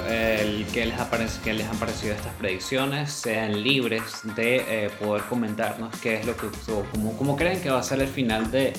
qué, 0.73 0.87
les 0.87 0.99
ha 0.99 1.11
parec- 1.11 1.41
qué 1.45 1.53
les 1.53 1.67
han 1.69 1.77
parecido 1.77 2.15
estas 2.15 2.33
predicciones, 2.35 3.13
sean 3.13 3.63
libres 3.63 4.03
de 4.37 4.57
eh, 4.69 4.91
poder 4.99 5.23
comentarnos 5.25 5.95
qué 6.03 6.15
es 6.17 6.27
lo 6.27 6.37
que, 6.37 6.47
cómo, 6.93 7.17
cómo 7.17 7.37
creen 7.37 7.61
que 7.61 7.71
va 7.71 7.81
a 7.81 7.83
ser 7.83 8.01
el 8.01 8.09
final 8.09 8.51
de 8.51 8.73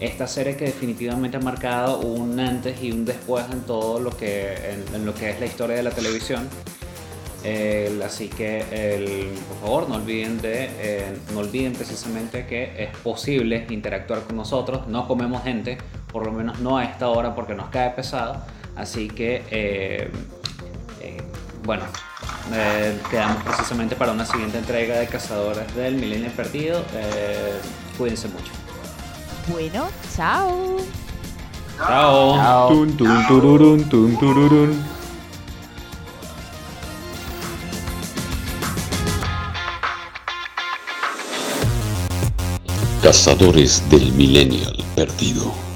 esta 0.00 0.26
serie 0.26 0.56
que 0.56 0.64
definitivamente 0.64 1.36
ha 1.36 1.40
marcado 1.40 1.98
un 2.00 2.40
antes 2.40 2.82
y 2.82 2.90
un 2.90 3.04
después 3.04 3.44
en 3.52 3.60
todo 3.62 4.00
lo 4.00 4.16
que, 4.16 4.54
en- 4.94 5.04
lo 5.04 5.14
que 5.14 5.30
es 5.30 5.38
la 5.40 5.46
historia 5.46 5.76
de 5.76 5.82
la 5.82 5.90
televisión. 5.90 6.48
El- 7.42 8.02
así 8.02 8.28
que 8.28 9.30
por 9.48 9.58
favor 9.60 9.88
no 9.88 9.94
olviden 9.96 10.40
de 10.42 10.68
eh, 10.78 11.16
no 11.32 11.40
olviden 11.40 11.72
precisamente 11.72 12.46
que 12.46 12.82
es 12.84 12.96
posible 12.98 13.66
interactuar 13.70 14.22
con 14.24 14.36
nosotros. 14.36 14.86
No 14.88 15.06
comemos 15.08 15.42
gente 15.42 15.78
por 16.12 16.26
lo 16.26 16.32
menos 16.32 16.58
no 16.60 16.76
a 16.76 16.84
esta 16.84 17.08
hora 17.08 17.34
porque 17.34 17.54
nos 17.54 17.68
cae 17.70 17.90
pesado 17.90 18.42
así 18.76 19.08
que 19.08 19.42
eh, 19.50 20.10
eh, 21.00 21.22
bueno 21.64 21.84
eh, 22.52 22.98
quedamos 23.10 23.42
precisamente 23.42 23.94
para 23.96 24.12
una 24.12 24.24
siguiente 24.26 24.58
entrega 24.58 24.98
de 24.98 25.06
cazadores 25.06 25.72
del 25.74 25.94
milenio 25.96 26.30
perdido 26.32 26.84
Eh, 26.94 27.60
cuídense 27.98 28.28
mucho 28.28 28.52
Bueno, 29.48 29.88
chao. 30.16 30.76
chao 31.78 32.68
Tun, 32.68 32.96
tun, 32.96 33.26
tururun, 33.26 33.84
tun, 33.88 34.16
tururun. 34.18 34.84
Cazadores 43.02 43.82
del 43.90 44.12
Millennial 44.12 44.76
Perdido. 44.94 45.69